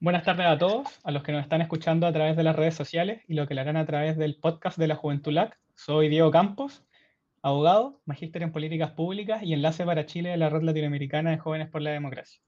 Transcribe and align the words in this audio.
Buenas 0.00 0.22
tardes 0.22 0.46
a 0.46 0.56
todos, 0.56 1.00
a 1.02 1.10
los 1.10 1.24
que 1.24 1.32
nos 1.32 1.42
están 1.42 1.60
escuchando 1.60 2.06
a 2.06 2.12
través 2.12 2.36
de 2.36 2.44
las 2.44 2.54
redes 2.54 2.76
sociales 2.76 3.20
y 3.26 3.34
lo 3.34 3.48
que 3.48 3.54
lo 3.54 3.62
harán 3.62 3.76
a 3.76 3.84
través 3.84 4.16
del 4.16 4.36
podcast 4.36 4.78
de 4.78 4.86
la 4.86 4.94
Juventud 4.94 5.32
LAC. 5.32 5.58
Soy 5.74 6.08
Diego 6.08 6.30
Campos, 6.30 6.84
abogado, 7.42 8.00
magíster 8.04 8.44
en 8.44 8.52
políticas 8.52 8.92
públicas 8.92 9.42
y 9.42 9.54
enlace 9.54 9.84
para 9.84 10.06
Chile 10.06 10.30
de 10.30 10.36
la 10.36 10.50
Red 10.50 10.62
Latinoamericana 10.62 11.32
de 11.32 11.38
Jóvenes 11.38 11.68
por 11.68 11.82
la 11.82 11.90
Democracia. 11.90 12.40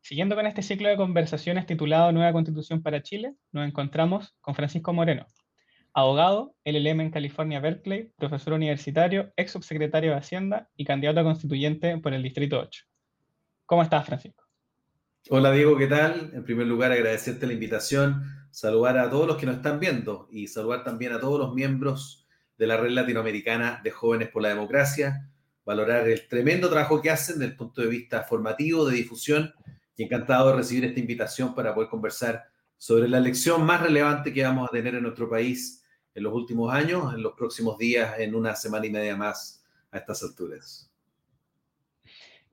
Siguiendo 0.00 0.34
con 0.36 0.46
este 0.46 0.62
ciclo 0.62 0.88
de 0.88 0.96
conversaciones 0.96 1.66
titulado 1.66 2.12
Nueva 2.12 2.32
Constitución 2.32 2.82
para 2.82 3.02
Chile, 3.02 3.34
nos 3.52 3.68
encontramos 3.68 4.34
con 4.40 4.54
Francisco 4.54 4.94
Moreno, 4.94 5.26
abogado, 5.92 6.54
LLM 6.64 7.02
en 7.02 7.10
California, 7.10 7.60
Berkeley, 7.60 8.10
profesor 8.16 8.54
universitario, 8.54 9.34
ex 9.36 9.52
subsecretario 9.52 10.12
de 10.12 10.16
Hacienda 10.16 10.70
y 10.76 10.86
candidato 10.86 11.20
a 11.20 11.24
constituyente 11.24 11.98
por 11.98 12.14
el 12.14 12.22
Distrito 12.22 12.58
8. 12.58 12.84
¿Cómo 13.66 13.82
estás, 13.82 14.06
Francisco? 14.06 14.39
Hola 15.28 15.52
Diego, 15.52 15.76
¿qué 15.76 15.86
tal? 15.86 16.30
En 16.32 16.44
primer 16.44 16.66
lugar, 16.66 16.92
agradecerte 16.92 17.46
la 17.46 17.52
invitación, 17.52 18.24
saludar 18.50 18.96
a 18.98 19.10
todos 19.10 19.26
los 19.26 19.36
que 19.36 19.44
nos 19.44 19.56
están 19.56 19.78
viendo 19.78 20.26
y 20.30 20.48
saludar 20.48 20.82
también 20.82 21.12
a 21.12 21.20
todos 21.20 21.38
los 21.38 21.54
miembros 21.54 22.26
de 22.56 22.66
la 22.66 22.78
Red 22.78 22.92
Latinoamericana 22.92 23.80
de 23.84 23.90
Jóvenes 23.90 24.30
por 24.30 24.42
la 24.42 24.48
Democracia, 24.48 25.30
valorar 25.64 26.08
el 26.08 26.26
tremendo 26.26 26.70
trabajo 26.70 27.02
que 27.02 27.10
hacen 27.10 27.38
desde 27.38 27.52
el 27.52 27.56
punto 27.56 27.82
de 27.82 27.88
vista 27.88 28.22
formativo, 28.22 28.86
de 28.86 28.96
difusión, 28.96 29.52
y 29.94 30.04
encantado 30.04 30.48
de 30.48 30.56
recibir 30.56 30.86
esta 30.86 31.00
invitación 31.00 31.54
para 31.54 31.74
poder 31.74 31.90
conversar 31.90 32.46
sobre 32.78 33.06
la 33.06 33.18
elección 33.18 33.64
más 33.64 33.82
relevante 33.82 34.32
que 34.32 34.42
vamos 34.42 34.68
a 34.68 34.72
tener 34.72 34.94
en 34.94 35.02
nuestro 35.02 35.28
país 35.28 35.84
en 36.14 36.22
los 36.22 36.32
últimos 36.32 36.72
años, 36.72 37.12
en 37.12 37.22
los 37.22 37.34
próximos 37.34 37.76
días, 37.76 38.18
en 38.18 38.34
una 38.34 38.56
semana 38.56 38.86
y 38.86 38.90
media 38.90 39.16
más 39.16 39.62
a 39.92 39.98
estas 39.98 40.22
alturas. 40.22 40.89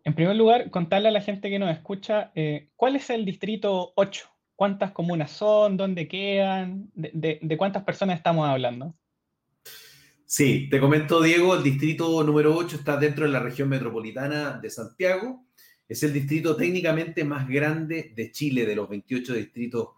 En 0.08 0.16
primer 0.16 0.38
lugar, 0.38 0.70
contarle 0.70 1.10
a 1.10 1.12
la 1.12 1.20
gente 1.20 1.50
que 1.50 1.60
nos 1.60 1.70
escucha, 1.70 2.32
eh, 2.34 2.70
¿cuál 2.78 2.96
es 2.96 3.10
el 3.10 3.26
distrito 3.26 3.92
8? 3.98 4.30
¿Cuántas 4.56 4.94
comunas 4.94 5.32
son? 5.32 5.76
¿Dónde 5.76 6.08
quedan? 6.08 6.90
De, 6.94 7.56
cuántas 7.58 7.84
personas 7.84 8.16
estamos 8.16 8.48
hablando? 8.48 8.96
Sí, 10.26 10.70
te 10.72 10.80
comento, 10.80 11.22
Diego, 11.22 11.58
el 11.58 11.64
distrito 11.64 12.24
número 12.24 12.56
8 12.56 12.78
está 12.78 12.96
dentro 12.96 13.26
de 13.26 13.32
la 13.34 13.42
región 13.42 13.68
metropolitana 13.68 14.58
de 14.62 14.70
Santiago. 14.70 15.46
Es 15.90 16.02
el 16.04 16.14
distrito 16.14 16.56
técnicamente 16.56 17.26
más 17.26 17.46
grande 17.46 18.14
de 18.16 18.32
Chile, 18.32 18.66
de 18.66 18.78
los 18.78 18.88
28 18.88 19.34
distritos 19.34 19.90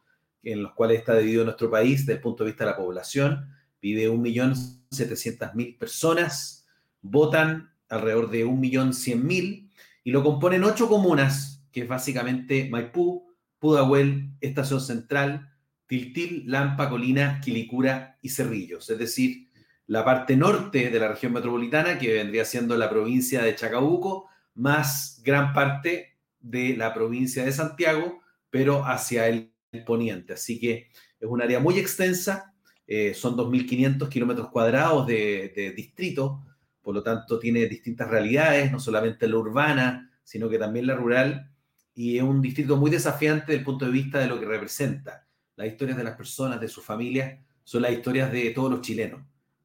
en 0.42 0.64
los 0.64 0.74
cuales 0.74 0.98
está 0.98 1.16
dividido 1.20 1.44
nuestro 1.44 1.70
país 1.70 2.00
desde 2.00 2.14
el 2.14 2.22
punto 2.22 2.44
de 2.44 2.50
vista 2.50 2.66
de 2.66 2.72
la 2.72 2.78
población. 2.78 3.48
Vive 3.80 4.10
1.700.000 4.10 5.78
personas, 5.78 6.68
votan 7.00 7.70
alrededor 7.88 8.32
de 8.32 8.48
1.100.000 8.48 9.69
y 10.10 10.12
lo 10.12 10.24
componen 10.24 10.64
ocho 10.64 10.90
comunas, 10.90 11.64
que 11.72 11.82
es 11.82 11.88
básicamente 11.88 12.68
Maipú, 12.68 13.28
Pudahuel, 13.60 14.32
Estación 14.42 14.82
Central, 14.82 15.54
Tiltil, 15.86 16.46
Lampa, 16.48 16.90
Colina, 16.90 17.40
Quilicura 17.40 18.18
y 18.20 18.30
Cerrillos. 18.30 18.90
Es 18.90 18.98
decir, 18.98 19.50
la 19.86 20.04
parte 20.04 20.36
norte 20.36 20.90
de 20.90 21.00
la 21.00 21.10
región 21.10 21.34
metropolitana, 21.34 22.00
que 22.00 22.12
vendría 22.12 22.44
siendo 22.44 22.76
la 22.76 22.90
provincia 22.90 23.44
de 23.44 23.54
Chacabuco, 23.54 24.28
más 24.56 25.22
gran 25.24 25.54
parte 25.54 26.18
de 26.40 26.76
la 26.76 26.92
provincia 26.92 27.46
de 27.46 27.52
Santiago, 27.52 28.20
pero 28.50 28.84
hacia 28.88 29.28
el 29.28 29.54
poniente. 29.86 30.34
Así 30.34 30.60
que 30.60 30.88
es 31.20 31.30
un 31.30 31.40
área 31.40 31.60
muy 31.60 31.78
extensa, 31.78 32.56
eh, 32.88 33.14
son 33.14 33.38
2.500 33.38 34.10
kilómetros 34.10 34.50
cuadrados 34.50 35.06
de, 35.06 35.54
de 35.56 35.72
distrito, 35.74 36.42
por 36.82 36.96
lo 36.96 37.04
tanto 37.04 37.40
tiene 37.40 37.68
distintas 37.68 38.10
realidades, 38.10 38.72
no 38.72 38.80
solamente 38.80 39.28
la 39.28 39.38
urbana, 39.38 40.12
sino 40.24 40.50
que 40.50 40.58
también 40.58 40.88
la 40.88 40.96
rural, 40.96 41.52
y 41.94 42.18
es 42.18 42.24
un 42.24 42.42
distrito 42.42 42.78
muy 42.78 42.92
desafiante 42.92 43.48
desde 43.48 43.60
el 43.60 43.66
punto 43.66 43.86
de 43.86 43.92
vista 43.92 44.20
de 44.20 44.28
lo 44.28 44.40
que 44.40 44.46
representa. 44.46 45.28
Las 45.56 45.68
historias 45.68 45.98
de 45.98 46.04
las 46.04 46.16
personas, 46.16 46.62
de 46.62 46.68
sus 46.68 46.84
familias, 46.84 47.40
son 47.64 47.82
las 47.82 47.92
historias 47.92 48.32
de 48.32 48.52
todos 48.52 48.72
los 48.72 48.82
chilenos. 48.82 49.22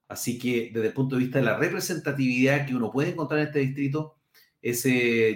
Así 0.09 0.39
que 0.39 0.71
desde 0.73 0.89
el 0.89 0.93
punto 0.93 1.17
de 1.17 1.23
vista 1.23 1.39
de 1.39 1.45
la 1.45 1.57
representatividad 1.57 2.67
que 2.67 2.75
uno 2.75 2.91
puede 2.91 3.11
encontrar 3.11 3.41
en 3.41 3.47
este 3.47 3.61
distrito, 3.61 4.17
es, 4.61 4.85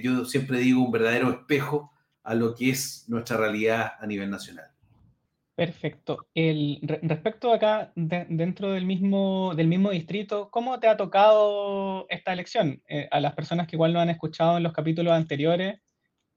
yo 0.02 0.24
siempre 0.24 0.58
digo, 0.58 0.82
un 0.82 0.90
verdadero 0.90 1.30
espejo 1.30 1.92
a 2.22 2.34
lo 2.34 2.54
que 2.54 2.70
es 2.70 3.04
nuestra 3.08 3.36
realidad 3.36 3.92
a 4.00 4.06
nivel 4.06 4.30
nacional. 4.30 4.70
Perfecto. 5.58 6.28
El, 6.34 6.78
respecto 7.02 7.52
acá, 7.52 7.90
dentro 7.96 8.70
del 8.70 8.86
mismo, 8.86 9.56
del 9.56 9.66
mismo 9.66 9.90
distrito, 9.90 10.50
¿cómo 10.52 10.78
te 10.78 10.86
ha 10.86 10.96
tocado 10.96 12.06
esta 12.10 12.32
elección? 12.32 12.80
Eh, 12.86 13.08
a 13.10 13.18
las 13.18 13.34
personas 13.34 13.66
que 13.66 13.74
igual 13.74 13.92
no 13.92 13.98
han 13.98 14.08
escuchado 14.08 14.56
en 14.56 14.62
los 14.62 14.72
capítulos 14.72 15.12
anteriores, 15.12 15.80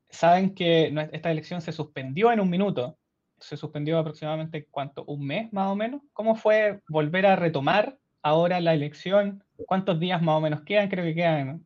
saben 0.10 0.56
que 0.56 0.92
esta 1.12 1.30
elección 1.30 1.62
se 1.62 1.72
suspendió 1.72 2.32
en 2.32 2.40
un 2.40 2.50
minuto. 2.50 2.98
Se 3.38 3.58
suspendió 3.58 4.00
aproximadamente, 4.00 4.66
¿cuánto? 4.72 5.06
¿Un 5.06 5.24
mes 5.24 5.54
más 5.54 5.68
o 5.68 5.76
menos? 5.76 6.02
¿Cómo 6.14 6.34
fue 6.34 6.80
volver 6.90 7.28
a 7.28 7.36
retomar 7.36 8.00
ahora 8.24 8.60
la 8.60 8.74
elección? 8.74 9.44
¿Cuántos 9.68 10.00
días 10.00 10.20
más 10.24 10.38
o 10.38 10.42
menos 10.42 10.62
quedan? 10.62 10.90
Creo 10.90 11.06
que 11.06 11.14
quedan 11.14 11.64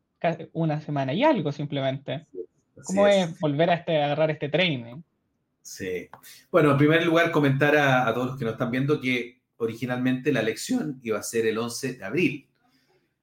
una 0.52 0.82
semana 0.82 1.14
y 1.14 1.24
algo 1.24 1.50
simplemente. 1.52 2.26
¿Cómo 2.84 3.06
es. 3.06 3.40
volver 3.40 3.70
a, 3.70 3.74
este, 3.76 4.02
agarrar 4.02 4.30
este 4.30 4.50
training? 4.50 5.00
Sí. 5.66 6.08
Bueno, 6.48 6.70
en 6.70 6.78
primer 6.78 7.04
lugar, 7.04 7.32
comentar 7.32 7.76
a, 7.76 8.14
todos 8.14 8.28
los 8.28 8.38
que 8.38 8.44
nos 8.44 8.52
están 8.52 8.70
viendo 8.70 9.00
que 9.00 9.42
originalmente 9.56 10.32
la 10.32 10.38
elección 10.38 11.00
iba 11.02 11.18
a 11.18 11.24
ser 11.24 11.44
el 11.44 11.58
11 11.58 11.94
de 11.94 12.04
abril, 12.04 12.48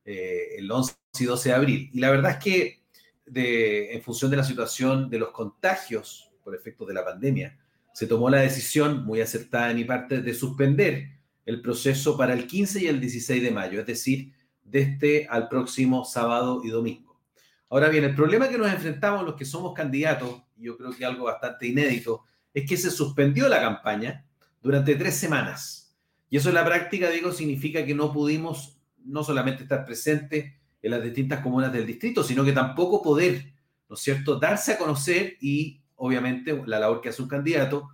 eh, 0.04 0.56
el 0.58 0.70
11 0.70 0.94
y 1.22 1.24
12 1.24 1.50
de 1.50 1.56
abril. 1.56 1.90
Y 1.94 2.02
la 2.02 2.12
verdad 2.12 2.32
es 2.32 2.38
que 2.44 2.82
de, 3.26 3.94
en 3.94 4.02
función 4.02 4.30
de 4.30 4.36
la 4.36 4.44
situación 4.44 5.10
de 5.10 5.20
los 5.20 5.32
contagios 5.32 6.32
por 6.44 6.54
efecto 6.54 6.86
de 6.86 6.94
la 6.94 7.06
pandemia, 7.06 7.58
se 7.94 8.08
tomó 8.08 8.30
la 8.30 8.42
decisión 8.42 9.06
muy 9.06 9.22
acertada 9.22 9.70
de 9.70 9.76
mi 9.76 9.86
parte 9.86 10.22
de 10.22 10.34
suspender 10.34 11.12
el 11.46 11.62
proceso 11.62 12.18
para 12.18 12.34
el 12.34 12.46
15 12.46 12.84
y 12.84 12.88
el 12.88 13.00
16 13.00 13.42
de 13.42 13.52
mayo, 13.52 13.80
es 13.80 13.86
decir, 13.86 14.34
desde 14.66 14.92
este 14.92 15.28
al 15.30 15.48
próximo 15.48 16.04
sábado 16.04 16.62
y 16.62 16.70
domingo. 16.72 17.22
Ahora 17.70 17.88
bien, 17.88 18.04
el 18.04 18.16
problema 18.16 18.50
que 18.50 18.58
nos 18.58 18.70
enfrentamos 18.70 19.24
los 19.24 19.36
que 19.36 19.46
somos 19.46 19.74
candidatos, 19.74 20.44
yo 20.58 20.76
creo 20.76 20.92
que 20.92 21.06
algo 21.06 21.24
bastante 21.24 21.68
inédito, 21.68 22.26
es 22.54 22.70
que 22.70 22.78
se 22.78 22.92
suspendió 22.92 23.48
la 23.48 23.62
campaña 23.62 24.26
durante 24.62 24.96
tres 24.96 25.16
semanas. 25.16 25.96
Y 26.30 26.38
eso 26.38 26.50
en 26.50 26.56
la 26.56 26.66
práctica, 26.66 27.10
digo, 27.10 27.32
significa 27.32 27.86
que 27.86 27.94
no 27.94 28.12
pudimos 28.12 28.80
no 29.06 29.24
solamente 29.24 29.64
estar 29.64 29.86
presentes 29.86 30.54
en 30.82 30.92
las 30.92 31.04
distintas 31.04 31.42
comunas 31.42 31.72
del 31.72 31.86
distrito, 31.86 32.24
sino 32.24 32.44
que 32.44 32.52
tampoco 32.52 33.02
poder, 33.02 33.54
¿no 33.90 33.96
es 33.96 34.02
cierto?, 34.02 34.40
darse 34.40 34.74
a 34.74 34.78
conocer 34.78 35.38
y, 35.40 35.82
obviamente, 35.96 36.62
la 36.66 36.80
labor 36.80 37.02
que 37.02 37.10
hace 37.10 37.22
un 37.22 37.28
candidato, 37.28 37.90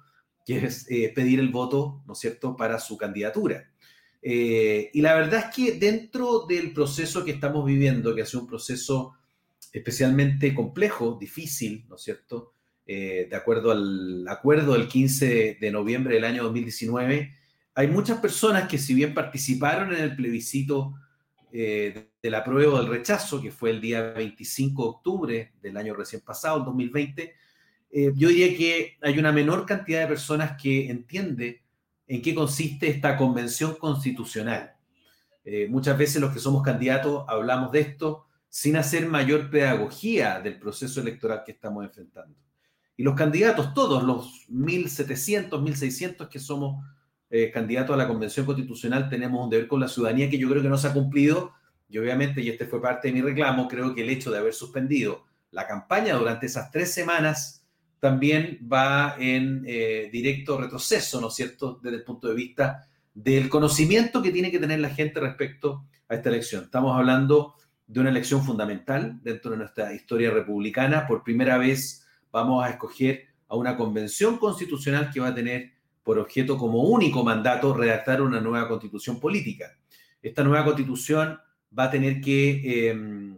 que 0.46 0.66
es 0.66 0.90
eh, 0.90 1.12
pedir 1.14 1.40
el 1.40 1.50
voto, 1.50 2.02
¿no 2.06 2.14
es 2.14 2.20
cierto?, 2.20 2.56
para 2.56 2.80
su 2.80 2.98
candidatura. 2.98 3.70
Eh, 4.22 4.90
y 4.94 5.02
la 5.02 5.16
verdad 5.16 5.46
es 5.48 5.56
que 5.56 5.80
dentro 5.80 6.46
del 6.48 6.74
proceso 6.74 7.24
que 7.24 7.32
estamos 7.32 7.66
viviendo, 7.66 8.14
que 8.14 8.24
ha 8.24 8.26
sido 8.26 8.42
un 8.42 8.48
proceso 8.48 9.14
especialmente 9.72 10.54
complejo, 10.54 11.18
difícil, 11.20 11.86
¿no 11.88 11.96
es 11.96 12.02
cierto?, 12.02 12.54
eh, 12.92 13.28
de 13.30 13.36
acuerdo 13.36 13.70
al 13.70 14.28
acuerdo 14.28 14.74
del 14.74 14.88
15 14.88 15.60
de 15.62 15.72
noviembre 15.72 16.16
del 16.16 16.24
año 16.24 16.42
2019, 16.46 17.36
hay 17.76 17.88
muchas 17.88 18.18
personas 18.18 18.68
que 18.68 18.80
si 18.80 18.96
bien 18.96 19.14
participaron 19.14 19.94
en 19.94 20.02
el 20.02 20.16
plebiscito 20.16 20.96
eh, 21.52 22.10
de 22.20 22.30
la 22.32 22.44
prueba 22.44 22.74
o 22.74 22.78
del 22.80 22.88
rechazo, 22.88 23.44
que 23.44 23.52
fue 23.52 23.70
el 23.70 23.80
día 23.80 24.02
25 24.14 24.82
de 24.82 24.90
octubre 24.90 25.54
del 25.62 25.78
año 25.78 25.94
recién 25.94 26.24
pasado, 26.24 26.58
el 26.58 26.66
2020, 26.66 27.36
eh, 27.92 28.12
yo 28.16 28.30
diría 28.30 28.58
que 28.58 28.98
hay 29.04 29.20
una 29.20 29.32
menor 29.32 29.68
cantidad 29.68 30.02
de 30.02 30.08
personas 30.08 30.60
que 30.60 30.90
entiende 30.90 31.62
en 32.08 32.24
qué 32.24 32.34
consiste 32.34 32.88
esta 32.88 33.16
convención 33.18 33.76
constitucional. 33.76 34.74
muchas 35.70 35.96
veces 35.96 36.20
los 36.20 36.34
que 36.34 36.40
somos 36.40 36.64
candidatos 36.64 37.24
hablamos 37.28 37.72
de 37.72 37.82
esto 37.82 38.26
sin 38.50 38.78
hacer 38.78 39.06
mayor 39.08 39.52
pedagogía 39.52 40.40
del 40.40 40.58
proceso 40.58 41.02
electoral 41.02 41.44
que 41.46 41.52
estamos 41.52 41.86
enfrentando. 41.86 42.49
Y 43.00 43.04
los 43.04 43.16
candidatos, 43.16 43.74
todos 43.74 44.04
los 44.04 44.46
1.700, 44.50 45.52
1.600 45.52 46.28
que 46.28 46.38
somos 46.38 46.86
eh, 47.30 47.50
candidatos 47.50 47.94
a 47.94 47.98
la 47.98 48.10
Convención 48.10 48.46
Constitucional, 48.46 49.08
tenemos 49.08 49.42
un 49.42 49.50
deber 49.50 49.70
con 49.70 49.80
la 49.80 49.88
ciudadanía 49.88 50.30
que 50.30 50.38
yo 50.38 50.50
creo 50.50 50.62
que 50.62 50.68
no 50.68 50.78
se 50.78 50.90
ha 50.90 50.94
cumplido. 50.94 51.54
Y 51.88 51.98
obviamente, 51.98 52.42
y 52.42 52.50
este 52.50 52.66
fue 52.66 52.82
parte 52.82 53.08
de 53.08 53.14
mi 53.14 53.22
reclamo, 53.22 53.70
creo 53.70 53.96
que 53.96 54.02
el 54.02 54.10
hecho 54.10 54.32
de 54.32 54.40
haber 54.40 54.54
suspendido 54.54 55.24
la 55.52 55.66
campaña 55.66 56.16
durante 56.16 56.48
esas 56.48 56.72
tres 56.72 56.94
semanas 56.94 57.66
también 58.02 58.60
va 58.70 59.16
en 59.18 59.64
eh, 59.66 60.10
directo 60.12 60.58
retroceso, 60.58 61.22
¿no 61.22 61.30
es 61.30 61.36
cierto?, 61.36 61.80
desde 61.82 62.00
el 62.00 62.04
punto 62.04 62.28
de 62.28 62.36
vista 62.36 62.86
del 63.14 63.48
conocimiento 63.48 64.22
que 64.22 64.32
tiene 64.32 64.52
que 64.52 64.60
tener 64.60 64.82
la 64.82 64.90
gente 64.90 65.22
respecto 65.22 65.86
a 66.10 66.16
esta 66.16 66.28
elección. 66.28 66.66
Estamos 66.66 66.98
hablando 66.98 67.56
de 67.88 68.02
una 68.02 68.10
elección 68.10 68.44
fundamental 68.44 69.22
dentro 69.24 69.52
de 69.52 69.58
nuestra 69.58 69.94
historia 69.94 70.32
republicana. 70.32 71.08
Por 71.08 71.24
primera 71.24 71.58
vez 71.58 72.06
vamos 72.32 72.64
a 72.64 72.70
escoger 72.70 73.28
a 73.48 73.56
una 73.56 73.76
convención 73.76 74.38
constitucional 74.38 75.10
que 75.12 75.20
va 75.20 75.30
a 75.30 75.36
tener 75.36 75.72
por 76.04 76.20
objeto 76.20 76.58
como 76.58 76.84
único 76.84 77.24
mandato 77.24 77.74
redactar 77.74 78.22
una 78.22 78.40
nueva 78.40 78.68
constitución 78.68 79.20
política. 79.20 79.78
Esta 80.22 80.44
nueva 80.44 80.66
constitución 80.66 81.40
va 81.78 81.84
a 81.86 81.92
tener 81.92 82.22
que, 82.22 82.90
em, 82.90 83.38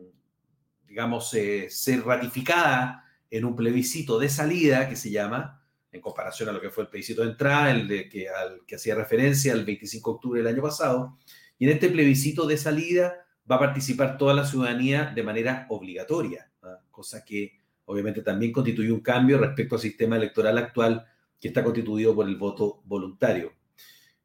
digamos, 0.88 1.34
eh, 1.34 1.70
ser 1.70 2.04
ratificada 2.04 3.06
en 3.30 3.46
un 3.46 3.56
plebiscito 3.56 4.20
de 4.20 4.30
salida 4.30 4.90
que 4.90 4.96
se 4.96 5.12
llama, 5.12 5.62
en 5.92 6.02
comparación 6.02 6.50
a 6.50 6.52
lo 6.52 6.62
que 6.62 6.70
fue 6.70 6.84
el 6.84 6.90
plebiscito 6.90 7.24
de 7.24 7.32
entrada, 7.32 7.72
el 7.72 7.88
de 7.88 8.08
que, 8.08 8.30
al 8.30 8.62
que 8.66 8.76
hacía 8.76 8.96
referencia 8.96 9.54
el 9.54 9.66
25 9.66 10.10
de 10.10 10.16
octubre 10.16 10.42
del 10.42 10.54
año 10.54 10.62
pasado. 10.62 11.18
Y 11.60 11.66
en 11.66 11.72
este 11.72 11.90
plebiscito 11.90 12.48
de 12.48 12.58
salida 12.58 13.26
va 13.50 13.58
a 13.58 13.60
participar 13.60 14.18
toda 14.18 14.34
la 14.34 14.46
ciudadanía 14.46 15.12
de 15.14 15.24
manera 15.24 15.66
obligatoria, 15.70 16.50
cosa 16.90 17.26
que 17.26 17.61
obviamente 17.92 18.22
también 18.22 18.54
constituye 18.54 18.90
un 18.90 19.02
cambio 19.02 19.38
respecto 19.38 19.76
al 19.76 19.82
sistema 19.82 20.16
electoral 20.16 20.58
actual 20.58 21.06
que 21.40 21.50
está 21.50 21.62
constituido 21.62 22.16
por 22.16 22.28
el 22.28 22.38
voto 22.38 22.82
voluntario. 22.86 23.52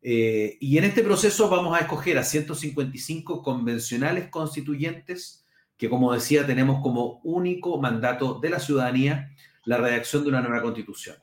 Eh, 0.00 0.56
y 0.60 0.78
en 0.78 0.84
este 0.84 1.02
proceso 1.02 1.48
vamos 1.48 1.76
a 1.76 1.80
escoger 1.80 2.16
a 2.16 2.22
155 2.22 3.42
convencionales 3.42 4.28
constituyentes 4.28 5.44
que, 5.76 5.90
como 5.90 6.12
decía, 6.12 6.46
tenemos 6.46 6.80
como 6.80 7.20
único 7.24 7.80
mandato 7.80 8.38
de 8.38 8.50
la 8.50 8.60
ciudadanía 8.60 9.32
la 9.64 9.78
redacción 9.78 10.22
de 10.22 10.28
una 10.28 10.42
nueva 10.42 10.62
constitución. 10.62 11.16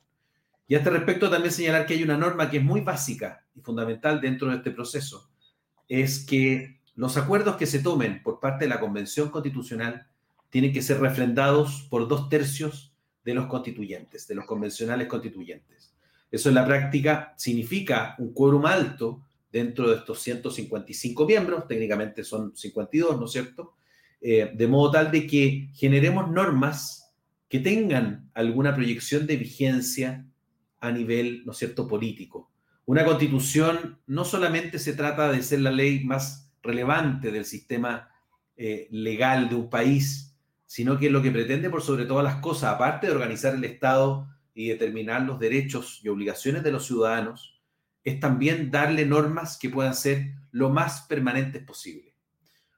Y 0.68 0.76
a 0.76 0.80
este 0.80 0.90
respecto 0.90 1.30
también 1.30 1.54
señalar 1.54 1.86
que 1.86 1.94
hay 1.94 2.04
una 2.04 2.18
norma 2.18 2.50
que 2.50 2.58
es 2.58 2.64
muy 2.64 2.82
básica 2.82 3.46
y 3.56 3.62
fundamental 3.62 4.20
dentro 4.20 4.50
de 4.50 4.58
este 4.58 4.72
proceso, 4.72 5.30
es 5.88 6.26
que 6.26 6.82
los 6.96 7.16
acuerdos 7.16 7.56
que 7.56 7.68
se 7.68 7.80
tomen 7.80 8.22
por 8.22 8.42
parte 8.42 8.66
de 8.66 8.70
la 8.70 8.82
Convención 8.82 9.30
Constitucional 9.30 10.08
tienen 10.54 10.72
que 10.72 10.84
ser 10.84 11.00
refrendados 11.00 11.88
por 11.90 12.08
dos 12.08 12.30
tercios 12.30 12.94
de 13.26 13.34
los 13.34 13.48
constituyentes, 13.48 14.28
de 14.28 14.36
los 14.36 14.46
convencionales 14.46 15.08
constituyentes. 15.08 15.96
Eso 16.30 16.50
en 16.50 16.54
la 16.54 16.64
práctica 16.64 17.34
significa 17.38 18.14
un 18.20 18.36
quórum 18.36 18.68
alto 18.68 19.24
dentro 19.52 19.90
de 19.90 19.96
estos 19.96 20.22
155 20.22 21.26
miembros, 21.26 21.68
técnicamente 21.68 22.24
son 22.24 22.56
52, 22.56 23.20
¿no 23.20 23.26
es 23.26 23.32
cierto? 23.32 23.74
Eh, 24.22 24.52
de 24.54 24.68
modo 24.68 24.92
tal 24.92 25.10
de 25.10 25.26
que 25.26 25.70
generemos 25.74 26.30
normas 26.30 27.12
que 27.50 27.60
tengan 27.60 28.30
alguna 28.36 28.76
proyección 28.76 29.26
de 29.26 29.38
vigencia 29.38 30.24
a 30.80 30.92
nivel, 30.92 31.42
¿no 31.48 31.54
es 31.54 31.58
cierto?, 31.58 31.88
político. 31.88 32.52
Una 32.86 33.04
constitución 33.04 33.98
no 34.06 34.24
solamente 34.24 34.78
se 34.78 34.94
trata 34.94 35.32
de 35.32 35.42
ser 35.42 35.62
la 35.62 35.72
ley 35.72 36.04
más 36.04 36.52
relevante 36.62 37.32
del 37.32 37.46
sistema 37.46 38.12
eh, 38.56 38.88
legal 38.92 39.50
de 39.50 39.56
un 39.56 39.68
país, 39.68 40.33
sino 40.74 40.98
que 40.98 41.12
lo 41.12 41.22
que 41.22 41.30
pretende 41.30 41.70
por 41.70 41.84
sobre 41.84 42.08
todas 42.08 42.24
las 42.24 42.38
cosas, 42.38 42.74
aparte 42.74 43.06
de 43.06 43.14
organizar 43.14 43.54
el 43.54 43.64
Estado 43.64 44.28
y 44.56 44.70
determinar 44.70 45.22
los 45.22 45.38
derechos 45.38 46.00
y 46.02 46.10
obligaciones 46.10 46.64
de 46.64 46.72
los 46.72 46.88
ciudadanos, 46.88 47.62
es 48.04 48.20
también 48.20 48.72
darle 48.72 49.06
normas 49.06 49.60
que 49.60 49.70
puedan 49.70 49.94
ser 49.94 50.34
lo 50.50 50.72
más 50.72 51.02
permanentes 51.04 51.62
posible. 51.62 52.16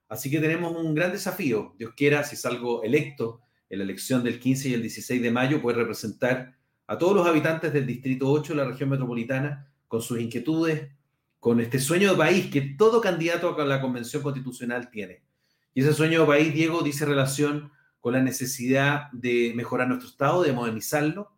Así 0.09 0.30
que 0.30 0.42
tenemos 0.42 0.75
un 0.75 0.94
gran 0.94 1.13
desafío. 1.13 1.74
Dios 1.80 1.94
quiera, 1.95 2.25
si 2.25 2.36
salgo 2.36 2.83
electo 2.83 3.39
en 3.69 3.77
la 3.77 3.86
elección 3.86 4.25
del 4.25 4.41
15 4.41 4.68
y 4.68 4.74
el 4.74 4.81
16 4.81 5.21
de 5.21 5.31
mayo, 5.31 5.62
puede 5.62 5.77
representar 5.77 6.53
a 6.88 6.98
todos 6.98 7.15
los 7.15 7.25
habitantes 7.25 7.71
del 7.71 7.86
Distrito 7.86 8.30
8 8.30 8.56
de 8.56 8.57
la 8.62 8.68
región 8.68 8.89
metropolitana 8.89 9.71
con 9.88 10.01
sus 10.01 10.19
inquietudes, 10.19 10.89
con 11.39 11.62
este 11.62 11.80
sueño 11.80 12.12
de 12.12 12.18
país 12.18 12.51
que 12.51 12.59
todo 12.77 13.00
candidato 13.00 13.57
a 13.57 13.63
la 13.63 13.80
Convención 13.80 14.21
Constitucional 14.21 14.89
tiene. 14.89 15.24
Y 15.74 15.80
ese 15.80 15.94
sueño 15.94 16.19
de 16.19 16.27
país, 16.27 16.53
Diego, 16.53 16.81
dice 16.81 17.06
relación 17.06 17.71
con 18.05 18.13
la 18.13 18.21
necesidad 18.21 19.09
de 19.13 19.51
mejorar 19.55 19.87
nuestro 19.87 20.07
Estado, 20.07 20.43
de 20.43 20.53
modernizarlo, 20.53 21.31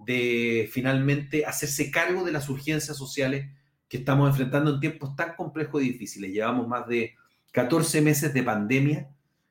de 0.00 0.68
finalmente 0.72 1.46
hacerse 1.46 1.92
cargo 1.92 2.24
de 2.24 2.32
las 2.32 2.48
urgencias 2.48 2.96
sociales 2.96 3.48
que 3.88 3.98
estamos 3.98 4.28
enfrentando 4.28 4.74
en 4.74 4.80
tiempos 4.80 5.14
tan 5.14 5.36
complejos 5.36 5.80
y 5.80 5.92
difíciles. 5.92 6.32
Llevamos 6.32 6.66
más 6.66 6.88
de 6.88 7.14
14 7.52 8.00
meses 8.00 8.34
de 8.34 8.42
pandemia, 8.42 9.08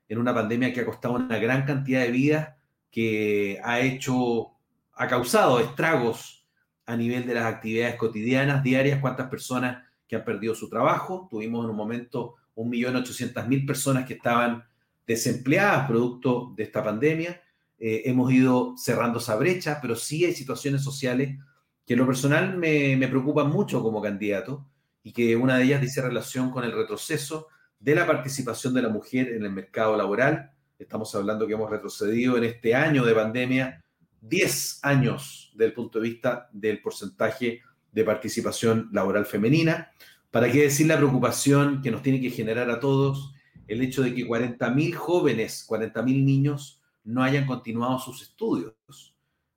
en 0.10 0.18
una 0.18 0.34
pandemia 0.34 0.74
que 0.74 0.82
ha 0.82 0.86
costado 0.86 1.14
una 1.14 1.38
gran 1.38 1.64
cantidad 1.64 2.02
de 2.02 2.12
vidas, 2.12 2.50
que 2.92 3.62
ha 3.64 3.80
hecho, 3.80 4.52
ha 4.92 5.08
causado 5.08 5.62
estragos 5.62 6.46
a 6.86 6.98
nivel 6.98 7.26
de 7.26 7.36
las 7.36 7.46
actividades 7.46 7.96
cotidianas, 7.96 8.62
diarias, 8.62 9.00
cuántas 9.00 9.30
personas 9.30 9.86
que 10.06 10.18
han 10.18 10.26
perdido 10.26 10.54
su 10.54 10.70
trabajo. 10.70 11.30
Tuvimos 11.32 11.64
en 11.64 11.70
un 11.70 11.78
momento 11.78 12.36
1.800.000 12.58 13.66
personas 13.66 14.06
que 14.06 14.16
estaban 14.16 14.66
desempleadas 15.08 15.88
producto 15.88 16.54
de 16.56 16.64
esta 16.64 16.84
pandemia. 16.84 17.42
Eh, 17.80 18.04
hemos 18.06 18.32
ido 18.32 18.76
cerrando 18.78 19.20
esa 19.20 19.36
brecha, 19.38 19.80
pero 19.82 19.96
sí 19.96 20.26
hay 20.26 20.34
situaciones 20.34 20.84
sociales 20.84 21.38
que 21.86 21.94
en 21.94 22.00
lo 22.00 22.06
personal 22.06 22.58
me, 22.58 22.98
me 22.98 23.08
preocupan 23.08 23.50
mucho 23.50 23.82
como 23.82 24.02
candidato 24.02 24.68
y 25.02 25.14
que 25.14 25.38
una 25.38 25.58
de 25.58 25.64
ellas 25.64 25.82
dice 25.82 26.02
relación 26.02 26.52
con 26.52 26.66
el 26.66 26.74
retroceso 26.74 27.48
de 27.80 27.96
la 27.96 28.06
participación 28.06 28.74
de 28.74 28.82
la 28.82 28.90
mujer 28.90 29.30
en 29.30 29.46
el 29.46 29.52
mercado 29.52 29.96
laboral. 29.96 30.52
Estamos 30.78 31.16
hablando 31.16 31.48
que 31.48 31.54
hemos 31.54 31.70
retrocedido 31.70 32.38
en 32.38 32.44
este 32.44 32.76
año 32.76 33.06
de 33.06 33.14
pandemia 33.14 33.84
10 34.22 34.80
años 34.84 35.54
del 35.56 35.74
punto 35.74 36.00
de 36.00 36.10
vista 36.10 36.50
del 36.52 36.82
porcentaje 36.82 37.62
de 37.92 38.04
participación 38.04 38.90
laboral 38.92 39.26
femenina. 39.26 39.92
¿Para 40.30 40.52
qué 40.52 40.64
decir 40.64 40.88
la 40.88 40.98
preocupación 40.98 41.82
que 41.82 41.92
nos 41.92 42.02
tiene 42.02 42.20
que 42.20 42.30
generar 42.30 42.70
a 42.70 42.80
todos 42.80 43.34
el 43.68 43.82
hecho 43.82 44.02
de 44.02 44.14
que 44.14 44.26
40.000 44.26 44.94
jóvenes, 44.94 45.66
40.000 45.68 46.24
niños 46.24 46.82
no 47.04 47.24
hayan 47.24 47.46
continuado 47.46 48.00
sus 48.00 48.22
estudios? 48.22 48.74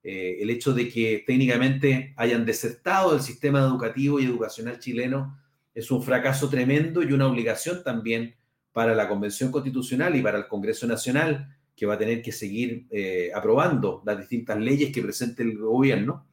Eh, 0.03 0.39
el 0.41 0.51
hecho 0.51 0.73
de 0.73 0.89
que 0.89 1.25
técnicamente 1.27 2.15
hayan 2.17 2.47
desertado 2.47 3.13
del 3.13 3.21
sistema 3.21 3.61
educativo 3.61 4.19
y 4.19 4.25
educacional 4.25 4.79
chileno 4.79 5.39
es 5.75 5.91
un 5.91 6.03
fracaso 6.03 6.49
tremendo 6.49 7.03
y 7.03 7.13
una 7.13 7.27
obligación 7.27 7.83
también 7.85 8.35
para 8.73 8.95
la 8.95 9.09
Convención 9.09 9.51
Constitucional 9.51 10.17
y 10.17 10.23
para 10.23 10.39
el 10.39 10.49
Congreso 10.49 10.87
Nacional, 10.87 11.57
que 11.77 11.87
va 11.87 11.95
a 11.95 11.99
tener 11.99 12.23
que 12.23 12.33
seguir 12.33 12.87
eh, 12.91 13.31
aprobando 13.35 14.03
las 14.05 14.19
distintas 14.19 14.59
leyes 14.59 14.93
que 14.93 15.03
presente 15.03 15.43
el 15.43 15.59
gobierno, 15.59 16.27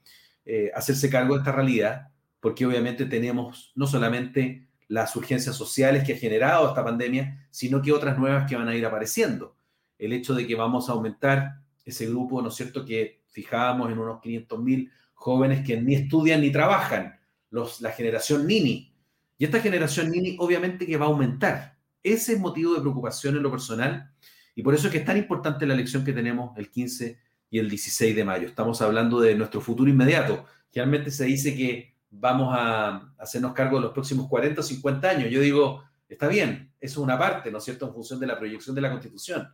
eh, 0.46 0.72
hacerse 0.74 1.10
cargo 1.10 1.34
de 1.34 1.40
esta 1.40 1.52
realidad, 1.52 2.08
porque 2.40 2.66
obviamente 2.66 3.06
tenemos 3.06 3.72
no 3.76 3.88
solamente 3.88 4.67
las 4.88 5.16
urgencias 5.16 5.56
sociales 5.56 6.04
que 6.04 6.14
ha 6.14 6.18
generado 6.18 6.68
esta 6.70 6.84
pandemia, 6.84 7.48
sino 7.52 7.82
que 7.82 7.92
otras 7.92 8.18
nuevas 8.18 8.50
que 8.50 8.56
van 8.56 8.70
a 8.70 8.76
ir 8.76 8.86
apareciendo. 8.86 9.56
El 9.98 10.14
hecho 10.14 10.34
de 10.34 10.48
que 10.48 10.56
vamos 10.56 10.90
a 10.90 10.94
aumentar 10.94 11.62
ese 11.84 12.08
grupo, 12.08 12.42
¿no 12.42 12.50
es 12.50 12.56
cierto?, 12.56 12.86
que 12.86 13.22
fijábamos 13.28 13.92
en 13.92 14.00
unos 14.00 14.22
500.000 14.22 14.92
jóvenes 15.14 15.66
que 15.66 15.82
ni 15.82 15.96
estudian 15.96 16.42
ni 16.42 16.52
trabajan, 16.52 17.20
los, 17.50 17.82
la 17.82 17.92
generación 17.92 18.46
Nini, 18.46 18.94
y 19.38 19.46
esta 19.46 19.60
generación 19.60 20.12
Nini 20.12 20.36
obviamente 20.40 20.86
que 20.86 20.98
va 20.98 21.06
a 21.06 21.10
aumentar. 21.10 21.78
Ese 22.02 22.34
es 22.34 22.40
motivo 22.40 22.74
de 22.74 22.82
preocupación 22.82 23.36
en 23.36 23.44
lo 23.44 23.52
personal 23.52 24.12
y 24.56 24.64
por 24.64 24.74
eso 24.74 24.88
es 24.88 24.92
que 24.92 25.00
es 25.00 25.06
tan 25.06 25.18
importante 25.18 25.66
la 25.66 25.74
elección 25.74 26.04
que 26.04 26.14
tenemos 26.14 26.58
el 26.58 26.72
15 26.72 27.20
y 27.50 27.60
el 27.60 27.70
16 27.70 28.16
de 28.16 28.24
mayo. 28.24 28.48
Estamos 28.48 28.82
hablando 28.82 29.20
de 29.20 29.36
nuestro 29.36 29.62
futuro 29.62 29.90
inmediato. 29.90 30.46
Generalmente 30.72 31.12
se 31.12 31.26
dice 31.26 31.56
que 31.56 31.96
vamos 32.10 32.54
a 32.58 33.14
hacernos 33.18 33.54
cargo 33.54 33.78
de 33.78 33.84
los 33.84 33.94
próximos 33.94 34.28
40 34.28 34.62
o 34.62 34.64
50 34.64 35.10
años. 35.10 35.32
Yo 35.32 35.42
digo, 35.42 35.84
está 36.08 36.28
bien, 36.28 36.72
eso 36.80 37.00
es 37.00 37.04
una 37.04 37.18
parte, 37.18 37.52
¿no 37.52 37.58
es 37.58 37.64
cierto?, 37.64 37.88
en 37.88 37.94
función 37.94 38.20
de 38.20 38.28
la 38.28 38.38
proyección 38.38 38.76
de 38.76 38.82
la 38.82 38.92
Constitución. 38.92 39.48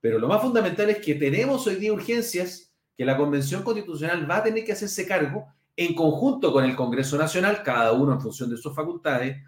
Pero 0.00 0.18
lo 0.18 0.28
más 0.28 0.42
fundamental 0.42 0.90
es 0.90 0.98
que 0.98 1.14
tenemos 1.14 1.66
hoy 1.66 1.76
día 1.76 1.92
urgencias 1.92 2.74
que 2.96 3.04
la 3.04 3.16
Convención 3.16 3.62
Constitucional 3.62 4.30
va 4.30 4.36
a 4.36 4.42
tener 4.42 4.64
que 4.64 4.72
hacerse 4.72 5.06
cargo 5.06 5.46
en 5.76 5.94
conjunto 5.94 6.52
con 6.52 6.64
el 6.64 6.76
Congreso 6.76 7.18
Nacional, 7.18 7.62
cada 7.62 7.92
uno 7.92 8.12
en 8.12 8.20
función 8.20 8.50
de 8.50 8.56
sus 8.56 8.74
facultades, 8.74 9.42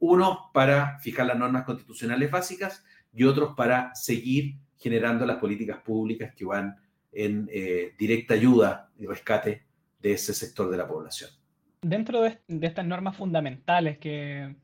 uno 0.00 0.50
para 0.52 0.98
fijar 1.00 1.26
las 1.26 1.38
normas 1.38 1.64
constitucionales 1.64 2.30
básicas 2.30 2.84
y 3.12 3.24
otros 3.24 3.54
para 3.56 3.94
seguir 3.94 4.56
generando 4.76 5.26
las 5.26 5.38
políticas 5.38 5.78
públicas 5.82 6.34
que 6.34 6.44
van 6.44 6.76
en 7.12 7.48
eh, 7.52 7.94
directa 7.98 8.34
ayuda 8.34 8.90
y 8.98 9.06
rescate 9.06 9.66
de 9.98 10.12
ese 10.12 10.34
sector 10.34 10.70
de 10.70 10.76
la 10.76 10.86
población. 10.86 11.30
Dentro 11.80 12.22
de, 12.22 12.40
estas 12.48 12.84
normas 12.84 13.16
fundamentales 13.16 13.98
que, 13.98 14.56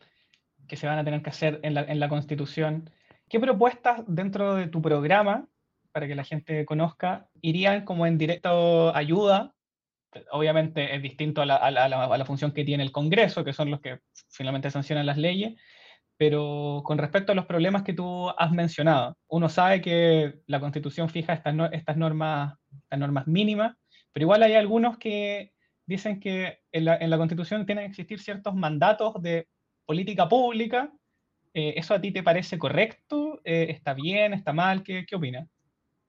que, 0.66 0.76
se 0.76 0.87
van 0.87 0.99
a 0.99 1.04
tener 1.04 1.23
que 1.23 1.30
hacer 1.30 1.61
en 1.62 1.75
la, 1.75 1.83
en 1.83 2.00
la 2.00 2.09
Constitución, 2.09 2.90
¿qué 3.28 3.38
propuestas 3.38 4.02
dentro 4.06 4.54
de 4.54 4.68
tu 4.68 4.83
programa, 4.83 5.49
para 5.92 6.06
que 6.06 6.14
la 6.14 6.25
gente 6.25 6.64
conozca, 6.64 7.28
irían 7.40 7.85
como 7.85 8.06
en 8.06 8.18
directo 8.18 8.94
ayuda 8.94 9.54
obviamente 10.30 10.94
es 10.94 11.02
distinto 11.02 11.42
a 11.42 11.47
la, 11.47 12.25
función 12.25 12.52
que 12.52 12.64
tiene 12.64 12.83
el 12.83 12.92
Congreso, 12.92 13.44
que 13.44 13.52
son 13.52 13.71
los 13.71 13.80
que 13.80 14.00
finalmente 14.30 14.71
sancionan 14.71 15.06
las 15.06 15.18
leyes, 15.18 15.54
pero 16.16 16.83
con 16.85 16.99
respecto 16.99 17.33
a 17.33 17.35
los 17.35 17.47
problemas 17.47 17.83
que 17.83 17.92
tú 17.92 18.30
has 18.30 18.52
mencionado, 18.52 19.16
uno 19.28 19.49
sabe 19.49 19.80
que 19.80 20.40
la 20.47 20.61
Constitución 20.61 21.09
fija 21.09 21.33
estas, 21.33 21.54
estas, 21.73 21.97
normas, 21.97 22.56
estas 22.85 22.99
normas 22.99 23.26
mínimas, 23.26 23.76
pero 24.12 24.25
igual 24.25 24.42
hay 24.42 24.54
algunos 24.54 24.99
que 24.99 25.52
dicen 25.87 26.21
que 26.21 26.59
en 26.73 26.85
la, 26.85 27.19
Constitución 27.19 27.67
tienen 27.67 27.85
que 27.85 27.91
existir 27.91 28.21
ciertos 28.21 28.55
mandatos 28.55 29.21
de 29.23 29.49
política 29.87 30.29
pública. 30.29 30.93
Eh, 31.53 31.75
¿Eso 31.76 31.95
a 31.95 32.00
ti 32.00 32.11
te 32.11 32.23
parece 32.23 32.59
correcto? 32.59 33.41
Eh, 33.45 33.67
¿Está 33.71 33.95
bien? 33.95 34.35
¿Está 34.35 34.53
mal? 34.53 34.83
¿Qué, 34.83 35.05
qué 35.07 35.17
opinas? 35.17 35.49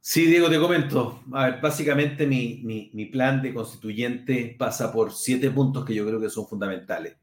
Sí, 0.08 0.28
Diego, 0.28 0.52
te 0.52 0.60
comento. 0.60 1.24
A 1.34 1.50
ver, 1.50 1.60
básicamente 1.60 2.28
mi, 2.28 3.10
plan 3.12 3.42
de 3.42 3.52
constituyente 3.52 4.56
pasa 4.58 4.94
por 4.94 5.12
siete 5.12 5.50
puntos 5.50 5.84
que 5.84 5.96
yo 5.96 6.06
creo 6.06 6.22
que 6.22 6.30
son 6.30 6.48
fundamentales 6.48 7.18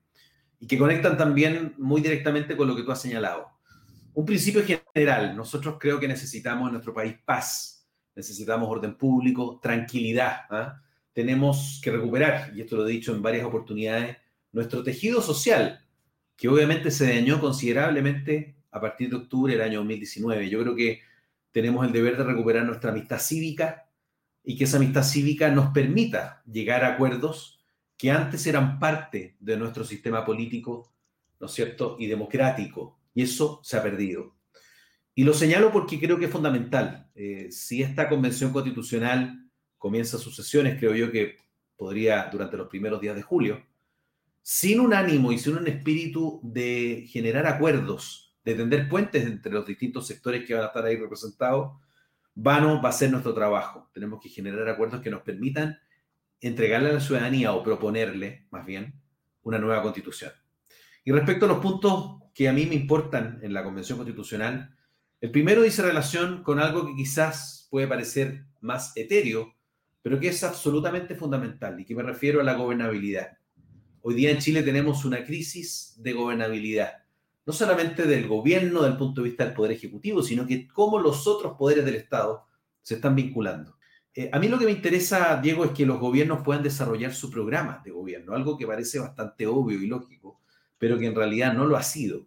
y 0.59 0.67
que 0.67 0.77
conectan 0.77 1.17
también 1.17 1.77
muy 1.79 2.01
directamente 2.01 2.57
con 2.57 2.67
lo 2.67 2.75
que 2.75 2.83
tú 2.83 2.91
has 2.91 3.01
señalado. 3.01 3.47
Un 4.15 4.27
principio 4.27 4.65
general, 4.65 5.37
nosotros 5.37 5.77
creo 5.79 6.01
que 6.01 6.09
necesitamos 6.09 6.67
en 6.67 6.73
nuestro 6.73 6.93
país 6.93 7.15
paz, 7.25 7.89
necesitamos 8.17 8.69
orden 8.69 8.97
público, 8.97 9.61
tranquilidad. 9.63 10.41
¿ah? 10.51 10.83
Tenemos 11.13 11.81
que 11.83 11.91
recuperar, 11.91 12.53
y 12.55 12.63
esto 12.63 12.77
lo 12.77 12.87
he 12.87 12.93
dicho 12.93 13.15
en 13.15 13.23
varias 13.23 13.45
oportunidades, 13.45 14.17
nuestro 14.53 14.83
tejido 14.83 15.21
social, 15.21 15.85
que 16.37 16.49
obviamente 16.49 16.91
se 16.91 17.15
dañó 17.15 17.41
considerablemente 17.41 18.57
a 18.71 18.81
partir 18.81 19.11
de 19.11 19.17
octubre 19.17 19.53
del 19.53 19.63
año 19.63 19.79
2019. 19.79 20.49
Yo 20.49 20.61
creo 20.63 20.75
que 20.75 21.01
tenemos 21.51 21.87
el 21.87 21.93
deber 21.93 22.17
de 22.17 22.25
recuperar 22.25 22.65
nuestra 22.65 22.91
amistad 22.91 23.19
cívica 23.19 23.89
y 24.43 24.57
que 24.57 24.65
esa 24.65 24.79
amistad 24.79 25.05
cívica 25.05 25.51
nos 25.51 25.73
permita 25.73 26.43
llegar 26.51 26.85
a 26.85 26.95
acuerdos 26.95 27.61
que 27.97 28.11
antes 28.11 28.47
eran 28.47 28.79
parte 28.79 29.37
de 29.39 29.57
nuestro 29.57 29.85
sistema 29.85 30.25
político, 30.25 30.93
¿no 31.39 31.47
es 31.47 31.53
cierto?, 31.53 31.97
y 32.01 32.07
democrático. 32.07 32.99
Y 33.15 33.23
eso 33.23 33.61
se 33.63 33.77
ha 33.77 33.83
perdido. 33.83 34.35
Y 35.15 35.25
lo 35.25 35.35
señalo 35.35 35.71
porque 35.71 36.01
creo 36.01 36.19
que 36.19 36.25
es 36.25 36.31
fundamental. 36.31 37.11
Eh, 37.15 37.49
si 37.53 37.83
esta 37.83 38.09
convención 38.09 38.53
constitucional 38.53 39.51
comienza 39.83 40.17
sus 40.17 40.37
sesiones, 40.37 40.79
creo 40.79 40.95
yo 40.95 41.11
que 41.11 41.39
podría 41.77 42.29
durante 42.31 42.57
los 42.57 42.69
primeros 42.69 43.01
días 43.01 43.17
de 43.17 43.23
julio, 43.23 43.61
sin 44.41 44.79
un 44.79 44.95
ánimo 44.95 45.33
y 45.33 45.39
sin 45.39 45.57
un 45.57 45.67
espíritu 45.67 46.39
de 46.45 47.05
generar 47.09 47.49
acuerdos, 47.49 48.33
de 48.45 48.55
tender 48.55 48.89
puentes 48.89 49.27
entre 49.27 49.51
los 49.51 49.67
distintos 49.67 50.07
sectores 50.07 50.47
que 50.47 50.55
van 50.55 50.63
a 50.63 50.67
estar 50.69 50.85
ahí 50.85 50.95
representados, 50.95 51.81
vano 52.33 52.81
va 52.81 52.91
a 52.91 52.93
ser 52.93 53.11
nuestro 53.11 53.35
trabajo. 53.35 53.91
Tenemos 53.93 54.23
que 54.23 54.29
generar 54.29 54.69
acuerdos 54.69 55.01
que 55.01 55.11
nos 55.11 55.23
permitan 55.23 55.77
entregarle 56.41 56.91
a 56.91 56.93
la 56.93 57.01
ciudadanía 57.01 57.53
o 57.53 57.65
proponerle, 57.65 58.47
más 58.53 58.65
bien, 58.65 58.95
una 59.43 59.59
nueva 59.59 59.83
constitución. 59.83 60.31
Y 61.03 61.11
respecto 61.11 61.47
a 61.47 61.49
los 61.49 61.59
puntos 61.59 62.23
que 62.33 62.49
a 62.49 62.53
mí 62.53 62.67
me 62.67 62.77
importan 62.77 63.41
en 63.43 63.53
la 63.53 63.65
Convención 63.65 63.99
Constitucional, 63.99 64.77
el 65.21 65.33
primero 65.33 65.63
dice 65.63 65.83
relación 65.83 66.45
con 66.45 66.61
algo 66.61 66.87
que 66.87 66.95
quizás 66.95 67.67
puede 67.69 67.89
parecer 67.89 68.45
más 68.61 68.97
etéreo, 68.97 69.57
pero 70.03 70.19
que 70.19 70.29
es 70.29 70.43
absolutamente 70.43 71.15
fundamental 71.15 71.79
y 71.81 71.85
que 71.85 71.95
me 71.95 72.03
refiero 72.03 72.41
a 72.41 72.45
la 72.45 72.55
gobernabilidad. 72.55 73.39
Hoy 74.03 74.15
día 74.15 74.31
en 74.31 74.39
Chile 74.39 74.63
tenemos 74.63 75.05
una 75.05 75.25
crisis 75.25 75.95
de 75.97 76.13
gobernabilidad, 76.13 77.05
no 77.47 77.53
solamente 77.53 78.05
del 78.05 78.27
gobierno 78.27 78.83
del 78.83 78.97
punto 78.97 79.23
de 79.23 79.29
vista 79.29 79.45
del 79.45 79.55
poder 79.55 79.73
ejecutivo, 79.73 80.23
sino 80.23 80.47
que 80.47 80.67
cómo 80.67 80.99
los 80.99 81.27
otros 81.27 81.57
poderes 81.57 81.85
del 81.85 81.95
Estado 81.95 82.47
se 82.83 82.97
están 82.97 83.15
vinculando. 83.15 83.77
Eh, 84.15 84.29
a 84.33 84.39
mí 84.39 84.49
lo 84.49 84.59
que 84.59 84.67
me 84.67 84.73
interesa, 84.73 85.41
Diego, 85.41 85.65
es 85.65 85.71
que 85.71 85.87
los 85.87 85.99
gobiernos 85.99 86.43
puedan 86.43 86.63
desarrollar 86.63 87.15
su 87.15 87.31
programa 87.31 87.81
de 87.85 87.93
gobierno, 87.93 88.35
algo 88.35 88.59
que 88.59 88.67
parece 88.67 88.99
bastante 88.99 89.47
obvio 89.47 89.81
y 89.81 89.87
lógico, 89.87 90.41
pero 90.79 90.99
que 90.99 91.07
en 91.07 91.15
realidad 91.15 91.55
no 91.55 91.65
lo 91.65 91.77
ha 91.77 91.83
sido. 91.83 92.27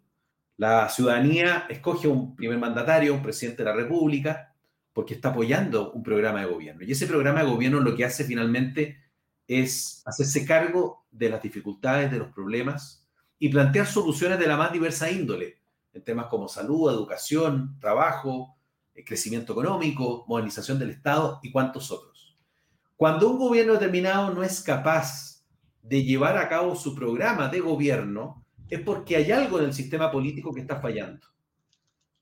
La 0.57 0.87
ciudadanía 0.89 1.65
escoge 1.69 2.07
un 2.07 2.35
primer 2.35 2.57
mandatario, 2.57 3.13
un 3.13 3.21
presidente 3.21 3.63
de 3.63 3.69
la 3.69 3.75
República, 3.75 4.54
porque 4.95 5.15
está 5.15 5.29
apoyando 5.29 5.91
un 5.91 6.01
programa 6.01 6.39
de 6.39 6.45
gobierno. 6.45 6.81
Y 6.85 6.93
ese 6.93 7.05
programa 7.05 7.43
de 7.43 7.49
gobierno 7.49 7.81
lo 7.81 7.97
que 7.97 8.05
hace 8.05 8.23
finalmente 8.23 8.97
es 9.45 10.01
hacerse 10.05 10.45
cargo 10.45 11.05
de 11.11 11.27
las 11.27 11.41
dificultades, 11.41 12.09
de 12.09 12.17
los 12.17 12.31
problemas 12.31 13.05
y 13.37 13.49
plantear 13.49 13.87
soluciones 13.87 14.39
de 14.39 14.47
la 14.47 14.55
más 14.55 14.71
diversa 14.71 15.11
índole, 15.11 15.59
en 15.91 16.01
temas 16.01 16.27
como 16.27 16.47
salud, 16.47 16.89
educación, 16.89 17.77
trabajo, 17.81 18.55
eh, 18.93 19.03
crecimiento 19.03 19.51
económico, 19.51 20.23
modernización 20.29 20.79
del 20.79 20.91
Estado 20.91 21.41
y 21.43 21.51
cuantos 21.51 21.91
otros. 21.91 22.37
Cuando 22.95 23.29
un 23.29 23.37
gobierno 23.37 23.73
determinado 23.73 24.33
no 24.33 24.43
es 24.43 24.61
capaz 24.61 25.45
de 25.83 26.05
llevar 26.05 26.37
a 26.37 26.47
cabo 26.47 26.73
su 26.73 26.95
programa 26.95 27.49
de 27.49 27.59
gobierno, 27.59 28.45
es 28.69 28.79
porque 28.79 29.17
hay 29.17 29.29
algo 29.33 29.59
en 29.59 29.65
el 29.65 29.73
sistema 29.73 30.09
político 30.09 30.53
que 30.53 30.61
está 30.61 30.79
fallando. 30.79 31.34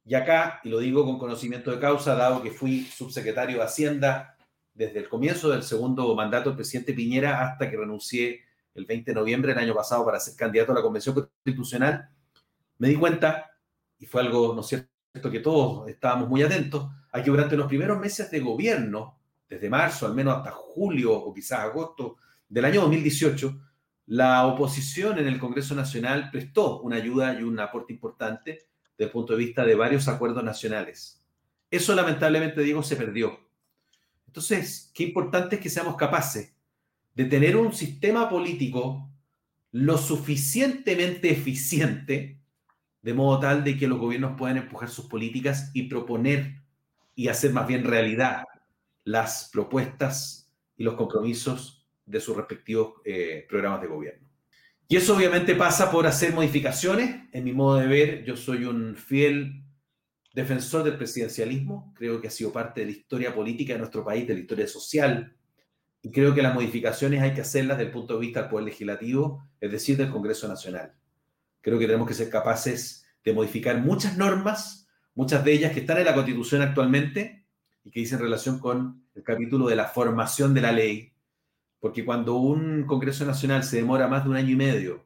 Y 0.06 0.16
acá, 0.16 0.60
y 0.64 0.70
lo 0.70 0.80
digo 0.80 1.06
con 1.06 1.18
conocimiento 1.18 1.72
de 1.72 1.80
causa, 1.80 2.16
dado 2.16 2.44
que 2.44 2.52
fui 2.52 2.86
subsecretario 2.86 3.58
de 3.58 3.64
Hacienda 3.64 4.36
desde 4.74 5.00
el 5.00 5.08
comienzo 5.08 5.50
del 5.50 5.64
segundo 5.64 6.14
mandato 6.16 6.50
del 6.50 6.58
presidente 6.58 6.94
Piñera 6.94 7.48
hasta 7.48 7.70
que 7.70 7.78
renuncié 7.78 8.42
el 8.76 8.86
20 8.86 9.12
de 9.12 9.16
noviembre 9.16 9.54
del 9.54 9.64
año 9.64 9.74
pasado 9.74 10.04
para 10.04 10.20
ser 10.20 10.36
candidato 10.36 10.72
a 10.72 10.76
la 10.76 10.82
Convención 10.82 11.16
Constitucional, 11.16 12.10
me 12.80 12.88
di 12.90 12.96
cuenta, 12.96 13.52
y 14.00 14.06
fue 14.06 14.22
algo, 14.22 14.54
¿no 14.54 14.62
es 14.62 14.68
cierto?, 14.68 15.32
que 15.32 15.40
todos 15.40 15.88
estábamos 15.88 16.28
muy 16.28 16.42
atentos, 16.42 16.90
a 17.12 17.22
que 17.22 17.30
durante 17.30 17.56
los 17.56 17.68
primeros 17.68 18.00
meses 18.00 18.32
de 18.32 18.40
gobierno, 18.40 19.20
desde 19.48 19.70
marzo 19.70 20.08
al 20.08 20.16
menos 20.16 20.36
hasta 20.38 20.52
julio 20.52 21.14
o 21.14 21.34
quizás 21.34 21.60
agosto 21.60 22.18
del 22.50 22.66
año 22.66 22.82
2018, 22.82 23.62
la 24.08 24.48
oposición 24.48 25.20
en 25.20 25.28
el 25.28 25.40
Congreso 25.40 25.76
Nacional 25.76 26.30
prestó 26.32 26.82
una 26.82 26.96
ayuda 26.96 27.40
y 27.40 27.44
un 27.44 27.60
aporte 27.60 27.94
importante 27.94 28.73
desde 28.98 29.08
el 29.08 29.12
punto 29.12 29.34
de 29.34 29.40
vista 29.40 29.66
de 29.66 29.76
varios 29.76 30.08
acuerdos 30.08 30.44
nacionales. 30.44 31.24
Eso 31.70 31.96
lamentablemente, 31.96 32.62
digo, 32.62 32.84
se 32.84 32.96
perdió. 32.96 33.40
Entonces, 34.28 34.92
qué 34.94 35.04
importante 35.04 35.56
es 35.56 35.62
que 35.62 35.70
seamos 35.70 35.96
capaces 35.96 36.56
de 37.16 37.26
tener 37.26 37.56
un 37.56 37.74
sistema 37.74 38.30
político 38.30 39.10
lo 39.72 39.98
suficientemente 39.98 41.32
eficiente, 41.32 42.40
de 43.02 43.14
modo 43.14 43.40
tal 43.40 43.64
de 43.64 43.78
que 43.78 43.88
los 43.88 44.00
gobiernos 44.00 44.38
puedan 44.38 44.58
empujar 44.58 44.90
sus 44.90 45.06
políticas 45.08 45.72
y 45.74 45.84
proponer 45.84 46.62
y 47.16 47.28
hacer 47.28 47.54
más 47.54 47.68
bien 47.68 47.84
realidad 47.84 48.44
las 49.04 49.50
propuestas 49.52 50.52
y 50.78 50.84
los 50.84 50.96
compromisos 50.96 51.86
de 52.06 52.20
sus 52.20 52.38
respectivos 52.38 53.02
eh, 53.06 53.46
programas 53.50 53.82
de 53.82 53.88
gobierno. 53.88 54.28
Y 54.88 54.98
eso 54.98 55.16
obviamente 55.16 55.56
pasa 55.56 55.90
por 55.90 56.06
hacer 56.06 56.34
modificaciones. 56.34 57.28
En 57.32 57.44
mi 57.44 57.54
modo 57.54 57.78
de 57.78 57.88
ver, 57.88 58.24
yo 58.26 58.36
soy 58.36 58.66
un 58.66 58.96
fiel 58.96 59.64
defensor 60.34 60.84
del 60.84 60.98
presidencialismo. 60.98 61.94
Creo 61.96 62.20
que 62.20 62.28
ha 62.28 62.32
sido 62.32 62.52
parte 62.52 62.82
de 62.82 62.88
la 62.88 62.92
historia 62.92 63.34
política 63.34 63.74
de 63.74 63.80
nuestro 63.80 64.04
país, 64.04 64.28
de 64.28 64.34
la 64.34 64.40
historia 64.42 64.68
social. 64.68 65.36
Y 66.02 66.12
creo 66.12 66.36
que 66.36 66.42
las 66.42 66.54
modificaciones 66.54 67.22
hay 67.22 67.34
que 67.34 67.42
hacerlas 67.42 67.78
desde 67.78 67.88
el 67.88 67.94
punto 67.94 68.16
de 68.16 68.20
vista 68.20 68.42
del 68.42 68.50
Poder 68.50 68.66
Legislativo, 68.66 69.48
es 69.62 69.72
decir, 69.72 69.96
del 69.96 70.10
Congreso 70.10 70.48
Nacional. 70.48 70.94
Creo 71.62 71.80
que 71.80 71.86
tenemos 71.86 72.08
que 72.08 72.14
ser 72.14 72.30
capaces 72.30 73.06
de 73.24 73.34
modificar 73.34 73.80
muchas 73.80 74.18
normas, 74.18 74.90
muchas 75.16 75.46
de 75.46 75.54
ellas 75.54 75.72
que 75.72 75.80
están 75.80 76.00
en 76.00 76.06
la 76.06 76.14
Constitución 76.14 76.62
actualmente 76.62 77.46
y 77.86 77.92
que 77.92 78.02
dicen 78.02 78.20
relación 78.20 78.60
con 78.60 79.06
el 79.16 79.24
capítulo 79.24 79.68
de 79.68 79.78
la 79.78 79.86
formación 79.86 80.54
de 80.54 80.62
la 80.62 80.74
ley, 80.74 81.13
porque 81.84 82.06
cuando 82.06 82.36
un 82.36 82.86
Congreso 82.86 83.26
Nacional 83.26 83.62
se 83.66 83.76
demora 83.76 84.08
más 84.08 84.24
de 84.24 84.30
un 84.30 84.38
año 84.38 84.52
y 84.52 84.56
medio 84.56 85.06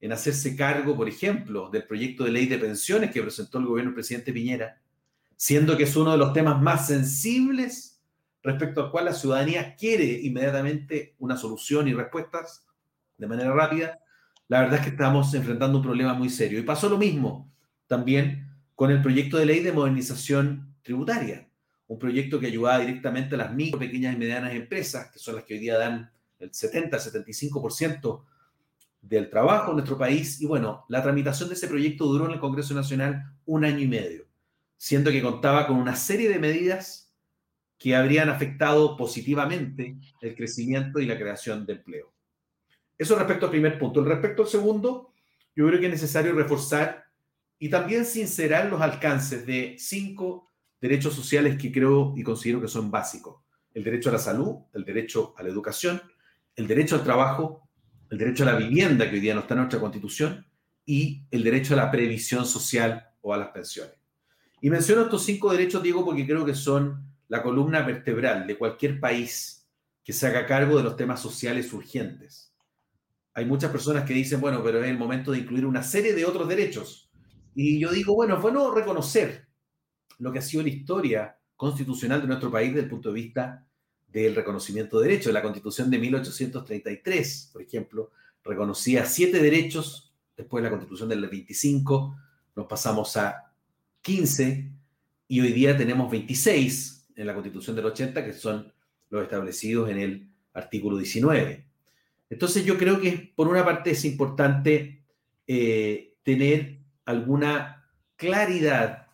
en 0.00 0.10
hacerse 0.10 0.56
cargo, 0.56 0.96
por 0.96 1.08
ejemplo, 1.08 1.70
del 1.70 1.86
proyecto 1.86 2.24
de 2.24 2.32
ley 2.32 2.46
de 2.46 2.58
pensiones 2.58 3.12
que 3.12 3.22
presentó 3.22 3.58
el 3.58 3.66
gobierno 3.66 3.90
del 3.90 3.94
presidente 3.94 4.32
Piñera, 4.32 4.80
siendo 5.36 5.76
que 5.76 5.84
es 5.84 5.94
uno 5.94 6.10
de 6.10 6.18
los 6.18 6.32
temas 6.32 6.60
más 6.60 6.88
sensibles 6.88 8.00
respecto 8.42 8.82
al 8.82 8.90
cual 8.90 9.04
la 9.04 9.14
ciudadanía 9.14 9.76
quiere 9.76 10.06
inmediatamente 10.06 11.14
una 11.20 11.36
solución 11.36 11.86
y 11.86 11.94
respuestas 11.94 12.66
de 13.16 13.26
manera 13.28 13.52
rápida, 13.52 14.00
la 14.48 14.62
verdad 14.62 14.80
es 14.80 14.86
que 14.86 14.90
estamos 14.90 15.32
enfrentando 15.34 15.78
un 15.78 15.84
problema 15.84 16.14
muy 16.14 16.30
serio. 16.30 16.58
Y 16.58 16.62
pasó 16.62 16.88
lo 16.88 16.98
mismo 16.98 17.48
también 17.86 18.56
con 18.74 18.90
el 18.90 19.00
proyecto 19.00 19.38
de 19.38 19.46
ley 19.46 19.60
de 19.60 19.70
modernización 19.70 20.74
tributaria 20.82 21.48
un 21.88 21.98
proyecto 21.98 22.38
que 22.38 22.46
ayudaba 22.46 22.80
directamente 22.80 23.34
a 23.34 23.38
las 23.38 23.54
micro, 23.54 23.78
pequeñas 23.78 24.14
y 24.14 24.18
medianas 24.18 24.54
empresas, 24.54 25.10
que 25.10 25.18
son 25.18 25.36
las 25.36 25.44
que 25.44 25.54
hoy 25.54 25.60
día 25.60 25.78
dan 25.78 26.10
el 26.38 26.50
70-75% 26.50 28.24
del 29.00 29.30
trabajo 29.30 29.70
en 29.70 29.76
nuestro 29.78 29.96
país. 29.96 30.40
Y 30.40 30.46
bueno, 30.46 30.84
la 30.88 31.02
tramitación 31.02 31.48
de 31.48 31.54
ese 31.54 31.66
proyecto 31.66 32.04
duró 32.04 32.26
en 32.26 32.32
el 32.32 32.40
Congreso 32.40 32.74
Nacional 32.74 33.32
un 33.46 33.64
año 33.64 33.80
y 33.80 33.88
medio, 33.88 34.26
siendo 34.76 35.10
que 35.10 35.22
contaba 35.22 35.66
con 35.66 35.76
una 35.76 35.96
serie 35.96 36.28
de 36.28 36.38
medidas 36.38 37.10
que 37.78 37.96
habrían 37.96 38.28
afectado 38.28 38.96
positivamente 38.96 39.96
el 40.20 40.34
crecimiento 40.34 41.00
y 41.00 41.06
la 41.06 41.16
creación 41.16 41.64
de 41.64 41.74
empleo. 41.74 42.12
Eso 42.98 43.16
respecto 43.16 43.46
al 43.46 43.52
primer 43.52 43.78
punto. 43.78 44.04
Respecto 44.04 44.42
al 44.42 44.48
segundo, 44.48 45.12
yo 45.54 45.66
creo 45.66 45.80
que 45.80 45.86
es 45.86 45.92
necesario 45.92 46.32
reforzar 46.32 47.06
y 47.58 47.70
también 47.70 48.04
sincerar 48.04 48.66
los 48.66 48.80
alcances 48.80 49.46
de 49.46 49.76
cinco 49.78 50.47
derechos 50.80 51.14
sociales 51.14 51.56
que 51.60 51.72
creo 51.72 52.14
y 52.16 52.22
considero 52.22 52.60
que 52.60 52.68
son 52.68 52.90
básicos. 52.90 53.42
El 53.74 53.84
derecho 53.84 54.10
a 54.10 54.12
la 54.12 54.18
salud, 54.18 54.56
el 54.72 54.84
derecho 54.84 55.34
a 55.36 55.42
la 55.42 55.48
educación, 55.48 56.00
el 56.56 56.66
derecho 56.66 56.96
al 56.96 57.04
trabajo, 57.04 57.68
el 58.10 58.18
derecho 58.18 58.42
a 58.44 58.52
la 58.52 58.56
vivienda, 58.56 59.08
que 59.08 59.16
hoy 59.16 59.20
día 59.20 59.34
no 59.34 59.40
está 59.40 59.54
en 59.54 59.58
nuestra 59.58 59.80
constitución, 59.80 60.46
y 60.84 61.22
el 61.30 61.44
derecho 61.44 61.74
a 61.74 61.76
la 61.76 61.90
previsión 61.90 62.46
social 62.46 63.08
o 63.20 63.34
a 63.34 63.36
las 63.36 63.48
pensiones. 63.48 63.94
Y 64.60 64.70
menciono 64.70 65.02
estos 65.02 65.24
cinco 65.24 65.52
derechos, 65.52 65.82
Diego, 65.82 66.04
porque 66.04 66.26
creo 66.26 66.44
que 66.44 66.54
son 66.54 67.04
la 67.28 67.42
columna 67.42 67.82
vertebral 67.82 68.46
de 68.46 68.56
cualquier 68.56 68.98
país 68.98 69.68
que 70.02 70.12
se 70.12 70.26
haga 70.26 70.46
cargo 70.46 70.78
de 70.78 70.84
los 70.84 70.96
temas 70.96 71.20
sociales 71.20 71.72
urgentes. 71.72 72.54
Hay 73.34 73.44
muchas 73.44 73.70
personas 73.70 74.04
que 74.04 74.14
dicen, 74.14 74.40
bueno, 74.40 74.62
pero 74.64 74.82
es 74.82 74.88
el 74.88 74.98
momento 74.98 75.30
de 75.30 75.38
incluir 75.38 75.66
una 75.66 75.82
serie 75.82 76.14
de 76.14 76.24
otros 76.24 76.48
derechos. 76.48 77.10
Y 77.54 77.78
yo 77.78 77.92
digo, 77.92 78.14
bueno, 78.14 78.36
es 78.36 78.42
bueno 78.42 78.74
reconocer 78.74 79.47
lo 80.18 80.32
que 80.32 80.38
ha 80.38 80.42
sido 80.42 80.62
la 80.62 80.68
historia 80.68 81.38
constitucional 81.56 82.20
de 82.20 82.28
nuestro 82.28 82.50
país 82.50 82.70
desde 82.70 82.84
el 82.84 82.90
punto 82.90 83.08
de 83.08 83.14
vista 83.14 83.66
del 84.08 84.34
reconocimiento 84.34 84.98
de 84.98 85.08
derechos. 85.08 85.32
La 85.32 85.42
constitución 85.42 85.90
de 85.90 85.98
1833, 85.98 87.50
por 87.52 87.62
ejemplo, 87.62 88.10
reconocía 88.44 89.04
siete 89.04 89.40
derechos, 89.40 90.12
después 90.36 90.62
de 90.62 90.70
la 90.70 90.70
constitución 90.70 91.08
del 91.08 91.26
25 91.26 92.16
nos 92.56 92.66
pasamos 92.66 93.16
a 93.16 93.52
15 94.02 94.72
y 95.28 95.40
hoy 95.40 95.52
día 95.52 95.76
tenemos 95.76 96.10
26 96.10 97.08
en 97.16 97.26
la 97.26 97.34
constitución 97.34 97.76
del 97.76 97.86
80, 97.86 98.24
que 98.24 98.32
son 98.32 98.72
los 99.10 99.22
establecidos 99.22 99.90
en 99.90 99.98
el 99.98 100.28
artículo 100.54 100.96
19. 100.96 101.66
Entonces 102.30 102.64
yo 102.64 102.78
creo 102.78 103.00
que 103.00 103.32
por 103.34 103.48
una 103.48 103.64
parte 103.64 103.90
es 103.90 104.04
importante 104.04 105.02
eh, 105.46 106.14
tener 106.22 106.78
alguna 107.04 107.88
claridad 108.16 109.07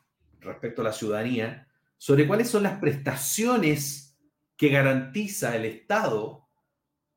respecto 0.44 0.82
a 0.82 0.84
la 0.84 0.92
ciudadanía 0.92 1.68
sobre 1.96 2.26
cuáles 2.26 2.48
son 2.48 2.62
las 2.62 2.78
prestaciones 2.78 4.16
que 4.56 4.68
garantiza 4.68 5.56
el 5.56 5.64
Estado 5.64 6.46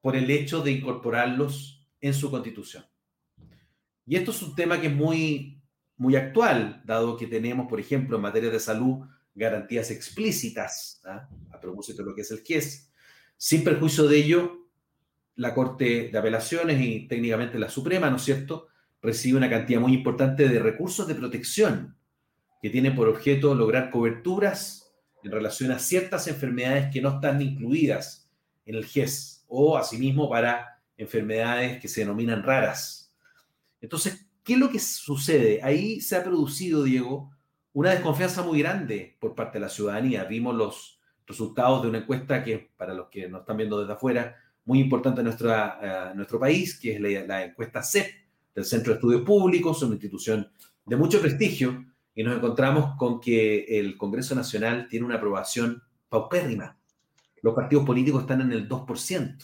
por 0.02 0.16
el 0.16 0.30
hecho 0.32 0.62
de 0.62 0.72
incorporarlos 0.72 1.86
en 2.02 2.14
su 2.14 2.32
constitución. 2.32 2.86
Y 4.06 4.16
esto 4.16 4.32
es 4.32 4.42
un 4.42 4.56
tema 4.56 4.80
que 4.80 4.88
es 4.88 4.96
muy, 4.96 5.62
muy 5.98 6.16
actual, 6.16 6.82
dado 6.86 7.18
que 7.18 7.28
tenemos, 7.28 7.68
por 7.68 7.80
ejemplo, 7.80 8.16
en 8.16 8.22
materia 8.22 8.50
de 8.50 8.60
salud, 8.60 9.06
garantías 9.36 9.92
explícitas, 9.92 11.02
¿ah? 11.06 11.28
a 11.52 11.60
propósito 11.60 12.04
de 12.04 12.10
lo 12.10 12.16
que 12.16 12.22
es 12.22 12.32
el 12.32 12.42
GIES. 12.42 12.90
Sin 13.36 13.64
perjuicio 13.64 14.08
de 14.08 14.18
ello, 14.18 14.68
la 15.36 15.54
Corte 15.54 16.10
de 16.12 16.18
Apelaciones 16.18 16.82
y 16.82 17.08
técnicamente 17.08 17.60
la 17.60 17.70
Suprema, 17.70 18.10
¿no 18.10 18.16
es 18.16 18.24
cierto?, 18.24 18.68
recibe 19.02 19.38
una 19.38 19.50
cantidad 19.50 19.80
muy 19.80 19.94
importante 19.94 20.50
de 20.50 20.60
recursos 20.60 21.08
de 21.08 21.14
protección 21.16 21.98
que 22.62 22.70
tienen 22.70 22.96
por 22.96 23.08
objeto 23.08 23.54
lograr 23.56 23.92
coberturas 23.92 24.94
en 25.24 25.32
relación 25.32 25.72
a 25.72 25.80
ciertas 25.80 26.28
enfermedades 26.28 26.90
que 26.92 27.02
no 27.02 27.16
están 27.16 27.42
incluidas 27.42 28.30
en 28.66 28.76
el 28.76 28.86
GES 28.86 29.46
o 29.48 29.78
asimismo 29.78 30.30
para 30.30 30.82
enfermedades 30.98 31.80
que 31.80 31.88
se 31.88 32.02
denominan 32.02 32.44
raras. 32.44 33.14
Entonces, 33.82 34.28
¿qué 34.44 34.54
es 34.54 34.60
lo 34.60 34.70
que 34.70 34.80
sucede? 34.80 35.62
Ahí 35.64 36.02
se 36.02 36.16
ha 36.16 36.24
producido, 36.24 36.84
Diego, 36.84 37.32
una 37.74 37.92
desconfianza 37.92 38.42
muy 38.42 38.60
grande 38.60 39.16
por 39.20 39.36
parte 39.36 39.60
de 39.60 39.66
la 39.66 39.70
ciudadanía. 39.70 40.24
Vimos 40.24 40.56
los 40.56 41.00
resultados 41.28 41.84
de 41.84 41.90
una 41.90 42.00
encuesta 42.00 42.44
que, 42.44 42.72
para 42.76 42.94
los 42.94 43.10
que 43.10 43.28
nos 43.30 43.42
están 43.42 43.58
viendo 43.58 43.80
desde 43.80 43.94
afuera, 43.94 44.36
muy 44.66 44.80
importante 44.80 45.22
en 45.22 45.26
nuestra, 45.26 45.80
eh, 45.82 46.16
nuestro 46.16 46.40
país, 46.40 46.80
que 46.80 46.96
es 46.96 47.02
la 47.02 47.46
encuesta 47.46 47.84
CEP 47.84 48.08
del 48.56 48.66
Centro 48.66 48.94
de 48.94 48.98
Estudios 48.98 49.22
Públicos, 49.22 49.82
una 49.84 49.94
institución 49.94 50.52
de 50.86 50.96
mucho 50.96 51.22
prestigio, 51.22 51.86
y 52.18 52.24
nos 52.24 52.36
encontramos 52.36 52.96
con 52.98 53.22
que 53.22 53.80
el 53.80 53.96
Congreso 53.96 54.34
Nacional 54.34 54.88
tiene 54.90 55.06
una 55.06 55.18
aprobación 55.18 55.84
paupérrima. 56.10 56.76
Los 57.44 57.54
partidos 57.54 57.86
políticos 57.86 58.22
están 58.22 58.42
en 58.42 58.52
el 58.52 58.68
2%, 58.68 59.38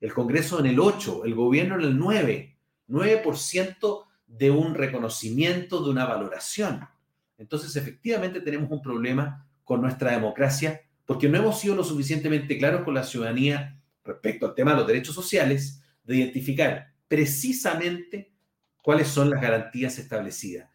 el 0.00 0.14
Congreso 0.14 0.60
en 0.60 0.66
el 0.66 0.78
8%, 0.78 1.22
el 1.24 1.34
gobierno 1.34 1.74
en 1.74 1.80
el 1.80 1.98
9%, 1.98 2.54
9% 2.88 4.04
de 4.28 4.50
un 4.52 4.76
reconocimiento, 4.76 5.82
de 5.82 5.90
una 5.90 6.06
valoración. 6.06 6.86
Entonces, 7.36 7.74
efectivamente 7.74 8.40
tenemos 8.40 8.70
un 8.70 8.80
problema 8.80 9.48
con 9.64 9.80
nuestra 9.80 10.12
democracia 10.12 10.82
porque 11.04 11.28
no 11.28 11.38
hemos 11.38 11.58
sido 11.58 11.74
lo 11.74 11.82
suficientemente 11.82 12.56
claros 12.58 12.84
con 12.84 12.94
la 12.94 13.02
ciudadanía 13.02 13.76
respecto 14.04 14.46
al 14.46 14.54
tema 14.54 14.70
de 14.70 14.76
los 14.76 14.86
derechos 14.86 15.16
sociales, 15.16 15.82
de 16.04 16.18
identificar 16.18 16.92
precisamente 17.08 18.32
cuáles 18.82 19.08
son 19.08 19.30
las 19.30 19.42
garantías 19.42 19.98
establecidas. 19.98 20.70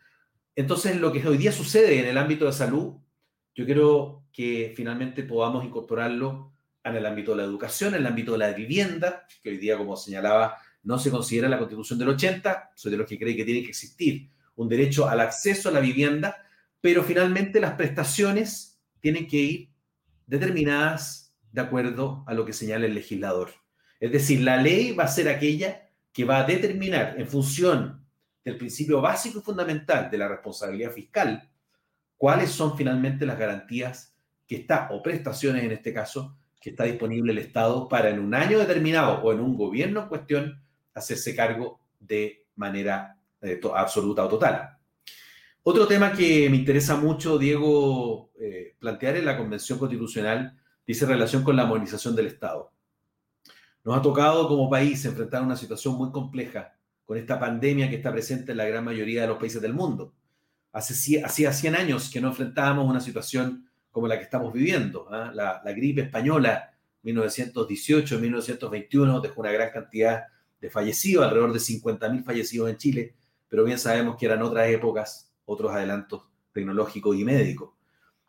Entonces, 0.59 0.97
lo 0.97 1.13
que 1.13 1.25
hoy 1.25 1.37
día 1.37 1.53
sucede 1.53 2.01
en 2.01 2.05
el 2.05 2.17
ámbito 2.17 2.45
de 2.45 2.51
salud, 2.51 2.95
yo 3.55 3.65
creo 3.65 4.25
que 4.33 4.73
finalmente 4.75 5.23
podamos 5.23 5.63
incorporarlo 5.63 6.53
en 6.83 6.97
el 6.97 7.05
ámbito 7.05 7.31
de 7.31 7.37
la 7.37 7.43
educación, 7.45 7.93
en 7.93 8.01
el 8.01 8.07
ámbito 8.07 8.33
de 8.33 8.39
la 8.39 8.51
vivienda, 8.51 9.25
que 9.41 9.51
hoy 9.51 9.57
día, 9.57 9.77
como 9.77 9.95
señalaba, 9.95 10.57
no 10.83 10.99
se 10.99 11.11
considera 11.11 11.47
la 11.47 11.59
constitución 11.59 11.97
del 11.97 12.09
80, 12.09 12.71
soy 12.75 12.91
de 12.91 12.97
los 12.97 13.07
que 13.07 13.17
creen 13.17 13.37
que 13.37 13.45
tiene 13.45 13.61
que 13.63 13.69
existir 13.69 14.31
un 14.57 14.67
derecho 14.67 15.07
al 15.07 15.21
acceso 15.21 15.69
a 15.69 15.71
la 15.71 15.79
vivienda, 15.79 16.35
pero 16.81 17.05
finalmente 17.05 17.61
las 17.61 17.75
prestaciones 17.75 18.81
tienen 18.99 19.27
que 19.27 19.37
ir 19.37 19.69
determinadas 20.27 21.33
de 21.53 21.61
acuerdo 21.61 22.25
a 22.27 22.33
lo 22.33 22.43
que 22.43 22.51
señala 22.51 22.85
el 22.85 22.95
legislador. 22.95 23.51
Es 24.01 24.11
decir, 24.11 24.41
la 24.41 24.61
ley 24.61 24.91
va 24.91 25.05
a 25.05 25.07
ser 25.07 25.29
aquella 25.29 25.89
que 26.11 26.25
va 26.25 26.39
a 26.39 26.43
determinar 26.43 27.15
en 27.17 27.29
función 27.29 28.08
del 28.49 28.57
principio 28.57 28.99
básico 28.99 29.39
y 29.39 29.41
fundamental 29.43 30.09
de 30.09 30.17
la 30.17 30.27
responsabilidad 30.27 30.91
fiscal, 30.91 31.47
cuáles 32.17 32.49
son 32.49 32.75
finalmente 32.75 33.25
las 33.25 33.37
garantías 33.37 34.15
que 34.47 34.55
está, 34.55 34.89
o 34.91 35.03
prestaciones 35.03 35.63
en 35.63 35.71
este 35.71 35.93
caso, 35.93 36.35
que 36.59 36.71
está 36.71 36.83
disponible 36.85 37.31
el 37.31 37.37
Estado 37.37 37.87
para 37.87 38.09
en 38.09 38.19
un 38.19 38.33
año 38.33 38.57
determinado 38.57 39.21
o 39.21 39.31
en 39.31 39.39
un 39.39 39.55
gobierno 39.55 40.01
en 40.01 40.09
cuestión 40.09 40.63
hacerse 40.95 41.35
cargo 41.35 41.79
de 41.99 42.47
manera 42.55 43.17
eh, 43.41 43.61
absoluta 43.75 44.25
o 44.25 44.27
total. 44.27 44.77
Otro 45.61 45.85
tema 45.85 46.11
que 46.11 46.49
me 46.49 46.57
interesa 46.57 46.95
mucho, 46.95 47.37
Diego, 47.37 48.31
eh, 48.39 48.75
plantear 48.79 49.17
en 49.17 49.25
la 49.25 49.37
Convención 49.37 49.77
Constitucional 49.77 50.59
dice 50.87 51.05
relación 51.05 51.43
con 51.43 51.55
la 51.55 51.65
modernización 51.65 52.15
del 52.15 52.27
Estado. 52.27 52.71
Nos 53.83 53.95
ha 53.95 54.01
tocado 54.01 54.47
como 54.47 54.69
país 54.69 55.05
enfrentar 55.05 55.43
una 55.43 55.55
situación 55.55 55.95
muy 55.95 56.11
compleja 56.11 56.73
con 57.09 57.17
esta 57.17 57.39
pandemia 57.39 57.89
que 57.89 57.95
está 57.95 58.11
presente 58.11 58.51
en 58.51 58.59
la 58.59 58.67
gran 58.67 58.85
mayoría 58.85 59.21
de 59.21 59.27
los 59.29 59.39
países 59.39 59.59
del 59.59 59.73
mundo. 59.73 60.13
Hace, 60.71 61.23
hacía 61.23 61.51
100 61.51 61.75
años 61.75 62.11
que 62.13 62.21
no 62.21 62.27
enfrentábamos 62.27 62.87
una 62.87 63.01
situación 63.01 63.67
como 63.89 64.07
la 64.07 64.19
que 64.19 64.25
estamos 64.25 64.53
viviendo. 64.53 65.07
¿ah? 65.09 65.31
La, 65.33 65.59
la, 65.65 65.71
gripe 65.71 66.01
española 66.01 66.71
1918-1921 67.03 69.21
dejó 69.21 69.41
una 69.41 69.51
gran 69.51 69.71
cantidad 69.71 70.25
de 70.61 70.69
fallecidos, 70.69 71.25
alrededor 71.25 71.51
de 71.51 71.57
50.000 71.57 72.23
fallecidos 72.23 72.69
en 72.69 72.77
Chile, 72.77 73.15
pero 73.47 73.63
bien 73.63 73.79
sabemos 73.79 74.15
que 74.15 74.27
eran 74.27 74.43
otras 74.43 74.69
épocas, 74.69 75.33
otros 75.45 75.71
adelantos 75.71 76.25
tecnológicos 76.53 77.17
y 77.17 77.25
médicos. 77.25 77.71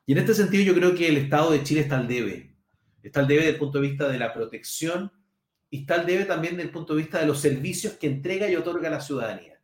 Y 0.07 0.13
en 0.13 0.19
este 0.21 0.33
sentido 0.33 0.65
yo 0.65 0.75
creo 0.75 0.95
que 0.95 1.07
el 1.07 1.19
Estado 1.19 1.51
de 1.51 1.63
Chile 1.63 1.83
está 1.83 1.99
al 1.99 2.09
debe. 2.09 2.57
Está 3.03 3.21
al 3.21 3.29
debe 3.29 3.41
desde 3.41 3.53
el 3.53 3.59
punto 3.59 3.79
de 3.79 3.89
vista 3.89 4.09
de 4.09 4.19
la 4.19 4.33
protección 4.33 5.13
y 5.71 5.87
tal 5.87 6.05
debe 6.05 6.25
también 6.25 6.57
desde 6.57 6.69
el 6.69 6.73
punto 6.73 6.95
de 6.95 7.03
vista 7.03 7.21
de 7.21 7.27
los 7.27 7.41
servicios 7.41 7.95
que 7.95 8.09
entrega 8.09 8.51
y 8.51 8.57
otorga 8.57 8.91
la 8.91 9.01
ciudadanía. 9.01 9.61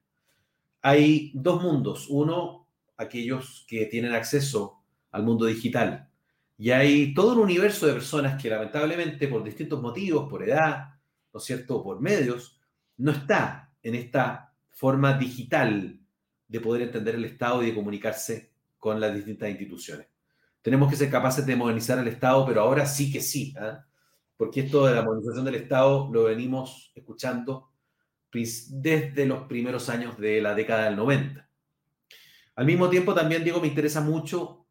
Hay 0.83 1.33
dos 1.35 1.63
mundos. 1.63 2.07
Uno, 2.09 2.69
aquellos 2.97 3.65
que 3.69 3.87
tienen 3.87 4.13
acceso 4.13 4.83
al 5.11 5.25
mundo 5.25 5.47
digital. 5.47 6.09
Y 6.57 6.71
hay 6.71 7.13
todo 7.13 7.33
un 7.33 7.41
universo 7.41 7.87
de 7.87 7.95
personas 7.95 8.41
que 8.41 8.49
lamentablemente 8.49 9.29
por 9.29 9.43
distintos 9.43 9.83
motivos, 9.83 10.31
por 10.31 10.43
edad, 10.43 10.91
¿no 11.33 11.39
es 11.39 11.45
cierto?, 11.45 11.83
por 11.83 12.01
medios, 12.01 12.61
no 12.99 13.11
está 13.11 13.73
en 13.83 13.97
esta 13.97 14.55
forma 14.71 15.19
digital 15.19 15.99
de 16.49 16.61
poder 16.61 16.83
entender 16.83 17.17
el 17.17 17.25
Estado 17.25 17.63
y 17.63 17.67
de 17.67 17.75
comunicarse 17.75 18.53
con 18.79 19.01
las 19.01 19.15
distintas 19.15 19.51
instituciones. 19.51 20.07
Tenemos 20.63 20.89
que 20.89 20.97
ser 20.97 21.11
capaces 21.11 21.45
de 21.45 21.57
modernizar 21.57 21.99
el 21.99 22.09
Estado, 22.09 22.47
pero 22.47 22.61
ahora 22.61 22.87
sí 22.87 23.13
que 23.13 23.21
sí. 23.21 23.55
¿eh? 23.61 23.77
Porque 24.37 24.61
esto 24.61 24.87
de 24.87 24.95
la 24.95 25.03
modernización 25.03 25.45
del 25.45 25.55
Estado 25.57 26.09
lo 26.13 26.25
venimos 26.25 26.93
escuchando 26.95 27.71
desde 28.33 29.27
los 29.27 29.45
primeros 29.45 29.89
años 29.89 30.19
de 30.19 30.41
la 30.41 30.55
década 30.55 30.87
del 30.87 30.97
90. 30.97 31.49
Al 32.57 32.67
mismo 32.67 32.89
tiempo, 32.89 33.15
también, 33.15 33.45
Diego, 33.45 33.61
me 33.61 33.69
interesa 33.69 34.01
mucho 34.01 34.67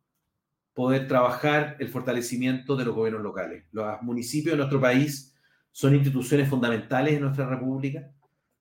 poder 0.73 1.07
trabajar 1.07 1.77
el 1.79 1.89
fortalecimiento 1.89 2.75
de 2.75 2.85
los 2.85 2.95
gobiernos 2.95 3.23
locales. 3.23 3.65
Los 3.71 4.01
municipios 4.01 4.53
de 4.53 4.57
nuestro 4.57 4.81
país 4.81 5.33
son 5.71 5.95
instituciones 5.95 6.49
fundamentales 6.49 7.13
en 7.13 7.21
nuestra 7.21 7.47
república. 7.47 8.11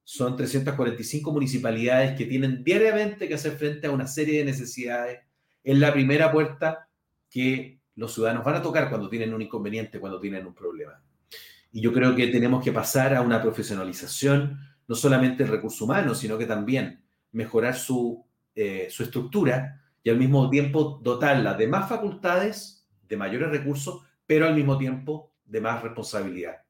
Son 0.05 0.37
345 0.37 1.33
municipalidades 1.33 2.17
que 2.17 2.27
tienen 2.27 2.63
diariamente 2.63 3.27
que 3.27 3.35
hacer 3.35 3.57
frente 3.57 3.87
a 3.87 3.91
una 3.91 4.07
serie 4.07 4.39
de 4.39 4.45
necesidades. 4.45 5.21
Es 5.63 5.79
la 5.79 5.93
primera 5.93 6.31
puerta 6.31 6.89
que 7.31 7.81
los 7.97 8.13
ciudadanos 8.13 8.45
van 8.45 8.57
a 8.57 8.63
tocar 8.63 8.89
cuando 8.89 9.09
tienen 9.09 9.33
un 9.35 9.43
inconveniente, 9.43 10.01
cuando 10.01 10.21
tienen 10.21 10.47
un 10.47 10.55
problema. 10.55 11.01
Y 11.73 11.81
yo 11.81 11.93
creo 11.93 12.15
que 12.15 12.29
tenemos 12.29 12.63
que 12.63 12.73
pasar 12.73 13.15
a 13.15 13.23
una 13.23 13.43
profesionalización, 13.43 14.59
no 14.87 14.95
solamente 14.95 15.43
del 15.43 15.53
recurso 15.53 15.85
humano, 15.85 16.15
sino 16.15 16.39
que 16.39 16.47
también 16.47 17.03
mejorar 17.33 17.75
su, 17.75 18.25
eh, 18.55 18.89
su 18.91 19.03
estructura 19.03 19.83
y 20.03 20.11
al 20.11 20.19
mismo 20.19 20.49
tiempo 20.51 21.01
dotarla 21.03 21.55
de 21.55 21.67
más 21.67 21.89
facultades, 21.89 22.87
de 23.09 23.17
mayores 23.17 23.51
recursos, 23.51 24.03
pero 24.27 24.47
al 24.47 24.55
mismo 24.55 24.79
tiempo 24.79 25.33
de 25.45 25.61
más 25.61 25.83
responsabilidad. 25.83 26.63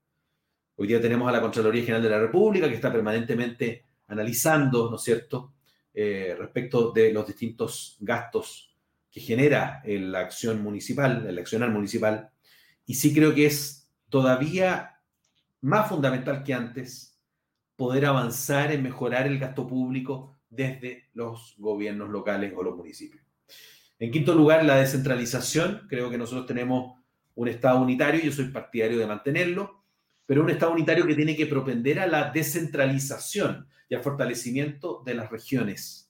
Hoy 0.76 0.88
día 0.88 1.00
tenemos 1.00 1.28
a 1.28 1.32
la 1.32 1.40
Contraloría 1.40 1.82
General 1.82 2.02
de 2.02 2.10
la 2.10 2.18
República 2.18 2.68
que 2.68 2.74
está 2.74 2.92
permanentemente 2.92 3.84
analizando, 4.08 4.90
¿no 4.90 4.96
es 4.96 5.02
cierto?, 5.02 5.52
eh, 5.92 6.34
respecto 6.36 6.90
de 6.90 7.12
los 7.12 7.24
distintos 7.26 7.96
gastos 8.00 8.73
que 9.14 9.20
genera 9.20 9.80
la 9.86 10.18
acción 10.18 10.60
municipal, 10.60 11.24
el 11.28 11.38
accionar 11.38 11.70
municipal, 11.70 12.30
y 12.84 12.94
sí 12.94 13.14
creo 13.14 13.32
que 13.32 13.46
es 13.46 13.88
todavía 14.08 14.98
más 15.60 15.88
fundamental 15.88 16.42
que 16.42 16.52
antes 16.52 17.16
poder 17.76 18.06
avanzar 18.06 18.72
en 18.72 18.82
mejorar 18.82 19.28
el 19.28 19.38
gasto 19.38 19.68
público 19.68 20.36
desde 20.50 21.10
los 21.14 21.54
gobiernos 21.58 22.10
locales 22.10 22.52
o 22.56 22.64
los 22.64 22.76
municipios. 22.76 23.24
En 24.00 24.10
quinto 24.10 24.34
lugar, 24.34 24.64
la 24.64 24.78
descentralización. 24.78 25.86
Creo 25.88 26.10
que 26.10 26.18
nosotros 26.18 26.46
tenemos 26.46 27.00
un 27.36 27.46
Estado 27.46 27.80
unitario, 27.80 28.20
yo 28.20 28.32
soy 28.32 28.48
partidario 28.48 28.98
de 28.98 29.06
mantenerlo, 29.06 29.84
pero 30.26 30.42
un 30.42 30.50
Estado 30.50 30.72
unitario 30.72 31.06
que 31.06 31.14
tiene 31.14 31.36
que 31.36 31.46
propender 31.46 32.00
a 32.00 32.08
la 32.08 32.32
descentralización 32.32 33.68
y 33.88 33.94
al 33.94 34.02
fortalecimiento 34.02 35.04
de 35.06 35.14
las 35.14 35.30
regiones 35.30 36.03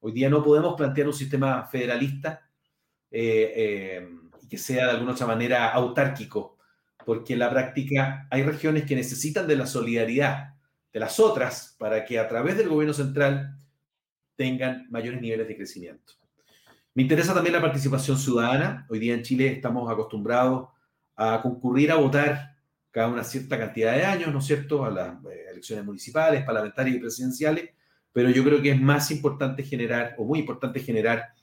Hoy 0.00 0.12
día 0.12 0.30
no 0.30 0.42
podemos 0.42 0.74
plantear 0.74 1.06
un 1.06 1.14
sistema 1.14 1.64
federalista 1.64 2.48
eh, 3.10 3.52
eh, 3.56 4.08
que 4.48 4.58
sea 4.58 4.86
de 4.86 4.90
alguna 4.92 5.12
otra 5.12 5.26
manera 5.26 5.70
autárquico, 5.70 6.58
porque 7.04 7.32
en 7.32 7.40
la 7.40 7.50
práctica 7.50 8.26
hay 8.30 8.42
regiones 8.42 8.84
que 8.84 8.94
necesitan 8.94 9.46
de 9.46 9.56
la 9.56 9.66
solidaridad 9.66 10.54
de 10.92 11.00
las 11.00 11.18
otras 11.20 11.76
para 11.78 12.04
que 12.04 12.18
a 12.18 12.28
través 12.28 12.56
del 12.56 12.68
gobierno 12.68 12.94
central 12.94 13.56
tengan 14.36 14.86
mayores 14.90 15.20
niveles 15.20 15.48
de 15.48 15.56
crecimiento. 15.56 16.14
Me 16.94 17.02
interesa 17.02 17.34
también 17.34 17.54
la 17.54 17.60
participación 17.60 18.18
ciudadana. 18.18 18.86
Hoy 18.88 18.98
día 18.98 19.14
en 19.14 19.22
Chile 19.22 19.52
estamos 19.52 19.90
acostumbrados 19.90 20.68
a 21.16 21.40
concurrir 21.42 21.92
a 21.92 21.96
votar 21.96 22.56
cada 22.90 23.08
una 23.08 23.24
cierta 23.24 23.58
cantidad 23.58 23.94
de 23.94 24.04
años, 24.04 24.32
¿no 24.32 24.38
es 24.38 24.46
cierto?, 24.46 24.84
a 24.84 24.90
las 24.90 25.24
eh, 25.26 25.46
elecciones 25.50 25.84
municipales, 25.84 26.44
parlamentarias 26.44 26.96
y 26.96 27.00
presidenciales, 27.00 27.70
pero 28.18 28.30
yo 28.30 28.42
creo 28.42 28.60
que 28.60 28.72
es 28.72 28.80
más 28.80 29.12
importante 29.12 29.62
generar, 29.62 30.16
o 30.18 30.24
muy 30.24 30.40
importante 30.40 30.80
generar, 30.80 31.34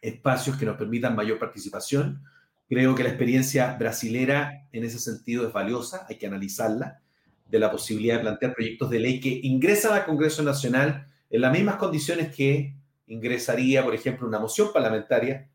espacios 0.00 0.56
que 0.56 0.64
nos 0.64 0.76
permitan 0.76 1.16
mayor 1.16 1.36
participación. 1.36 2.22
Creo 2.68 2.94
que 2.94 3.02
la 3.02 3.08
experiencia 3.08 3.74
brasilera 3.76 4.68
en 4.70 4.84
ese 4.84 5.00
sentido 5.00 5.44
es 5.48 5.52
valiosa, 5.52 6.06
hay 6.08 6.16
que 6.16 6.28
analizarla, 6.28 7.00
de 7.44 7.58
la 7.58 7.72
posibilidad 7.72 8.18
de 8.18 8.20
plantear 8.20 8.54
proyectos 8.54 8.88
de 8.88 9.00
ley 9.00 9.18
que 9.18 9.40
ingresan 9.42 9.94
al 9.94 10.04
Congreso 10.04 10.44
Nacional 10.44 11.08
en 11.28 11.40
las 11.40 11.50
mismas 11.50 11.74
condiciones 11.74 12.32
que 12.32 12.76
ingresaría, 13.08 13.82
por 13.82 13.92
ejemplo, 13.96 14.28
una 14.28 14.38
moción 14.38 14.68
parlamentaria 14.72 15.48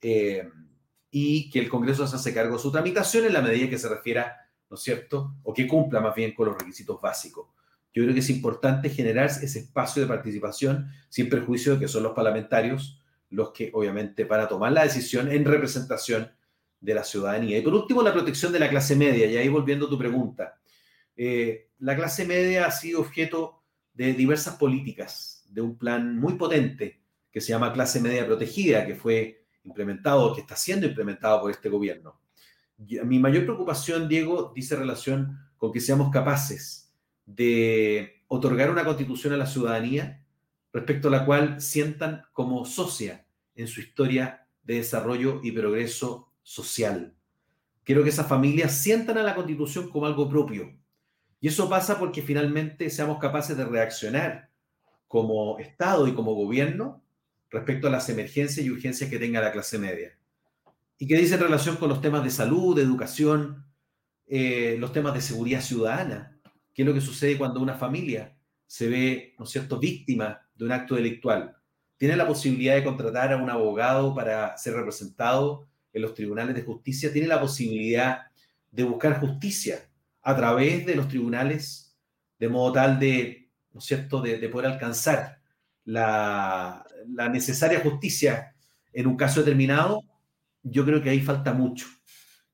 eh, 0.00 0.48
y 1.10 1.50
que 1.50 1.58
el 1.58 1.68
Congreso 1.68 2.06
se 2.06 2.16
hace 2.16 2.32
cargo 2.32 2.56
de 2.56 2.62
su 2.62 2.72
tramitación 2.72 3.26
en 3.26 3.34
la 3.34 3.42
medida 3.42 3.68
que 3.68 3.76
se 3.76 3.90
refiera, 3.90 4.48
¿no 4.70 4.76
es 4.76 4.82
cierto?, 4.82 5.34
o 5.42 5.52
que 5.52 5.68
cumpla 5.68 6.00
más 6.00 6.14
bien 6.14 6.32
con 6.32 6.46
los 6.46 6.56
requisitos 6.56 6.98
básicos. 7.02 7.48
Yo 7.92 8.02
creo 8.04 8.14
que 8.14 8.20
es 8.20 8.30
importante 8.30 8.88
generar 8.88 9.26
ese 9.26 9.58
espacio 9.58 10.02
de 10.02 10.08
participación 10.08 10.90
sin 11.08 11.28
perjuicio 11.28 11.74
de 11.74 11.80
que 11.80 11.88
son 11.88 12.04
los 12.04 12.12
parlamentarios 12.12 13.00
los 13.30 13.52
que 13.52 13.70
obviamente 13.72 14.24
van 14.24 14.40
a 14.40 14.48
tomar 14.48 14.72
la 14.72 14.82
decisión 14.82 15.30
en 15.30 15.44
representación 15.44 16.30
de 16.80 16.94
la 16.94 17.04
ciudadanía. 17.04 17.58
Y 17.58 17.62
por 17.62 17.74
último, 17.74 18.02
la 18.02 18.12
protección 18.12 18.52
de 18.52 18.58
la 18.58 18.68
clase 18.68 18.96
media, 18.96 19.26
y 19.26 19.36
ahí 19.36 19.48
volviendo 19.48 19.86
a 19.86 19.90
tu 19.90 19.98
pregunta. 19.98 20.58
Eh, 21.16 21.68
la 21.78 21.96
clase 21.96 22.26
media 22.26 22.66
ha 22.66 22.70
sido 22.70 23.00
objeto 23.00 23.62
de 23.94 24.14
diversas 24.14 24.56
políticas, 24.56 25.44
de 25.48 25.60
un 25.60 25.76
plan 25.76 26.18
muy 26.18 26.34
potente 26.34 27.00
que 27.30 27.40
se 27.40 27.48
llama 27.48 27.72
clase 27.72 28.00
media 28.00 28.26
protegida, 28.26 28.86
que 28.86 28.94
fue 28.94 29.44
implementado, 29.64 30.34
que 30.34 30.40
está 30.40 30.56
siendo 30.56 30.86
implementado 30.86 31.42
por 31.42 31.50
este 31.50 31.68
gobierno. 31.68 32.20
Mi 33.04 33.18
mayor 33.18 33.44
preocupación, 33.44 34.08
Diego, 34.08 34.52
dice 34.54 34.74
relación 34.74 35.38
con 35.56 35.70
que 35.70 35.80
seamos 35.80 36.10
capaces 36.10 36.89
de 37.34 38.22
otorgar 38.28 38.70
una 38.70 38.84
constitución 38.84 39.32
a 39.32 39.36
la 39.36 39.46
ciudadanía 39.46 40.24
respecto 40.72 41.08
a 41.08 41.10
la 41.10 41.24
cual 41.24 41.60
sientan 41.60 42.22
como 42.32 42.64
socia 42.64 43.26
en 43.54 43.66
su 43.66 43.80
historia 43.80 44.46
de 44.62 44.76
desarrollo 44.76 45.40
y 45.42 45.52
progreso 45.52 46.32
social. 46.42 47.14
Quiero 47.84 48.02
que 48.02 48.10
esas 48.10 48.28
familias 48.28 48.76
sientan 48.76 49.18
a 49.18 49.22
la 49.22 49.34
constitución 49.34 49.90
como 49.90 50.06
algo 50.06 50.28
propio, 50.28 50.78
y 51.40 51.48
eso 51.48 51.68
pasa 51.68 51.98
porque 51.98 52.22
finalmente 52.22 52.90
seamos 52.90 53.18
capaces 53.18 53.56
de 53.56 53.64
reaccionar 53.64 54.50
como 55.08 55.58
Estado 55.58 56.06
y 56.06 56.12
como 56.12 56.34
gobierno 56.34 57.02
respecto 57.50 57.88
a 57.88 57.90
las 57.90 58.08
emergencias 58.10 58.64
y 58.64 58.70
urgencias 58.70 59.10
que 59.10 59.18
tenga 59.18 59.40
la 59.40 59.50
clase 59.50 59.78
media. 59.78 60.16
¿Y 60.98 61.06
qué 61.06 61.16
dice 61.16 61.34
en 61.34 61.40
relación 61.40 61.76
con 61.76 61.88
los 61.88 62.02
temas 62.02 62.22
de 62.22 62.30
salud, 62.30 62.76
de 62.76 62.82
educación, 62.82 63.64
eh, 64.26 64.76
los 64.78 64.92
temas 64.92 65.14
de 65.14 65.22
seguridad 65.22 65.62
ciudadana? 65.62 66.38
¿Qué 66.72 66.82
es 66.82 66.88
lo 66.88 66.94
que 66.94 67.00
sucede 67.00 67.38
cuando 67.38 67.60
una 67.60 67.74
familia 67.74 68.36
se 68.70 68.88
ve, 68.88 69.34
¿no 69.36 69.44
es 69.44 69.50
cierto?, 69.50 69.80
víctima 69.80 70.40
de 70.54 70.64
un 70.64 70.70
acto 70.70 70.94
delictual. 70.94 71.56
Tiene 71.96 72.16
la 72.16 72.24
posibilidad 72.24 72.76
de 72.76 72.84
contratar 72.84 73.32
a 73.32 73.36
un 73.36 73.50
abogado 73.50 74.14
para 74.14 74.56
ser 74.56 74.74
representado 74.74 75.66
en 75.92 76.02
los 76.02 76.14
tribunales 76.14 76.54
de 76.54 76.62
justicia. 76.62 77.12
Tiene 77.12 77.26
la 77.26 77.40
posibilidad 77.40 78.26
de 78.70 78.84
buscar 78.84 79.18
justicia 79.18 79.90
a 80.22 80.36
través 80.36 80.86
de 80.86 80.94
los 80.94 81.08
tribunales, 81.08 81.96
de 82.38 82.48
modo 82.48 82.72
tal 82.72 83.00
de, 83.00 83.50
¿no 83.72 83.80
es 83.80 83.86
cierto?, 83.86 84.22
de, 84.22 84.48
poder 84.48 84.70
alcanzar 84.70 85.40
la, 85.84 86.86
necesaria 87.32 87.80
justicia 87.80 88.54
en 88.92 89.08
un 89.08 89.16
caso 89.16 89.40
determinado, 89.40 90.04
yo 90.62 90.84
creo 90.84 91.02
que 91.02 91.10
ahí 91.10 91.20
falta 91.20 91.52
mucho. 91.52 91.86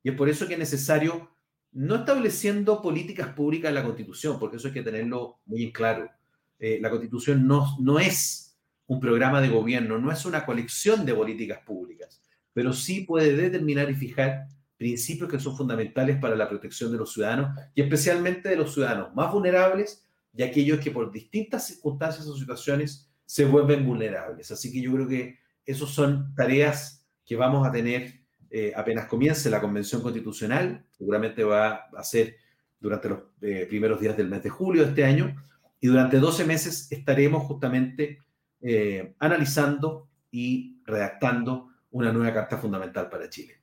Y 0.02 0.08
es 0.08 0.16
por 0.16 0.30
eso 0.30 0.46
que 0.46 0.54
es 0.54 0.58
necesario, 0.58 1.35
no 1.76 1.96
estableciendo 1.96 2.80
políticas 2.80 3.28
públicas 3.34 3.68
en 3.68 3.74
la 3.74 3.84
Constitución, 3.84 4.38
porque 4.38 4.56
eso 4.56 4.68
hay 4.68 4.74
que 4.74 4.82
tenerlo 4.82 5.40
muy 5.44 5.62
en 5.62 5.72
claro. 5.72 6.10
Eh, 6.58 6.78
la 6.80 6.88
Constitución 6.88 7.46
no, 7.46 7.76
no 7.78 8.00
es 8.00 8.56
un 8.86 8.98
programa 8.98 9.42
de 9.42 9.50
gobierno, 9.50 9.98
no 9.98 10.10
es 10.10 10.24
una 10.24 10.46
colección 10.46 11.04
de 11.04 11.12
políticas 11.12 11.58
públicas, 11.66 12.22
pero 12.54 12.72
sí 12.72 13.02
puede 13.02 13.36
determinar 13.36 13.90
y 13.90 13.94
fijar 13.94 14.46
principios 14.78 15.30
que 15.30 15.38
son 15.38 15.54
fundamentales 15.54 16.16
para 16.16 16.34
la 16.34 16.48
protección 16.48 16.90
de 16.92 16.96
los 16.96 17.12
ciudadanos 17.12 17.58
y 17.74 17.82
especialmente 17.82 18.48
de 18.48 18.56
los 18.56 18.72
ciudadanos 18.72 19.14
más 19.14 19.30
vulnerables 19.30 20.06
y 20.34 20.44
aquellos 20.44 20.80
que 20.80 20.90
por 20.90 21.12
distintas 21.12 21.66
circunstancias 21.66 22.26
o 22.26 22.36
situaciones 22.38 23.10
se 23.26 23.44
vuelven 23.44 23.84
vulnerables. 23.84 24.50
Así 24.50 24.72
que 24.72 24.80
yo 24.80 24.94
creo 24.94 25.08
que 25.08 25.38
esas 25.66 25.90
son 25.90 26.34
tareas 26.34 27.06
que 27.26 27.36
vamos 27.36 27.66
a 27.66 27.72
tener 27.72 28.22
eh, 28.58 28.72
apenas 28.74 29.06
comience 29.06 29.50
la 29.50 29.60
Convención 29.60 30.00
Constitucional, 30.00 30.82
seguramente 30.90 31.44
va 31.44 31.88
a 31.94 32.02
ser 32.02 32.36
durante 32.80 33.08
los 33.10 33.18
eh, 33.42 33.66
primeros 33.68 34.00
días 34.00 34.16
del 34.16 34.28
mes 34.28 34.42
de 34.42 34.48
julio 34.48 34.82
de 34.82 34.88
este 34.88 35.04
año, 35.04 35.36
y 35.80 35.88
durante 35.88 36.18
12 36.18 36.44
meses 36.46 36.90
estaremos 36.90 37.42
justamente 37.44 38.22
eh, 38.62 39.14
analizando 39.18 40.08
y 40.30 40.80
redactando 40.86 41.68
una 41.90 42.12
nueva 42.12 42.32
Carta 42.32 42.56
Fundamental 42.56 43.10
para 43.10 43.28
Chile 43.28 43.60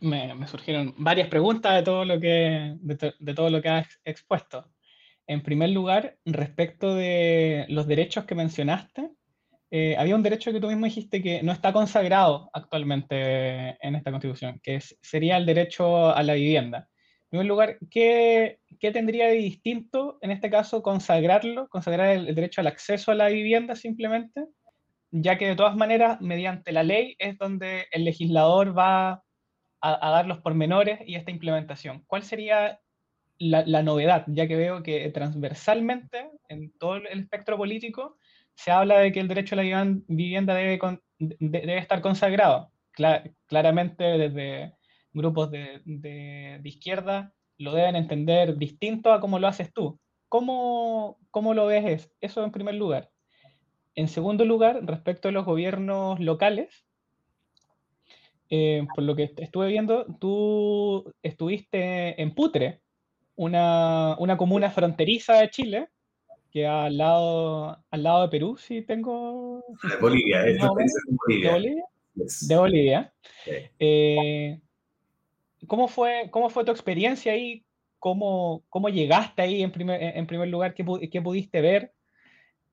me, 0.00 0.48
surgieron 0.48 0.94
varias 0.98 1.28
preguntas 1.28 1.74
de 1.74 1.82
todo 1.82 2.04
lo 2.04 2.18
que, 2.18 2.76
de, 2.80 3.34
todo 3.34 3.50
lo 3.50 3.62
que 3.62 3.68
has 3.68 4.00
expuesto. 4.04 4.66
En 5.26 5.42
primer 5.42 5.70
lugar, 5.70 6.16
respecto 6.24 6.94
de 6.94 7.66
los 7.68 7.86
derechos 7.86 8.24
que 8.24 8.34
mencionaste, 8.34 9.10
eh, 9.70 9.96
había 9.98 10.14
un 10.14 10.22
derecho 10.22 10.52
que 10.52 10.60
tú 10.60 10.68
mismo 10.68 10.86
dijiste 10.86 11.22
que 11.22 11.42
no 11.42 11.52
está 11.52 11.72
consagrado 11.72 12.50
actualmente 12.54 13.76
en 13.86 13.94
esta 13.96 14.10
constitución, 14.10 14.60
que 14.62 14.80
sería 15.02 15.36
el 15.36 15.44
derecho 15.44 16.10
a 16.14 16.22
la 16.22 16.34
vivienda. 16.34 16.88
En 17.24 17.30
primer 17.30 17.46
lugar, 17.46 17.78
¿qué, 17.90 18.60
¿qué, 18.80 18.90
tendría 18.90 19.26
de 19.26 19.34
distinto 19.34 20.18
en 20.22 20.30
este 20.30 20.48
caso 20.48 20.82
consagrarlo, 20.82 21.68
consagrar 21.68 22.16
el, 22.16 22.34
derecho 22.34 22.62
al 22.62 22.68
acceso 22.68 23.10
a 23.12 23.14
la 23.14 23.28
vivienda 23.28 23.76
simplemente? 23.76 24.46
Ya 25.10 25.36
que 25.36 25.48
de 25.48 25.56
todas 25.56 25.76
maneras, 25.76 26.20
mediante 26.22 26.72
la 26.72 26.82
ley 26.82 27.16
es 27.18 27.36
donde 27.36 27.86
el 27.92 28.04
legislador 28.04 28.76
va 28.76 29.22
a, 29.82 30.10
dar 30.10 30.26
los 30.26 30.38
pormenores 30.40 31.00
y 31.06 31.16
esta 31.16 31.30
implementación. 31.30 32.04
¿Cuál 32.06 32.22
sería 32.22 32.80
la, 33.38 33.82
novedad? 33.82 34.24
Ya 34.28 34.48
que 34.48 34.56
veo 34.56 34.82
que 34.82 35.10
transversalmente 35.10 36.30
en 36.48 36.72
todo 36.78 36.96
el 36.96 37.06
espectro 37.08 37.58
político 37.58 38.17
se 38.58 38.72
habla 38.72 38.98
de 38.98 39.12
que 39.12 39.20
el 39.20 39.28
derecho 39.28 39.54
a 39.54 39.62
la 39.62 39.96
vivienda 40.08 40.52
debe, 40.52 40.80
estar 41.78 42.00
consagrado. 42.00 42.72
claramente 43.46 44.02
desde 44.02 44.74
grupos 45.12 45.52
de, 45.52 46.60
izquierda 46.64 47.32
lo 47.56 47.72
deben 47.72 47.94
entender 47.94 48.56
distinto 48.56 49.12
a 49.12 49.20
cómo 49.20 49.38
lo 49.38 49.46
haces 49.46 49.72
tú. 49.72 50.00
¿Cómo, 50.28 51.16
lo 51.32 51.66
ves 51.66 52.10
eso 52.20 52.42
en 52.42 52.50
primer 52.50 52.74
lugar? 52.74 53.10
En 53.94 54.08
segundo 54.08 54.44
lugar, 54.44 54.84
respecto 54.84 55.28
a 55.28 55.32
los 55.32 55.44
gobiernos 55.44 56.18
locales, 56.18 56.84
eh, 58.50 58.88
por 58.92 59.04
lo 59.04 59.14
que 59.14 59.32
estuve 59.36 59.68
viendo, 59.68 60.04
tú 60.18 61.14
estuviste 61.22 62.20
en 62.20 62.34
Putre, 62.34 62.80
una 63.36 64.36
comuna 64.36 64.72
fronteriza 64.72 65.34
de 65.34 65.50
Chile, 65.50 65.88
que 66.50 66.66
al 66.66 66.96
lado, 66.96 67.78
al 67.90 68.02
lado 68.02 68.22
de 68.22 68.28
Perú, 68.28 68.56
si 68.56 68.82
tengo... 68.82 69.64
De 69.82 69.96
Bolivia, 70.00 70.46
es 70.46 70.60
de 70.60 70.68
Bolivia. 70.68 71.84
De 72.14 72.56
Bolivia. 72.56 73.12
Eh, 73.78 74.60
¿cómo, 75.66 75.88
fue, 75.88 76.28
¿Cómo 76.30 76.50
fue 76.50 76.64
tu 76.64 76.72
experiencia 76.72 77.32
ahí? 77.32 77.64
¿Cómo, 77.98 78.64
cómo 78.68 78.88
llegaste 78.88 79.42
ahí 79.42 79.62
en 79.62 79.72
primer, 79.72 80.00
en 80.02 80.26
primer 80.26 80.48
lugar? 80.48 80.74
¿Qué, 80.74 80.84
qué 81.10 81.20
pudiste 81.20 81.60
ver? 81.60 81.92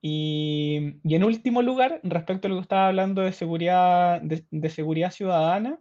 Y, 0.08 1.00
en 1.04 1.24
último 1.24 1.64
lugar, 1.64 2.00
respecto 2.04 2.48
a 2.48 2.50
lo 2.50 2.58
que 2.58 2.62
estaba 2.62 2.90
hablando 2.90 3.24
de 3.24 3.32
seguridad, 3.32 4.22
de, 4.22 4.70
seguridad 4.70 5.10
ciudadana, 5.10 5.80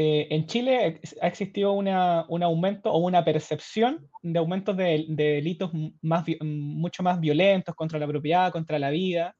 eh, 0.00 0.28
en 0.30 0.46
Chile 0.46 1.00
ha 1.20 1.26
existido 1.26 1.72
una, 1.72 2.24
un 2.28 2.44
aumento 2.44 2.92
o 2.92 2.98
una 2.98 3.24
percepción 3.24 4.08
de 4.22 4.38
aumentos 4.38 4.76
de, 4.76 5.06
delitos 5.08 5.72
más, 6.02 6.24
mucho 6.40 7.02
más 7.02 7.18
violentos 7.18 7.74
contra 7.74 7.98
la 7.98 8.06
propiedad, 8.06 8.52
contra 8.52 8.78
la 8.78 8.90
vida, 8.90 9.34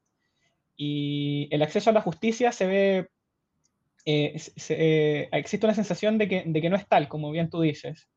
y 0.75 1.47
el 1.51 1.61
acceso 1.61 1.91
a 1.91 1.93
la 1.93 2.01
justicia 2.01 2.51
se 2.51 2.67
ve, 2.67 3.07
eh, 4.03 4.35
eh, 4.67 5.29
existe 5.31 5.65
una 5.65 5.75
sensación 5.75 6.17
de 6.17 6.27
que, 6.27 6.43
de 6.45 6.61
que 6.61 6.69
no 6.69 6.75
es 6.75 6.85
tal, 6.89 7.07
como 7.07 7.31
bien 7.31 7.49
tú 7.49 7.61
dices. 7.61 8.09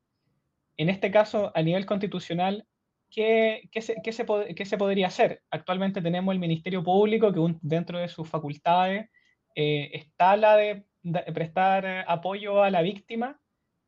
En 0.75 0.89
este 0.89 1.11
caso, 1.11 1.49
a 1.55 1.61
nivel 1.61 1.85
constitucional, 1.85 2.67
¿qué, 3.09 3.69
se, 3.79 4.77
podría 4.77 5.07
hacer? 5.07 5.43
Actualmente 5.49 6.01
tenemos 6.01 6.33
el 6.33 6.39
Ministerio 6.39 6.83
Público 6.83 7.31
que 7.31 7.55
dentro 7.61 7.99
de 7.99 8.09
sus 8.09 8.27
facultades 8.27 9.09
eh, 9.55 9.91
está 9.93 10.35
la 10.35 10.57
de, 10.57 10.83
prestar 11.33 12.05
apoyo 12.07 12.63
a 12.63 12.69
la 12.69 12.81
víctima 12.81 13.39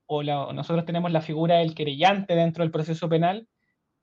o 0.08 0.24
nosotros 0.24 0.86
tenemos 0.86 1.12
la 1.12 1.22
figura 1.22 1.58
del 1.58 1.76
querellante 1.76 2.36
dentro 2.36 2.64
del 2.64 2.72
proceso 2.72 3.10
penal, 3.10 3.48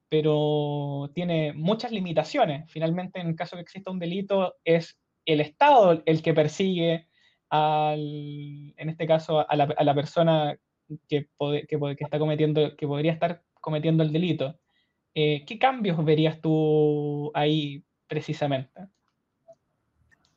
pero 0.08 1.10
tiene 1.14 1.52
muchas 1.52 1.92
limitaciones. 1.92 2.70
Finalmente, 2.70 3.20
en 3.20 3.28
el 3.28 3.36
caso 3.36 3.56
que 3.56 3.62
exista 3.62 3.90
un 3.90 3.98
delito, 3.98 4.56
es 4.64 4.98
el 5.24 5.40
Estado 5.40 6.02
el 6.04 6.22
que 6.22 6.34
persigue, 6.34 7.08
al, 7.50 8.74
en 8.76 8.88
este 8.88 9.06
caso, 9.06 9.46
a 9.48 9.56
la, 9.56 9.94
persona 9.94 10.56
que, 11.08 11.28
que, 11.68 11.96
está 12.00 12.18
cometiendo, 12.18 12.76
que 12.76 12.86
podría 12.86 13.12
estar 13.12 13.42
cometiendo 13.60 14.02
el 14.02 14.12
delito. 14.12 14.58
Eh, 15.14 15.44
¿Qué 15.46 15.58
cambios 15.58 16.02
verías 16.04 16.40
tú 16.40 17.30
ahí 17.34 17.84
precisamente? 18.06 18.88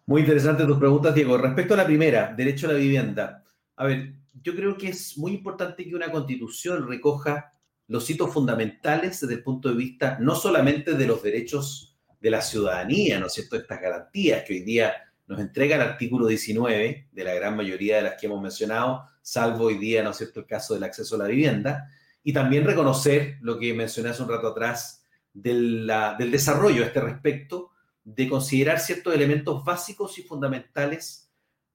Muy 0.07 0.21
interesante 0.21 0.65
tus 0.65 0.77
preguntas, 0.77 1.15
Diego. 1.15 1.35
Respecto 1.37 1.73
a 1.73 1.77
la 1.77 1.85
primera, 1.85 2.31
derecho 2.37 2.67
a 2.67 2.73
la 2.73 2.79
vivienda. 2.79 3.43
A 3.75 3.85
ver, 3.85 4.13
yo 4.43 4.55
creo 4.55 4.77
que 4.77 4.89
es 4.89 5.17
muy 5.17 5.33
importante 5.33 5.83
que 5.83 5.95
una 5.95 6.11
constitución 6.11 6.87
recoja 6.87 7.51
los 7.87 8.07
hitos 8.09 8.31
fundamentales 8.31 9.19
desde 9.21 9.33
el 9.33 9.43
punto 9.43 9.69
de 9.69 9.75
vista 9.75 10.17
no 10.19 10.35
solamente 10.35 10.93
de 10.93 11.07
los 11.07 11.23
derechos 11.23 11.97
de 12.19 12.29
la 12.29 12.41
ciudadanía, 12.41 13.19
¿no 13.19 13.27
es 13.27 13.33
cierto?, 13.33 13.55
estas 13.55 13.81
garantías 13.81 14.43
que 14.43 14.53
hoy 14.53 14.61
día 14.61 14.93
nos 15.27 15.39
entrega 15.39 15.75
el 15.75 15.81
artículo 15.81 16.27
19 16.27 17.09
de 17.11 17.23
la 17.23 17.33
gran 17.33 17.55
mayoría 17.55 17.97
de 17.97 18.03
las 18.03 18.15
que 18.19 18.27
hemos 18.27 18.41
mencionado, 18.41 19.07
salvo 19.21 19.65
hoy 19.65 19.77
día, 19.77 20.03
¿no 20.03 20.11
es 20.11 20.17
cierto?, 20.17 20.39
el 20.39 20.45
caso 20.45 20.75
del 20.75 20.83
acceso 20.83 21.15
a 21.15 21.19
la 21.19 21.27
vivienda, 21.27 21.89
y 22.23 22.33
también 22.33 22.65
reconocer 22.65 23.37
lo 23.41 23.57
que 23.59 23.73
mencioné 23.73 24.09
hace 24.09 24.23
un 24.23 24.29
rato 24.29 24.47
atrás 24.47 25.03
del 25.33 25.87
desarrollo 26.31 26.83
a 26.83 26.87
este 26.87 27.01
respecto, 27.01 27.71
de 28.05 28.29
considerar 28.29 28.79
ciertos 28.79 29.13
elementos 29.13 29.65
básicos 29.65 30.17
y 30.19 30.21
fundamentales 30.21 31.31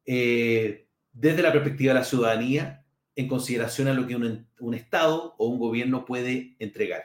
eh, 0.07 0.87
desde 1.13 1.43
la 1.43 1.53
perspectiva 1.53 1.93
de 1.93 1.99
la 1.99 2.05
ciudadanía 2.05 2.87
en 3.17 3.29
consideración 3.29 3.89
a 3.89 3.93
lo 3.93 4.07
que 4.07 4.17
un, 4.17 4.75
Estado 4.75 5.35
o 5.37 5.49
un 5.49 5.59
gobierno 5.59 6.05
puede 6.05 6.57
entregar. 6.61 7.03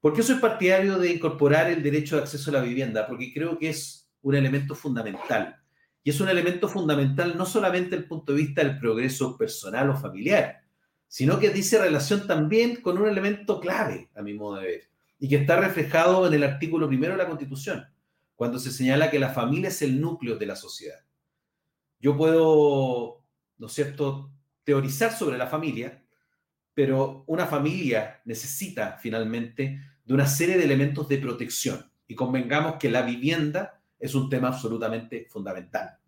¿Por 0.00 0.12
qué 0.12 0.22
soy 0.22 0.36
partidario 0.36 0.98
de 0.98 1.12
incorporar 1.12 1.70
el 1.70 1.82
derecho 1.82 2.16
de 2.16 2.22
acceso 2.22 2.50
a 2.50 2.54
la 2.54 2.62
vivienda? 2.62 3.06
Porque 3.06 3.32
creo 3.32 3.56
que 3.56 3.70
es 3.70 4.10
un 4.20 4.34
elemento 4.34 4.74
fundamental. 4.74 5.56
Y 6.02 6.10
es 6.10 6.20
un 6.20 6.28
elemento 6.28 6.68
fundamental 6.68 7.36
no 7.38 7.46
solamente 7.46 7.90
desde 7.90 8.02
el 8.02 8.08
punto 8.08 8.32
de 8.32 8.42
vista 8.42 8.62
del 8.62 8.78
progreso 8.78 9.38
personal 9.38 9.88
o 9.90 9.96
familiar, 9.96 10.62
sino 11.06 11.38
que 11.38 11.50
dice 11.50 11.78
relación 11.78 12.26
también 12.26 12.76
con 12.82 12.98
un 12.98 13.08
elemento 13.08 13.60
clave, 13.60 14.10
a 14.14 14.22
mi 14.22 14.34
modo 14.34 14.56
de 14.56 14.66
ver, 14.66 14.90
y 15.18 15.28
que 15.28 15.36
está 15.36 15.56
reflejado 15.56 16.26
en 16.26 16.34
el 16.34 16.42
artículo 16.42 16.88
primero 16.88 17.12
de 17.12 17.18
la 17.18 17.28
Constitución, 17.28 17.86
cuando 18.36 18.58
se 18.58 18.72
señala 18.72 19.10
que 19.10 19.18
la 19.18 19.30
familia 19.30 19.68
es 19.68 19.82
el 19.82 20.00
núcleo 20.00 20.36
de 20.36 20.46
la 20.46 20.56
sociedad. 20.56 21.00
Yo 21.98 22.16
puedo, 22.16 23.24
¿no 23.58 23.66
es 23.66 23.72
cierto?, 23.72 24.30
teorizar 24.64 25.12
sobre 25.12 25.38
la 25.38 25.46
familia, 25.46 26.04
pero 26.74 27.24
una 27.26 27.46
familia 27.46 28.20
necesita 28.24 28.98
finalmente 28.98 29.80
de 30.04 30.14
una 30.14 30.26
serie 30.26 30.58
de 30.58 30.64
elementos 30.64 31.08
de 31.08 31.18
protección 31.18 31.90
y 32.06 32.14
convengamos 32.14 32.76
que 32.76 32.90
la 32.90 33.02
vivienda 33.02 33.80
es 33.98 34.14
un 34.14 34.28
tema 34.28 34.48
absolutamente 34.48 35.26
fundamental. 35.30 35.98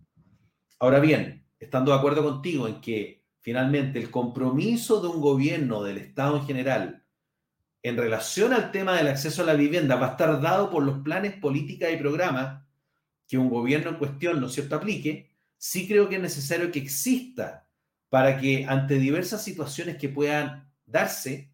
Ahora 0.79 1.01
bien, 1.01 1.47
estando 1.59 1.93
de 1.93 1.99
acuerdo 1.99 2.23
contigo 2.23 2.69
en 2.69 2.81
que 2.81 3.25
finalmente 3.41 3.99
el 3.99 4.11
compromiso 4.11 5.01
de 5.01 5.09
un 5.09 5.21
gobierno, 5.21 5.83
del 5.83 5.99
Estado 5.99 6.37
en 6.37 6.47
general, 6.47 7.06
en 7.89 7.97
relación 7.97 8.53
al 8.53 8.73
tema 8.73 8.97
del 8.97 9.07
acceso 9.07 9.43
a 9.43 9.47
la 9.47 9.55
vivienda 9.55 9.95
va 9.95 10.09
a 10.09 10.11
estar 10.13 10.41
dado 10.41 10.71
por 10.71 10.83
los 10.83 10.99
planes, 10.99 11.35
políticas 11.35 11.93
y 11.93 11.97
programas 11.97 12.65
que 13.29 13.39
un 13.39 13.49
gobierno 13.49 13.91
en 13.91 13.97
cuestión, 13.97 14.41
¿no 14.41 14.47
es 14.47 14.55
cierto?, 14.55 14.75
aplique, 14.75 15.31
sí 15.57 15.87
creo 15.87 16.09
que 16.09 16.17
es 16.17 16.23
necesario 16.23 16.73
que 16.73 16.81
exista 16.81 17.69
para 18.09 18.39
que 18.39 18.65
ante 18.67 18.99
diversas 18.99 19.45
situaciones 19.45 19.99
que 19.99 20.09
puedan 20.09 20.69
darse, 20.85 21.53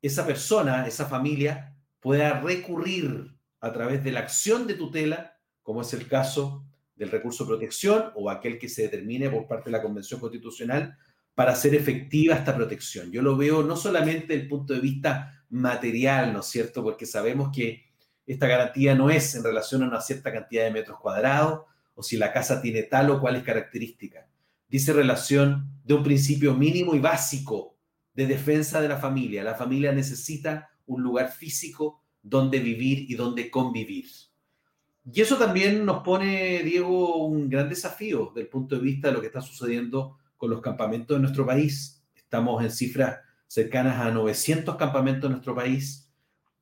esa 0.00 0.24
persona, 0.26 0.86
esa 0.86 1.06
familia, 1.06 1.76
pueda 2.00 2.40
recurrir 2.40 3.34
a 3.60 3.72
través 3.72 4.04
de 4.04 4.12
la 4.12 4.20
acción 4.20 4.66
de 4.66 4.74
tutela, 4.74 5.38
como 5.62 5.82
es 5.82 5.92
el 5.92 6.06
caso 6.06 6.64
del 6.94 7.10
recurso 7.10 7.44
de 7.44 7.48
protección 7.48 8.12
o 8.14 8.30
aquel 8.30 8.58
que 8.58 8.68
se 8.68 8.82
determine 8.82 9.28
por 9.28 9.46
parte 9.46 9.66
de 9.66 9.76
la 9.76 9.82
Convención 9.82 10.20
Constitucional 10.20 10.96
para 11.34 11.52
hacer 11.52 11.74
efectiva 11.74 12.36
esta 12.36 12.54
protección. 12.56 13.12
Yo 13.12 13.22
lo 13.22 13.36
veo 13.36 13.62
no 13.62 13.76
solamente 13.76 14.28
desde 14.28 14.42
el 14.42 14.48
punto 14.48 14.72
de 14.72 14.80
vista 14.80 15.37
material, 15.50 16.32
¿no 16.32 16.40
es 16.40 16.46
cierto? 16.46 16.82
Porque 16.82 17.06
sabemos 17.06 17.50
que 17.54 17.84
esta 18.26 18.46
garantía 18.46 18.94
no 18.94 19.10
es 19.10 19.34
en 19.34 19.42
relación 19.42 19.82
a 19.82 19.88
una 19.88 20.00
cierta 20.00 20.32
cantidad 20.32 20.64
de 20.64 20.70
metros 20.70 20.98
cuadrados 21.00 21.62
o 21.94 22.02
si 22.02 22.16
la 22.16 22.32
casa 22.32 22.60
tiene 22.60 22.82
tal 22.82 23.10
o 23.10 23.20
cual 23.20 23.42
característica. 23.42 24.28
Dice 24.68 24.92
relación 24.92 25.70
de 25.84 25.94
un 25.94 26.02
principio 26.02 26.54
mínimo 26.54 26.94
y 26.94 26.98
básico 26.98 27.76
de 28.12 28.26
defensa 28.26 28.80
de 28.80 28.88
la 28.88 28.98
familia. 28.98 29.42
La 29.42 29.54
familia 29.54 29.92
necesita 29.92 30.70
un 30.86 31.02
lugar 31.02 31.32
físico 31.32 32.02
donde 32.22 32.58
vivir 32.58 33.10
y 33.10 33.14
donde 33.14 33.50
convivir. 33.50 34.06
Y 35.10 35.22
eso 35.22 35.38
también 35.38 35.86
nos 35.86 36.02
pone, 36.02 36.62
Diego, 36.62 37.24
un 37.24 37.48
gran 37.48 37.68
desafío 37.68 38.26
desde 38.34 38.42
el 38.42 38.48
punto 38.48 38.76
de 38.76 38.82
vista 38.82 39.08
de 39.08 39.14
lo 39.14 39.20
que 39.20 39.28
está 39.28 39.40
sucediendo 39.40 40.18
con 40.36 40.50
los 40.50 40.60
campamentos 40.60 41.16
de 41.16 41.22
nuestro 41.22 41.46
país. 41.46 42.04
Estamos 42.14 42.62
en 42.62 42.70
cifras 42.70 43.18
cercanas 43.48 43.98
a 43.98 44.10
900 44.12 44.76
campamentos 44.76 45.24
en 45.24 45.32
nuestro 45.32 45.54
país, 45.54 46.12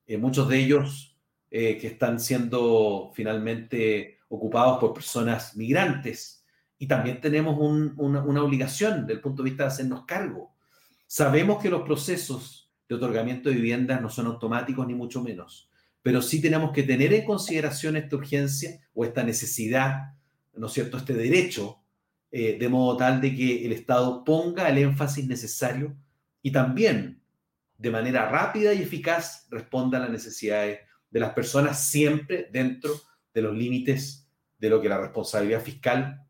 eh, 0.07 0.16
muchos 0.16 0.49
de 0.49 0.59
ellos 0.59 1.18
eh, 1.51 1.77
que 1.79 1.88
están 1.88 2.18
siendo 2.20 3.11
finalmente 3.14 4.18
ocupados 4.29 4.79
por 4.79 4.94
personas 4.94 5.57
migrantes. 5.57 6.44
Y 6.79 6.87
también 6.87 7.20
tenemos 7.20 7.57
una, 7.59 8.22
una 8.22 8.42
obligación 8.42 9.03
desde 9.03 9.14
el 9.14 9.20
punto 9.20 9.42
de 9.42 9.51
vista 9.51 9.64
de 9.64 9.68
hacernos 9.68 10.05
cargo. 10.07 10.55
Sabemos 11.07 11.61
que 11.61 11.70
los 11.70 11.83
procesos 11.83 12.72
de 12.88 12.94
otorgamiento 12.94 13.49
de 13.49 13.57
viviendas 13.57 14.01
no 14.01 14.09
son 14.09 14.27
automáticos 14.27 14.87
ni 14.87 14.94
mucho 14.94 15.22
menos, 15.22 15.68
pero 16.03 16.22
sí 16.22 16.40
tenemos 16.40 16.70
que 16.70 16.85
tener 16.85 17.12
en 17.12 17.25
consideración 17.25 17.96
esta 17.96 18.16
urgencia 18.16 18.81
o 18.94 19.05
esta 19.05 19.25
necesidad, 19.25 20.14
¿no 20.55 20.68
es 20.68 20.72
cierto?, 20.72 20.99
este 20.99 21.14
derecho, 21.14 21.81
eh, 22.31 22.57
de 22.59 22.68
modo 22.68 22.96
tal 22.96 23.20
de 23.20 23.35
que 23.35 23.64
el 23.64 23.72
Estado 23.72 24.22
ponga 24.22 24.68
el 24.68 24.79
énfasis 24.79 25.27
necesario 25.27 25.96
y 26.42 26.53
también 26.53 27.20
de 27.79 27.90
manera 27.90 28.29
rápida 28.29 28.72
y 28.72 28.83
eficaz 28.83 29.46
responda 29.51 29.99
a 29.99 30.03
las 30.03 30.11
necesidades 30.11 30.81
de 31.11 31.20
las 31.20 31.33
personas 31.33 31.83
siempre 31.85 32.49
dentro 32.53 32.92
de 33.35 33.42
los 33.42 33.55
límites 33.55 34.29
de 34.59 34.70
lo 34.70 34.81
que 34.81 34.88
la 34.88 34.99
responsabilidad 34.99 35.62
fiscal 35.62 36.22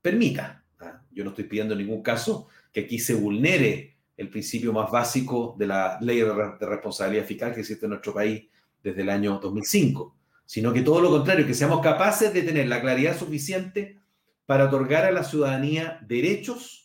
permita. 0.00 0.64
¿ah? 0.80 1.02
Yo 1.10 1.24
no 1.24 1.30
estoy 1.30 1.44
pidiendo 1.44 1.74
en 1.74 1.80
ningún 1.80 2.02
caso 2.02 2.48
que 2.72 2.80
aquí 2.80 2.98
se 2.98 3.14
vulnere 3.14 3.98
el 4.16 4.28
principio 4.30 4.72
más 4.72 4.90
básico 4.90 5.54
de 5.58 5.66
la 5.66 5.98
ley 6.00 6.20
de, 6.20 6.32
responsabilidad 6.60 7.24
fiscal 7.24 7.54
que 7.54 7.60
existe 7.60 7.86
en 7.86 7.90
nuestro 7.90 8.12
país 8.12 8.48
desde 8.82 9.02
el 9.02 9.10
año 9.10 9.38
2005, 9.38 10.16
sino 10.44 10.72
que 10.72 10.82
todo 10.82 11.00
lo 11.00 11.10
contrario, 11.10 11.46
que 11.46 11.54
seamos 11.54 11.80
capaces 11.80 12.32
de 12.32 12.42
tener 12.42 12.66
la 12.68 12.80
claridad 12.80 13.16
suficiente 13.16 13.98
para 14.46 14.64
otorgar 14.64 15.04
a 15.04 15.12
la 15.12 15.22
ciudadanía 15.22 16.00
derechos 16.06 16.77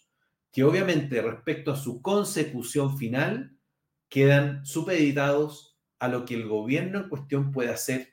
que 0.54 0.64
obviamente 0.64 1.20
respecto 1.22 1.72
a 1.72 1.76
su 1.76 2.02
consecución 2.02 2.98
final 2.98 3.58
quedan 4.08 4.64
supeditados 4.66 5.80
a 5.98 6.08
lo 6.08 6.26
que 6.26 6.36
el 6.36 6.48
gobierno 6.48 7.00
en 7.00 7.10
cuestión 7.10 7.52
puede 7.52 7.72
hacer 7.72 8.10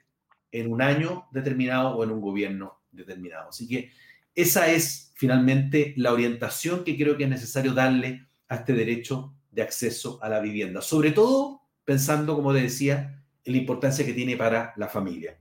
en 0.50 0.72
un 0.72 0.80
año 0.80 1.28
determinado 1.32 1.96
o 1.96 2.02
en 2.02 2.10
un 2.10 2.22
gobierno 2.22 2.80
determinado. 2.90 3.50
Así 3.50 3.68
que 3.68 3.92
esa 4.34 4.70
es 4.70 5.12
finalmente 5.16 5.92
la 5.98 6.14
orientación 6.14 6.82
que 6.82 6.96
creo 6.96 7.18
que 7.18 7.24
es 7.24 7.30
necesario 7.30 7.74
darle 7.74 8.26
a 8.48 8.56
este 8.56 8.72
derecho 8.72 9.34
de 9.50 9.62
acceso 9.62 10.18
a 10.22 10.30
la 10.30 10.40
vivienda, 10.40 10.80
sobre 10.80 11.12
todo 11.12 11.60
pensando, 11.84 12.36
como 12.36 12.54
te 12.54 12.62
decía, 12.62 13.22
en 13.44 13.52
la 13.52 13.58
importancia 13.58 14.06
que 14.06 14.14
tiene 14.14 14.36
para 14.38 14.72
la 14.76 14.88
familia. 14.88 15.38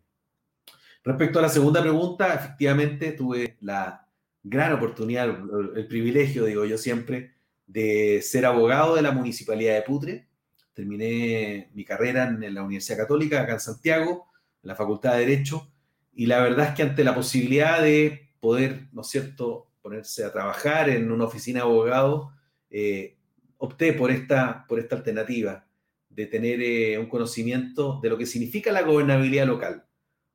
Respecto 1.03 1.39
a 1.39 1.43
la 1.43 1.49
segunda 1.49 1.81
pregunta, 1.81 2.33
efectivamente 2.33 3.13
tuve 3.13 3.55
la 3.61 4.08
gran 4.43 4.73
oportunidad, 4.73 5.29
el, 5.75 5.87
privilegio, 5.87 6.45
digo 6.45 6.65
yo 6.65 6.77
siempre, 6.77 7.33
de 7.67 8.21
ser 8.21 8.45
abogado 8.45 8.95
de 8.95 9.01
la 9.01 9.11
Municipalidad 9.11 9.75
de 9.75 9.81
Putre. 9.81 10.27
Terminé 10.73 11.69
mi 11.73 11.83
carrera 11.83 12.27
en 12.27 12.53
la 12.53 12.63
Universidad 12.63 12.97
Católica, 12.97 13.41
acá 13.41 13.53
en 13.53 13.59
Santiago, 13.59 14.27
en 14.63 14.67
la 14.67 14.75
Facultad 14.75 15.13
de 15.13 15.19
Derecho, 15.19 15.71
y 16.13 16.25
la 16.25 16.41
verdad 16.41 16.69
es 16.69 16.75
que 16.75 16.83
ante 16.83 17.03
la 17.03 17.15
posibilidad 17.15 17.81
de 17.81 18.29
poder, 18.39 18.87
¿no 18.91 19.01
es 19.01 19.07
cierto?, 19.07 19.67
ponerse 19.81 20.23
a 20.23 20.31
trabajar 20.31 20.89
en 20.89 21.11
una 21.11 21.25
oficina 21.25 21.59
de 21.59 21.65
abogado, 21.65 22.33
eh, 22.69 23.17
opté 23.57 23.93
por 23.93 24.11
esta, 24.11 24.65
por 24.67 24.79
esta 24.79 24.95
alternativa 24.95 25.65
de 26.09 26.25
tener 26.25 26.61
eh, 26.61 26.97
un 26.97 27.07
conocimiento 27.07 27.99
de 28.01 28.09
lo 28.09 28.17
que 28.17 28.25
significa 28.25 28.71
la 28.71 28.81
gobernabilidad 28.81 29.47
local, 29.47 29.85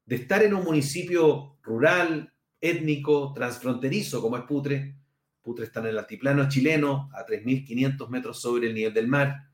de 0.07 0.17
estar 0.17 0.43
en 0.43 0.55
un 0.55 0.64
municipio 0.64 1.59
rural, 1.62 2.34
étnico, 2.64 3.33
transfronterizo, 3.35 4.22
como 4.22 4.38
es 4.38 4.44
Putre. 4.44 4.96
Putre 5.42 5.66
está 5.66 5.81
en 5.81 5.87
el 5.87 5.98
altiplano 5.98 6.48
chileno, 6.48 7.11
a 7.12 7.27
3.500 7.27 8.09
metros 8.09 8.40
sobre 8.40 8.68
el 8.68 8.74
nivel 8.74 8.94
del 8.94 9.07
mar. 9.07 9.48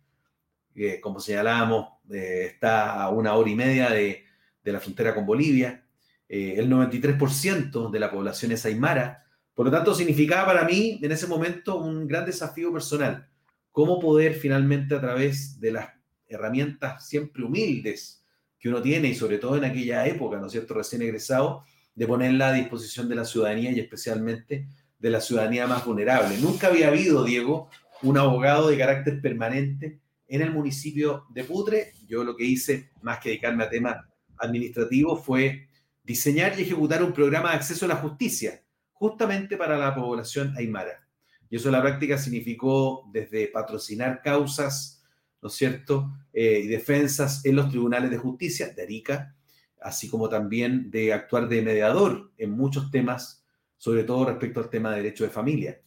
como 1.02 1.18
señalábamos, 1.18 1.88
eh, 2.10 2.46
está 2.52 3.02
a 3.02 3.10
una 3.10 3.34
hora 3.34 3.50
y 3.50 3.54
media 3.56 3.90
de, 3.90 4.24
la 4.62 4.78
frontera 4.78 5.14
con 5.14 5.26
Bolivia. 5.26 5.84
Eh, 6.28 6.54
el 6.56 6.70
93% 6.70 7.90
de 7.90 8.00
la 8.00 8.10
población 8.10 8.52
es 8.52 8.64
aymara. 8.64 9.24
Por 9.52 9.66
lo 9.66 9.72
tanto, 9.72 9.92
significaba 9.92 10.46
para 10.46 10.64
mí 10.64 11.00
en 11.02 11.10
ese 11.10 11.26
momento 11.26 11.78
un 11.78 12.06
gran 12.06 12.24
desafío 12.24 12.72
personal, 12.72 13.28
cómo 13.72 13.98
poder 13.98 14.34
finalmente 14.34 14.94
a 14.94 15.00
través 15.00 15.58
de 15.58 15.72
las 15.72 15.88
herramientas 16.28 17.08
siempre 17.08 17.42
humildes 17.42 18.24
que 18.60 18.68
uno 18.68 18.80
tiene 18.80 19.08
y 19.08 19.14
sobre 19.16 19.38
todo 19.38 19.56
en 19.56 19.64
aquella 19.64 20.06
época, 20.06 20.38
¿no 20.38 20.48
cierto?, 20.48 20.74
recién 20.74 21.02
egresado, 21.02 21.64
de 22.00 22.06
ponerla 22.06 22.48
a 22.48 22.52
disposición 22.54 23.10
de 23.10 23.14
la 23.14 23.26
ciudadanía 23.26 23.72
y 23.72 23.78
especialmente 23.78 24.66
de 24.98 25.10
la 25.10 25.20
ciudadanía 25.20 25.66
más 25.66 25.84
vulnerable. 25.84 26.38
Nunca 26.38 26.68
había 26.68 26.88
habido, 26.88 27.24
Diego, 27.24 27.68
un 28.00 28.16
abogado 28.16 28.70
de 28.70 28.78
carácter 28.78 29.20
permanente 29.20 30.00
en 30.26 30.40
el 30.40 30.50
municipio 30.50 31.26
de 31.28 31.44
Putre. 31.44 31.92
Yo 32.08 32.24
lo 32.24 32.34
que 32.38 32.46
hice, 32.46 32.88
más 33.02 33.18
que 33.18 33.28
dedicarme 33.28 33.64
a 33.64 33.68
temas 33.68 33.96
administrativos, 34.38 35.22
fue 35.22 35.68
diseñar 36.02 36.58
y 36.58 36.62
ejecutar 36.62 37.02
un 37.02 37.12
programa 37.12 37.50
de 37.50 37.56
acceso 37.56 37.84
a 37.84 37.88
la 37.88 37.96
justicia, 37.96 38.62
justamente 38.92 39.58
para 39.58 39.76
la 39.76 39.94
población 39.94 40.54
aymara. 40.56 41.06
Y 41.50 41.56
eso 41.56 41.68
en 41.68 41.72
la 41.72 41.82
práctica 41.82 42.16
significó 42.16 43.10
desde 43.12 43.48
patrocinar 43.48 44.22
causas, 44.22 45.04
¿no 45.42 45.50
es 45.50 45.54
cierto?, 45.54 46.10
eh, 46.32 46.62
y 46.64 46.66
defensas 46.66 47.44
en 47.44 47.56
los 47.56 47.68
tribunales 47.68 48.10
de 48.10 48.16
justicia 48.16 48.70
de 48.70 48.84
Arica, 48.84 49.36
así 49.80 50.08
como 50.08 50.28
también 50.28 50.90
de 50.90 51.12
actuar 51.12 51.48
de 51.48 51.62
mediador 51.62 52.30
en 52.38 52.52
muchos 52.52 52.90
temas, 52.90 53.44
sobre 53.76 54.04
todo 54.04 54.26
respecto 54.26 54.60
al 54.60 54.70
tema 54.70 54.90
de 54.90 55.02
derecho 55.02 55.24
de 55.24 55.30
familia. 55.30 55.80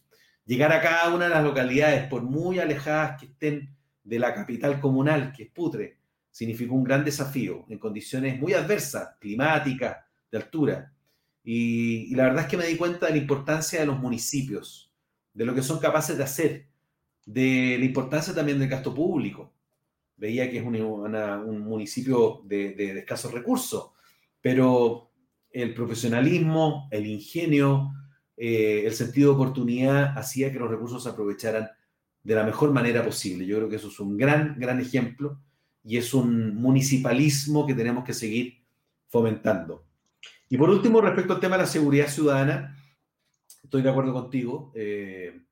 Llegar 0.46 0.72
a 0.72 0.80
cada 0.80 1.14
una 1.14 1.24
de 1.24 1.30
las 1.30 1.44
localidades, 1.44 2.06
por 2.08 2.22
muy 2.22 2.58
alejadas 2.58 3.20
que 3.20 3.26
estén 3.26 3.74
de 4.02 4.18
la 4.18 4.34
capital 4.34 4.80
comunal, 4.80 5.32
que 5.32 5.44
es 5.44 5.50
Putre, 5.50 5.98
significó 6.30 6.74
un 6.74 6.84
gran 6.84 7.04
desafío 7.04 7.64
en 7.68 7.78
condiciones 7.78 8.38
muy 8.38 8.52
adversas, 8.52 9.16
climáticas, 9.20 9.98
de 10.30 10.38
altura. 10.38 10.92
Y, 11.42 12.08
y, 12.10 12.14
la 12.14 12.24
verdad 12.24 12.42
es 12.42 12.48
que 12.48 12.56
me 12.56 12.66
di 12.66 12.76
cuenta 12.76 13.06
de 13.06 13.12
la 13.12 13.18
importancia 13.18 13.80
de 13.80 13.86
los 13.86 13.98
municipios, 13.98 14.90
de 15.32 15.44
lo 15.44 15.54
que 15.54 15.62
son 15.62 15.78
capaces 15.78 16.16
de 16.16 16.24
hacer, 16.24 16.66
de 17.24 17.76
la 17.78 17.84
importancia 17.84 18.34
también 18.34 18.58
del 18.58 18.68
gasto 18.68 18.94
público. 18.94 19.52
Veía 20.16 20.50
que 20.50 20.58
es 20.58 20.64
un, 20.64 20.76
una, 20.76 21.38
un 21.38 21.60
municipio 21.60 22.42
de, 22.44 22.74
de, 22.74 22.94
de, 22.94 23.00
escasos 23.00 23.32
recursos, 23.32 23.90
pero 24.40 25.10
el 25.50 25.74
profesionalismo, 25.74 26.88
el 26.90 27.06
ingenio, 27.06 27.92
eh, 28.36 28.82
el 28.86 28.92
sentido 28.94 29.30
de 29.30 29.36
oportunidad 29.36 30.18
hacía 30.18 30.52
que 30.52 30.58
los 30.58 30.70
recursos 30.70 31.02
se 31.02 31.08
aprovecharan 31.08 31.68
de 32.22 32.34
la 32.34 32.44
mejor 32.44 32.72
manera 32.72 33.04
posible. 33.04 33.46
Yo 33.46 33.56
creo 33.56 33.68
que 33.68 33.76
eso 33.76 33.88
es 33.88 34.00
un 34.00 34.16
gran, 34.16 34.56
gran 34.58 34.80
ejemplo 34.80 35.40
y 35.84 35.98
es 35.98 36.14
un 36.14 36.56
municipalismo 36.56 37.66
que 37.66 37.74
tenemos 37.74 38.04
que 38.04 38.14
seguir 38.14 38.64
fomentando. 39.08 39.84
Y 40.48 40.56
por 40.56 40.70
último, 40.70 41.00
respecto 41.00 41.34
al 41.34 41.40
tema 41.40 41.56
de 41.56 41.62
la 41.62 41.68
seguridad 41.68 42.08
ciudadana, 42.08 42.76
estoy 43.62 43.82
de 43.82 43.90
acuerdo 43.90 44.12
contigo. 44.12 44.72
Eh, 44.74 45.42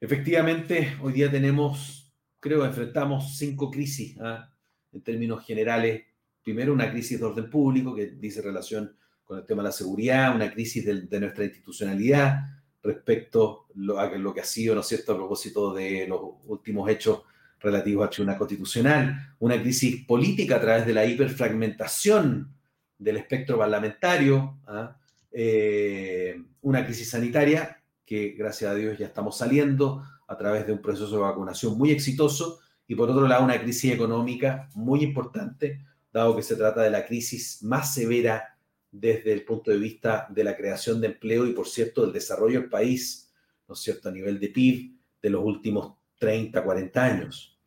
efectivamente, 0.00 0.96
hoy 1.02 1.12
día 1.12 1.30
tenemos, 1.30 2.07
creo, 2.40 2.64
enfrentamos 2.64 3.36
cinco 3.36 3.70
crisis 3.70 4.16
¿ah? 4.20 4.50
en 4.92 5.02
términos 5.02 5.44
generales. 5.44 6.04
Primero, 6.42 6.72
una 6.72 6.90
crisis 6.90 7.18
de 7.18 7.26
orden 7.26 7.50
público 7.50 7.94
que 7.94 8.06
dice 8.06 8.42
relación 8.42 8.96
con 9.24 9.38
el 9.38 9.44
tema 9.44 9.62
de 9.62 9.68
la 9.68 9.72
seguridad, 9.72 10.34
una 10.34 10.50
crisis 10.50 10.84
de, 10.84 11.02
de 11.02 11.20
nuestra 11.20 11.44
institucionalidad 11.44 12.40
respecto 12.82 13.66
a 13.98 14.06
lo 14.16 14.32
que 14.32 14.40
ha 14.40 14.44
sido, 14.44 14.74
¿no 14.74 14.80
es 14.80 14.86
cierto?, 14.86 15.12
a 15.12 15.16
propósito 15.16 15.74
de 15.74 16.06
los 16.08 16.20
últimos 16.46 16.88
hechos 16.88 17.22
relativos 17.60 18.04
al 18.04 18.10
Tribunal 18.10 18.38
Constitucional, 18.38 19.34
una 19.40 19.60
crisis 19.60 20.04
política 20.06 20.56
a 20.56 20.60
través 20.60 20.86
de 20.86 20.94
la 20.94 21.04
hiperfragmentación 21.04 22.54
del 22.96 23.16
espectro 23.16 23.58
parlamentario, 23.58 24.58
¿ah? 24.66 24.96
eh, 25.32 26.40
una 26.62 26.84
crisis 26.84 27.10
sanitaria 27.10 27.80
que 28.04 28.30
gracias 28.30 28.70
a 28.70 28.74
Dios 28.74 28.96
ya 28.96 29.06
estamos 29.06 29.36
saliendo 29.36 30.02
a 30.28 30.36
través 30.36 30.66
de 30.66 30.72
un 30.72 30.80
proceso 30.80 31.10
de 31.10 31.22
vacunación 31.22 31.76
muy 31.76 31.90
exitoso 31.90 32.60
y 32.86 32.94
por 32.94 33.10
otro 33.10 33.26
lado 33.26 33.44
una 33.44 33.60
crisis 33.60 33.92
económica 33.92 34.68
muy 34.74 35.02
importante, 35.02 35.84
dado 36.12 36.36
que 36.36 36.42
se 36.42 36.56
trata 36.56 36.82
de 36.82 36.90
la 36.90 37.04
crisis 37.04 37.62
más 37.62 37.92
severa 37.92 38.56
desde 38.90 39.32
el 39.32 39.44
punto 39.44 39.70
de 39.70 39.78
vista 39.78 40.26
de 40.30 40.44
la 40.44 40.56
creación 40.56 41.00
de 41.00 41.08
empleo 41.08 41.46
y, 41.46 41.52
por 41.52 41.66
cierto, 41.66 42.02
del 42.02 42.12
desarrollo 42.12 42.60
del 42.60 42.70
país, 42.70 43.30
¿no 43.66 43.74
es 43.74 43.80
cierto?, 43.80 44.08
a 44.08 44.12
nivel 44.12 44.38
de 44.40 44.48
PIB 44.48 44.92
de 45.20 45.30
los 45.30 45.44
últimos 45.44 45.94
30, 46.18 46.62
40 46.62 47.04
años. 47.04 47.58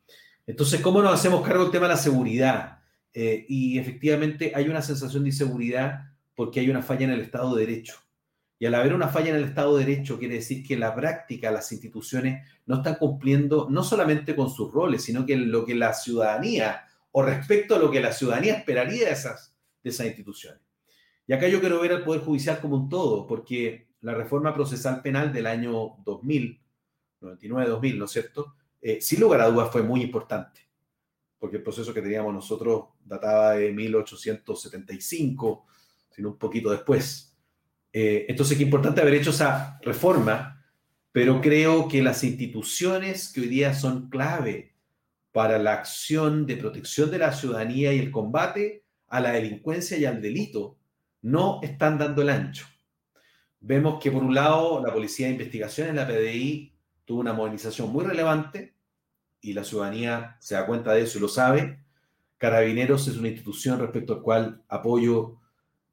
Entonces, 0.47 0.82
¿cómo 0.82 1.02
nos 1.02 1.13
hacemos 1.13 1.45
cargo 1.45 1.63
del 1.63 1.71
tema 1.71 1.88
de 1.88 1.93
la 1.93 2.00
seguridad? 2.00 2.80
Eh, 3.13 3.45
y 3.47 3.78
efectivamente 3.78 4.54
hay 4.56 4.69
una 4.69 4.82
sensación 4.82 5.24
de 5.24 5.30
inseguridad 5.30 6.12
porque 6.36 6.60
hay 6.60 6.69
una 6.69 6.82
falla 6.82 7.06
en 7.06 7.12
el 7.12 7.21
Estado 7.21 7.56
de 7.56 7.65
Derecho. 7.65 7.95
Y 8.62 8.67
al 8.67 8.76
haber 8.76 8.93
una 8.93 9.08
falla 9.08 9.32
en 9.32 9.38
el 9.38 9.45
Estado 9.45 9.76
de 9.76 9.86
Derecho, 9.86 10.19
quiere 10.19 10.36
decir 10.36 10.63
que 10.63 10.78
la 10.78 10.93
práctica, 10.93 11.50
las 11.50 11.71
instituciones 11.71 12.47
no 12.67 12.76
están 12.76 12.93
cumpliendo 12.93 13.67
no 13.71 13.84
solamente 13.84 14.36
con 14.36 14.52
sus 14.52 14.71
roles, 14.71 15.04
sino 15.04 15.26
que 15.26 15.36
lo 15.36 15.65
que 15.65 15.74
la 15.74 15.95
ciudadanía, 15.95 16.86
o 17.12 17.24
respecto 17.24 17.74
a 17.74 17.80
lo 17.80 17.89
que 17.89 18.00
la 18.00 18.13
ciudadanía 18.13 18.54
esperaría 18.54 19.08
de 19.08 19.13
esas, 19.13 19.56
de 19.84 19.89
esas 19.89 20.06
instituciones. 20.06 20.62
Y 21.26 21.34
acá 21.34 21.47
yo 21.47 21.60
quiero 21.60 21.82
ver 21.82 21.91
al 21.91 22.04
Poder 22.04 22.21
Judicial 22.21 22.60
como 22.62 22.76
un 22.76 22.88
todo, 22.88 23.26
porque 23.26 23.88
la 24.02 24.13
reforma 24.13 24.54
procesal 24.54 25.02
penal 25.02 25.34
del 25.34 25.47
año 25.47 25.95
2000, 26.06 26.62
99-2000, 27.19 27.97
¿no 27.97 28.06
es 28.06 28.12
cierto? 28.12 28.54
Eh, 28.80 29.02
sin 29.02 29.21
lugar 29.21 29.41
a 29.41 29.47
dudas 29.47 29.71
fue 29.71 29.82
muy 29.82 30.04
importante, 30.04 30.69
porque 31.39 31.58
el 31.58 31.63
proceso 31.63 31.95
que 31.95 32.04
teníamos 32.04 32.32
nosotros 32.32 32.89
databa 33.04 33.54
de 33.54 33.71
1875, 33.71 35.65
sino 36.12 36.30
un 36.30 36.38
poquito 36.38 36.69
después. 36.69 37.30
Eh, 37.93 38.25
entonces, 38.30 38.58
qué 38.58 38.63
importante 38.63 39.01
haber 39.01 39.15
hecho 39.15 39.32
esa 39.32 39.80
reforma, 39.82 40.63
pero 41.12 41.41
creo 41.41 41.88
que 41.88 42.01
las 42.01 42.23
instituciones 42.23 43.32
que 43.34 43.41
hoy 43.41 43.47
día 43.47 43.73
son 43.73 44.10
clave 44.10 44.73
para 45.32 45.58
la 45.58 45.73
acción 45.73 46.45
de 46.45 46.58
protección 46.58 47.12
de 47.12 47.19
la 47.19 47.34
ciudadanía 47.34 47.93
y 47.93 47.99
el 47.99 48.12
combate 48.12 48.84
a 49.08 49.19
la 49.19 49.32
delincuencia 49.32 49.97
y 49.97 50.06
al 50.06 50.21
delito 50.21 50.77
no 51.21 51.60
están 51.62 51.97
dando 51.97 52.21
el 52.21 52.30
ancho. 52.30 52.65
Vemos 53.60 54.01
que 54.01 54.12
por 54.12 54.23
un 54.23 54.34
lado 54.34 54.82
la 54.84 54.93
Policía 54.93 55.27
de 55.27 55.34
Investigaciones, 55.34 55.93
la 55.93 56.08
PDI, 56.08 56.73
tuvo 57.06 57.19
una 57.19 57.34
movilización 57.34 57.91
muy 57.91 58.06
relevante 58.06 58.73
y 59.41 59.54
la 59.54 59.63
ciudadanía 59.63 60.38
se 60.39 60.56
da 60.56 60.65
cuenta 60.65 60.93
de 60.93 61.01
eso 61.01 61.17
y 61.17 61.21
lo 61.21 61.27
sabe. 61.27 61.80
Carabineros 62.38 63.08
es 63.08 63.17
una 63.17 63.27
institución 63.27 63.80
respecto 63.80 64.13
al 64.13 64.21
cual 64.21 64.63
apoyo 64.67 65.40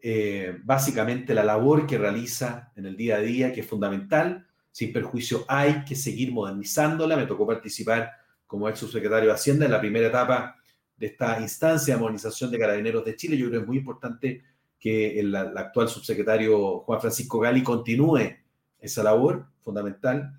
eh, 0.00 0.58
básicamente 0.62 1.34
la 1.34 1.44
labor 1.44 1.86
que 1.86 1.98
realiza 1.98 2.72
en 2.76 2.86
el 2.86 2.96
día 2.96 3.16
a 3.16 3.20
día, 3.20 3.52
que 3.52 3.60
es 3.60 3.66
fundamental. 3.66 4.46
Sin 4.70 4.92
perjuicio, 4.92 5.44
hay 5.48 5.84
que 5.84 5.96
seguir 5.96 6.32
modernizándola. 6.32 7.16
Me 7.16 7.26
tocó 7.26 7.46
participar 7.46 8.12
como 8.46 8.68
ex 8.68 8.78
subsecretario 8.78 9.28
de 9.28 9.34
Hacienda 9.34 9.66
en 9.66 9.72
la 9.72 9.80
primera 9.80 10.08
etapa 10.08 10.56
de 10.96 11.06
esta 11.06 11.40
instancia 11.40 11.94
de 11.94 12.00
modernización 12.00 12.50
de 12.50 12.58
Carabineros 12.58 13.04
de 13.04 13.16
Chile. 13.16 13.36
Yo 13.36 13.48
creo 13.48 13.60
que 13.60 13.64
es 13.64 13.68
muy 13.68 13.78
importante 13.78 14.42
que 14.78 15.18
el, 15.18 15.34
el 15.34 15.56
actual 15.58 15.88
subsecretario 15.88 16.80
Juan 16.80 17.00
Francisco 17.00 17.40
Gali 17.40 17.62
continúe 17.62 18.36
esa 18.78 19.02
labor 19.02 19.46
fundamental. 19.62 20.38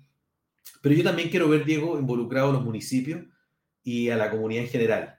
Pero 0.80 0.94
yo 0.94 1.04
también 1.04 1.28
quiero 1.28 1.48
ver, 1.48 1.64
Diego, 1.64 1.98
involucrado 1.98 2.50
a 2.50 2.52
los 2.54 2.64
municipios 2.64 3.24
y 3.82 4.08
a 4.10 4.16
la 4.16 4.30
comunidad 4.30 4.64
en 4.64 4.70
general. 4.70 5.18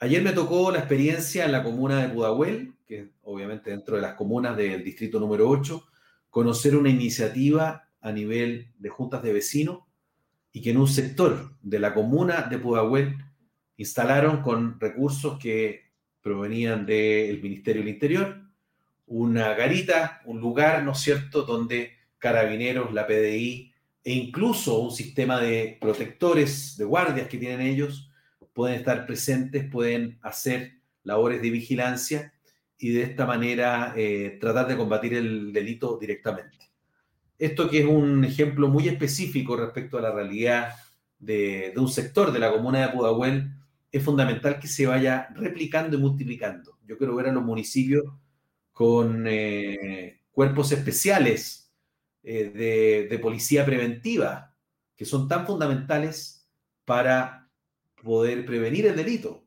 Ayer 0.00 0.22
me 0.22 0.32
tocó 0.32 0.70
la 0.70 0.78
experiencia 0.78 1.44
en 1.44 1.52
la 1.52 1.64
comuna 1.64 2.00
de 2.00 2.08
Pudahuel, 2.08 2.74
que 2.88 3.10
obviamente 3.22 3.70
dentro 3.70 3.96
de 3.96 4.02
las 4.02 4.14
comunas 4.14 4.56
del 4.56 4.82
distrito 4.82 5.20
número 5.20 5.46
8, 5.46 5.86
conocer 6.30 6.74
una 6.74 6.88
iniciativa 6.88 7.86
a 8.00 8.12
nivel 8.12 8.72
de 8.78 8.88
juntas 8.88 9.22
de 9.22 9.34
vecinos 9.34 9.80
y 10.52 10.62
que 10.62 10.70
en 10.70 10.78
un 10.78 10.88
sector 10.88 11.54
de 11.60 11.78
la 11.80 11.92
comuna 11.92 12.42
de 12.42 12.58
Pudahuel 12.58 13.18
instalaron 13.76 14.40
con 14.40 14.80
recursos 14.80 15.38
que 15.38 15.92
provenían 16.22 16.86
del 16.86 17.42
Ministerio 17.42 17.82
del 17.82 17.92
Interior 17.92 18.40
una 19.06 19.54
garita, 19.54 20.22
un 20.24 20.40
lugar, 20.40 20.82
¿no 20.82 20.92
es 20.92 20.98
cierto?, 20.98 21.42
donde 21.42 21.92
carabineros, 22.18 22.92
la 22.92 23.06
PDI, 23.06 23.72
e 24.02 24.12
incluso 24.12 24.80
un 24.80 24.90
sistema 24.90 25.40
de 25.40 25.76
protectores, 25.80 26.76
de 26.76 26.84
guardias 26.84 27.28
que 27.28 27.38
tienen 27.38 27.60
ellos, 27.60 28.10
pueden 28.52 28.76
estar 28.76 29.06
presentes, 29.06 29.70
pueden 29.70 30.18
hacer 30.22 30.78
labores 31.04 31.40
de 31.40 31.50
vigilancia 31.50 32.34
y 32.78 32.90
de 32.92 33.02
esta 33.02 33.26
manera 33.26 33.92
eh, 33.96 34.38
tratar 34.40 34.68
de 34.68 34.76
combatir 34.76 35.14
el 35.14 35.52
delito 35.52 35.98
directamente. 35.98 36.70
Esto 37.38 37.68
que 37.68 37.80
es 37.80 37.86
un 37.86 38.24
ejemplo 38.24 38.68
muy 38.68 38.88
específico 38.88 39.56
respecto 39.56 39.98
a 39.98 40.02
la 40.02 40.12
realidad 40.12 40.74
de, 41.18 41.72
de 41.74 41.80
un 41.80 41.88
sector 41.88 42.32
de 42.32 42.38
la 42.38 42.52
comuna 42.52 42.80
de 42.80 42.92
Pudahuel, 42.92 43.52
es 43.90 44.02
fundamental 44.02 44.58
que 44.58 44.68
se 44.68 44.86
vaya 44.86 45.28
replicando 45.34 45.96
y 45.96 46.00
multiplicando. 46.00 46.78
Yo 46.86 46.98
quiero 46.98 47.16
ver 47.16 47.28
a 47.28 47.32
los 47.32 47.44
municipios 47.44 48.04
con 48.72 49.24
eh, 49.26 50.20
cuerpos 50.30 50.70
especiales 50.72 51.72
eh, 52.22 52.50
de, 52.50 53.08
de, 53.08 53.18
policía 53.18 53.64
preventiva, 53.64 54.54
que 54.94 55.04
son 55.04 55.26
tan 55.26 55.46
fundamentales 55.46 56.48
para 56.84 57.50
poder 58.02 58.44
prevenir 58.46 58.86
el 58.86 58.96
delito. 58.96 59.44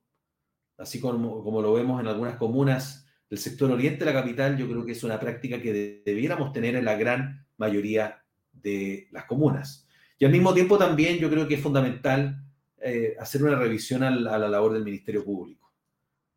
Así 0.77 0.99
como, 0.99 1.43
como 1.43 1.61
lo 1.61 1.73
vemos 1.73 2.01
en 2.01 2.07
algunas 2.07 2.35
comunas 2.37 3.00
del 3.31 3.39
sector 3.39 3.71
oriente 3.71 4.03
de 4.03 4.11
la 4.11 4.21
capital, 4.21 4.57
yo 4.57 4.67
creo 4.67 4.85
que 4.85 4.91
es 4.91 5.05
una 5.05 5.17
práctica 5.17 5.61
que 5.61 5.71
de, 5.71 6.01
debiéramos 6.05 6.51
tener 6.51 6.75
en 6.75 6.83
la 6.83 6.97
gran 6.97 7.47
mayoría 7.55 8.21
de 8.51 9.07
las 9.11 9.23
comunas. 9.23 9.87
Y 10.19 10.25
al 10.25 10.33
mismo 10.33 10.53
tiempo 10.53 10.77
también 10.77 11.17
yo 11.17 11.29
creo 11.29 11.47
que 11.47 11.55
es 11.55 11.61
fundamental 11.61 12.43
eh, 12.81 13.15
hacer 13.17 13.41
una 13.41 13.55
revisión 13.55 14.03
a 14.03 14.11
la, 14.11 14.37
labor 14.37 14.73
del 14.73 14.83
Ministerio 14.83 15.23
Público, 15.23 15.71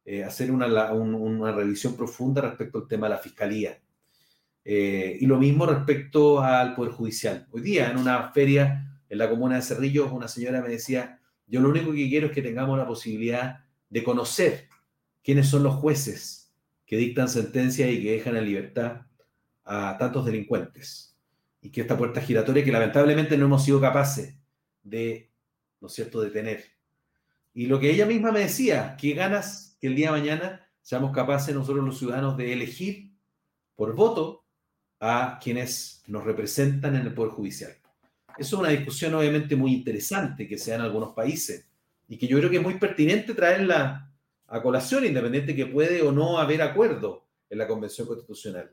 eh, 0.05 0.23
hacer 0.23 0.53
una, 0.53 0.93
una, 0.93 1.51
revisión 1.51 1.97
profunda 1.97 2.43
respecto 2.43 2.79
al 2.79 2.87
tema 2.87 3.09
de 3.09 3.15
la 3.15 3.21
Fiscalía. 3.21 3.77
Eh, 4.65 5.19
y 5.21 5.27
lo 5.27 5.37
mismo 5.37 5.67
respecto 5.67 6.41
al 6.41 6.77
Poder 6.77 6.93
Judicial. 6.93 7.49
Hoy 7.51 7.63
día 7.63 7.91
en 7.91 7.99
una 7.99 8.31
feria 8.31 9.01
en 9.09 9.19
la 9.19 9.29
comuna 9.29 9.57
de 9.57 9.63
Cerrillos, 9.63 10.13
una 10.13 10.29
señora 10.29 10.63
me 10.63 10.69
decía, 10.69 11.19
yo 11.45 11.61
lo 11.61 11.71
único 11.71 11.91
que 11.91 12.09
quiero 12.09 12.29
es 12.29 12.33
que 12.33 12.41
tengamos 12.41 12.79
la 12.79 12.87
posibilidad 12.87 13.65
de 13.91 14.05
conocer 14.05 14.69
quiénes 15.25 15.49
son 15.49 15.65
los 15.65 15.75
jueces 15.75 16.44
que 16.87 16.97
dictan 16.97 17.29
sentencias 17.29 17.91
y 17.91 18.03
que 18.03 18.13
dejan 18.13 18.37
en 18.37 18.45
libertad 18.45 19.03
a 19.65 19.97
tantos 19.99 20.27
delincuentes 20.27 21.17
y 21.61 21.71
que 21.71 21.81
esta 21.81 21.97
puerta 21.97 22.21
giratoria 22.21 22.65
que 22.65 22.73
lamentablemente 22.73 23.39
no 23.39 23.47
hemos 23.47 23.65
sido 23.65 23.81
capaces 23.81 24.37
de, 24.83 25.31
¿no 25.81 25.89
es 25.89 25.95
cierto?, 25.95 26.21
detener. 26.21 26.65
Y 27.55 27.67
lo 27.67 27.81
que 27.81 27.91
ella 27.91 28.05
misma 28.05 28.33
me 28.33 28.41
decía, 28.41 28.97
que 29.01 29.15
ganas 29.15 29.77
que 29.81 29.87
el 29.87 29.97
día 29.97 30.13
de 30.13 30.21
mañana 30.21 30.69
seamos 30.83 31.13
capaces 31.13 31.55
nosotros 31.55 31.85
los 31.85 31.99
ciudadanos 31.99 32.37
de 32.37 32.53
elegir 32.53 33.13
por 33.75 33.95
voto 33.95 34.45
a 35.01 35.39
quienes 35.43 36.03
nos 36.07 36.25
representan 36.25 36.97
en 36.97 37.07
el 37.07 37.15
Poder 37.15 37.33
Judicial. 37.33 37.73
Eso 38.37 38.57
es 38.57 38.61
una 38.61 38.69
discusión 38.69 39.15
obviamente 39.15 39.57
muy 39.57 39.73
interesante 39.73 40.47
que 40.47 40.59
se 40.59 40.71
da 40.71 40.77
en 40.77 40.83
algunos 40.83 41.15
países 41.15 41.69
y 42.09 42.19
que 42.19 42.27
yo 42.27 42.37
creo 42.39 42.51
que 42.51 42.57
es 42.57 42.63
muy 42.63 42.79
pertinente 42.79 43.33
traerla 43.33 44.13
a 44.55 44.63
colación, 44.63 45.05
independiente 45.05 45.57
que 45.57 45.67
puede 45.67 46.01
o 46.03 46.13
no 46.13 46.39
haber 46.39 46.63
acuerdo 46.63 47.27
en 47.51 47.59
la 47.59 47.67
Convención 47.67 48.07
Constitucional. 48.07 48.73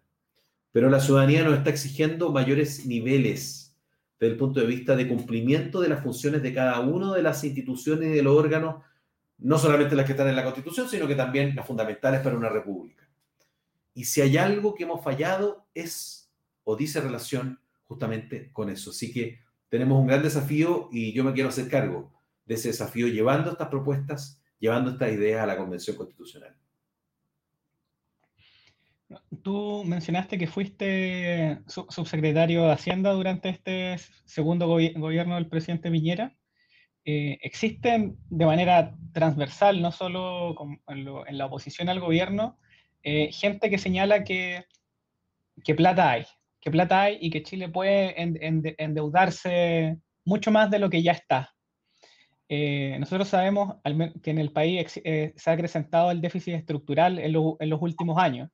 Pero 0.72 0.92
la 0.92 1.00
ciudadanía 1.00 1.44
nos 1.44 1.58
está 1.58 1.72
exigiendo 1.72 2.32
mayores 2.32 2.86
niveles 2.86 3.76
desde 4.20 4.34
el 4.34 4.38
punto 4.38 4.60
de 4.60 4.68
vista 4.68 4.96
de 4.96 5.08
cumplimiento 5.08 5.82
de 5.82 5.90
las 5.90 6.04
funciones 6.04 6.44
de 6.44 6.54
cada 6.54 6.80
una 6.82 7.12
de 7.16 7.24
las 7.24 7.44
instituciones 7.44 8.10
y 8.10 8.14
de 8.14 8.22
los 8.22 8.38
órganos, 8.38 8.84
no 9.40 9.58
solamente 9.58 9.96
las 9.96 10.06
que 10.06 10.12
están 10.12 10.28
en 10.28 10.36
la 10.36 10.44
Constitución, 10.44 10.88
sino 10.88 11.08
que 11.08 11.16
también 11.16 11.56
las 11.56 11.66
fundamentales 11.66 12.22
para 12.22 12.38
una 12.38 12.50
república. 12.50 13.10
Y 13.96 14.06
si 14.06 14.22
hay 14.22 14.38
algo 14.38 14.76
que 14.76 14.84
hemos 14.84 15.04
fallado 15.04 15.66
es 15.74 16.32
o 16.64 16.76
dice 16.76 17.02
relación 17.02 17.60
justamente 17.86 18.52
con 18.54 18.70
eso. 18.70 18.92
Así 18.92 19.12
que 19.12 19.40
tenemos 19.68 20.00
un 20.00 20.06
gran 20.06 20.22
desafío 20.22 20.90
y 20.92 21.12
yo 21.12 21.24
me 21.24 21.34
quiero 21.34 21.50
hacer 21.50 21.68
cargo 21.68 22.14
de 22.46 22.54
ese 22.54 22.68
desafío 22.68 23.08
llevando 23.08 23.50
estas 23.50 23.70
propuestas, 23.70 24.41
llevando 24.62 24.92
estas 24.92 25.12
ideas 25.12 25.44
a 25.44 25.48
la 25.48 25.58
Convención 25.58 25.98
Constitucional. 25.98 26.56
Tú 29.44 29.84
mencionaste 29.84 30.38
que 30.38 30.48
fuiste 30.48 31.60
subsecretario 31.68 32.64
de 32.64 32.72
Hacienda 32.72 33.12
durante 33.12 33.50
este 33.50 33.98
segundo 34.24 34.68
gobierno 34.68 35.36
del 35.36 35.50
presidente 35.50 35.92
Piñera. 35.92 36.38
Eh, 37.04 37.40
existen 37.42 38.16
de 38.30 38.46
manera 38.46 38.96
transversal, 39.12 39.82
no 39.82 39.92
solo 39.92 40.56
en, 40.88 41.38
la 41.38 41.48
oposición 41.48 41.90
al 41.90 42.00
gobierno, 42.00 42.58
eh, 43.04 43.32
gente 43.34 43.70
que 43.70 43.80
señala 43.80 44.24
que, 44.24 44.64
que, 45.64 45.76
plata 45.76 46.12
hay, 46.12 46.26
que 46.62 46.72
plata 46.72 47.02
hay 47.02 47.18
y 47.20 47.32
que 47.32 47.44
Chile 47.44 47.68
puede 47.68 48.16
endeudarse 48.22 49.98
mucho 50.24 50.52
más 50.52 50.70
de 50.70 50.80
lo 50.80 50.90
que 50.90 51.02
ya 51.02 51.14
está. 51.14 51.52
Eh, 52.54 52.98
nosotros 53.00 53.30
sabemos 53.30 53.78
que 54.22 54.32
en 54.32 54.38
el 54.38 54.52
país 54.52 54.92
se 54.92 55.34
ha 55.46 55.54
acrecentado 55.54 56.12
el 56.12 56.20
déficit 56.20 56.56
estructural 56.56 57.18
en 57.18 57.32
los 57.32 57.82
últimos 57.82 58.18
años 58.18 58.50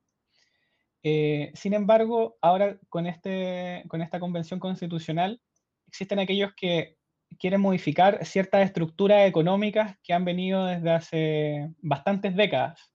eh, 1.02 1.52
sin 1.54 1.74
embargo, 1.74 2.36
ahora 2.40 2.78
con, 2.88 3.06
este, 3.06 3.84
con 3.88 4.02
esta 4.02 4.20
convención 4.20 4.58
constitucional, 4.60 5.40
existen 5.86 6.18
aquellos 6.18 6.52
que 6.54 6.96
quieren 7.38 7.60
modificar 7.60 8.24
ciertas 8.24 8.64
estructuras 8.64 9.28
económicas 9.28 9.96
que 10.02 10.12
han 10.12 10.24
venido 10.24 10.64
desde 10.66 10.90
hace 10.90 11.70
bastantes 11.78 12.34
décadas. 12.34 12.92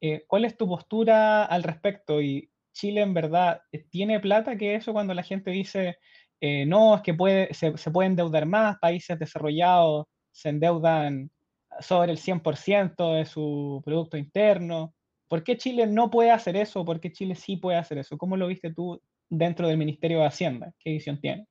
Eh, 0.00 0.24
¿Cuál 0.26 0.44
es 0.44 0.56
tu 0.56 0.66
postura 0.68 1.44
al 1.44 1.62
respecto? 1.62 2.20
¿Y 2.20 2.50
Chile 2.72 3.02
en 3.02 3.14
verdad 3.14 3.62
tiene 3.90 4.20
plata 4.20 4.56
que 4.56 4.74
eso 4.74 4.92
cuando 4.92 5.14
la 5.14 5.22
gente 5.22 5.50
dice, 5.50 5.98
eh, 6.40 6.66
no, 6.66 6.96
es 6.96 7.02
que 7.02 7.16
se, 7.52 7.76
se 7.76 7.90
puede 7.90 8.08
endeudar 8.08 8.46
más, 8.46 8.78
países 8.78 9.18
desarrollados 9.18 10.06
se 10.38 10.50
endeudan 10.50 11.32
sobre 11.80 12.12
el 12.12 12.18
100% 12.18 13.16
de 13.16 13.26
su 13.26 13.82
Producto 13.84 14.16
Interno? 14.16 14.94
¿Por 15.26 15.42
qué 15.42 15.56
Chile 15.56 15.86
no 15.86 16.10
puede 16.10 16.30
hacer 16.30 16.56
eso? 16.56 16.84
¿Por 16.84 17.00
qué 17.00 17.10
Chile 17.12 17.34
sí 17.34 17.56
puede 17.56 17.76
hacer 17.76 17.98
eso? 17.98 18.16
¿Cómo 18.16 18.36
lo 18.36 18.46
viste 18.46 18.72
tú 18.72 19.00
dentro 19.28 19.66
del 19.66 19.76
Ministerio 19.76 20.20
de 20.20 20.26
Hacienda? 20.26 20.72
¿Qué 20.78 20.92
visión 20.92 21.20
tiene? 21.20 21.48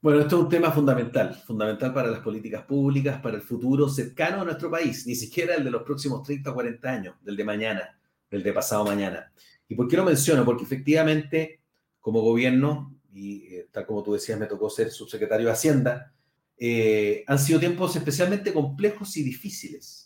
Bueno, 0.00 0.20
esto 0.20 0.36
es 0.36 0.42
un 0.42 0.48
tema 0.48 0.72
fundamental, 0.72 1.34
fundamental 1.34 1.94
para 1.94 2.10
las 2.10 2.20
políticas 2.20 2.64
públicas, 2.64 3.20
para 3.22 3.36
el 3.36 3.42
futuro 3.42 3.88
cercano 3.88 4.42
a 4.42 4.44
nuestro 4.44 4.68
país, 4.68 5.06
ni 5.06 5.14
siquiera 5.14 5.54
el 5.54 5.62
de 5.64 5.70
los 5.70 5.82
próximos 5.82 6.22
30 6.24 6.50
o 6.50 6.54
40 6.54 6.90
años, 6.90 7.14
del 7.22 7.36
de 7.36 7.44
mañana, 7.44 7.98
del 8.28 8.42
de 8.42 8.52
pasado 8.52 8.84
mañana. 8.84 9.32
¿Y 9.68 9.76
por 9.76 9.86
qué 9.86 9.96
lo 9.96 10.04
menciono? 10.04 10.44
Porque 10.44 10.64
efectivamente, 10.64 11.60
como 12.00 12.20
gobierno, 12.20 12.92
y 13.14 13.54
eh, 13.54 13.68
tal 13.70 13.86
como 13.86 14.02
tú 14.02 14.12
decías, 14.12 14.38
me 14.38 14.46
tocó 14.46 14.68
ser 14.68 14.90
subsecretario 14.90 15.46
de 15.46 15.52
Hacienda, 15.52 16.13
eh, 16.56 17.24
han 17.26 17.38
sido 17.38 17.58
tiempos 17.60 17.96
especialmente 17.96 18.52
complejos 18.52 19.16
y 19.16 19.22
difíciles 19.22 20.04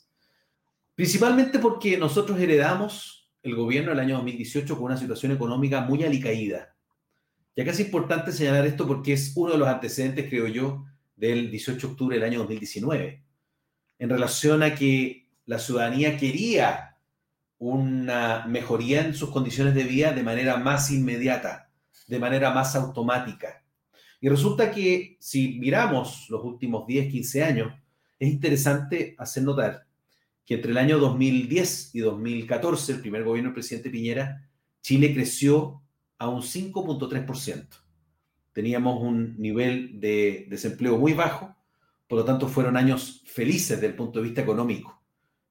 Principalmente 0.98 1.60
porque 1.60 1.96
nosotros 1.96 2.40
heredamos 2.40 3.30
el 3.44 3.54
gobierno 3.54 3.90
del 3.90 4.00
año 4.00 4.16
2018 4.16 4.74
con 4.74 4.86
una 4.86 4.96
situación 4.96 5.30
económica 5.30 5.80
muy 5.80 6.02
alicaída. 6.02 6.74
Y 7.54 7.60
acá 7.60 7.70
es 7.70 7.78
importante 7.78 8.32
señalar 8.32 8.66
esto 8.66 8.84
porque 8.84 9.12
es 9.12 9.32
uno 9.36 9.52
de 9.52 9.58
los 9.58 9.68
antecedentes, 9.68 10.28
creo 10.28 10.48
yo, 10.48 10.86
del 11.14 11.52
18 11.52 11.86
de 11.86 11.92
octubre 11.92 12.16
del 12.16 12.24
año 12.24 12.40
2019, 12.40 13.22
en 14.00 14.10
relación 14.10 14.64
a 14.64 14.74
que 14.74 15.28
la 15.46 15.60
ciudadanía 15.60 16.16
quería 16.16 16.96
una 17.58 18.44
mejoría 18.48 19.02
en 19.02 19.14
sus 19.14 19.30
condiciones 19.30 19.76
de 19.76 19.84
vida 19.84 20.10
de 20.10 20.24
manera 20.24 20.56
más 20.56 20.90
inmediata, 20.90 21.70
de 22.08 22.18
manera 22.18 22.50
más 22.50 22.74
automática. 22.74 23.62
Y 24.20 24.28
resulta 24.28 24.70
que 24.70 25.16
si 25.20 25.58
miramos 25.58 26.26
los 26.28 26.42
últimos 26.44 26.86
10, 26.86 27.10
15 27.10 27.44
años, 27.44 27.72
es 28.18 28.28
interesante 28.28 29.14
hacer 29.18 29.44
notar 29.44 29.86
que 30.44 30.54
entre 30.54 30.70
el 30.70 30.78
año 30.78 30.98
2010 30.98 31.94
y 31.94 32.00
2014, 32.00 32.92
el 32.92 33.00
primer 33.00 33.22
gobierno 33.22 33.50
del 33.50 33.54
presidente 33.54 33.90
Piñera, 33.90 34.48
Chile 34.80 35.12
creció 35.12 35.82
a 36.16 36.28
un 36.28 36.40
5.3%. 36.40 37.66
Teníamos 38.54 39.02
un 39.02 39.36
nivel 39.38 40.00
de 40.00 40.46
desempleo 40.48 40.96
muy 40.96 41.12
bajo, 41.12 41.54
por 42.08 42.20
lo 42.20 42.24
tanto 42.24 42.48
fueron 42.48 42.78
años 42.78 43.22
felices 43.26 43.76
desde 43.76 43.88
el 43.88 43.94
punto 43.94 44.18
de 44.18 44.24
vista 44.24 44.40
económico. 44.40 45.02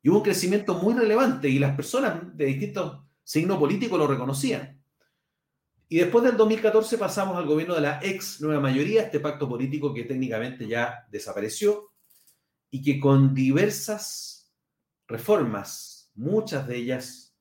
Y 0.01 0.09
hubo 0.09 0.18
un 0.18 0.24
crecimiento 0.24 0.74
muy 0.82 0.95
relevante 0.95 1.47
y 1.47 1.59
las 1.59 1.76
personas 1.76 2.36
de 2.36 2.45
distintos 2.45 2.99
signos 3.24 3.59
políticos 3.59 3.99
lo 3.99 4.07
reconocían. 4.07 4.76
Y 5.89 5.97
después 5.97 6.23
del 6.25 6.35
2014 6.35 6.97
pasamos 6.97 7.38
al 7.38 7.45
gobierno 7.45 7.75
de 7.75 7.81
la 7.81 7.99
ex 8.03 8.41
nueva 8.41 8.59
mayoría, 8.59 9.03
este 9.03 9.21
pacto 9.21 9.47
político 9.47 9.93
que 9.93 10.03
técnicamente 10.03 10.67
ya 10.67 11.07
desapareció 11.09 11.91
y 12.69 12.81
que 12.81 12.99
con 12.99 13.33
diversas 13.33 14.53
reformas, 15.07 16.11
muchas 16.15 16.67
de 16.67 16.75
ellas 16.75 17.38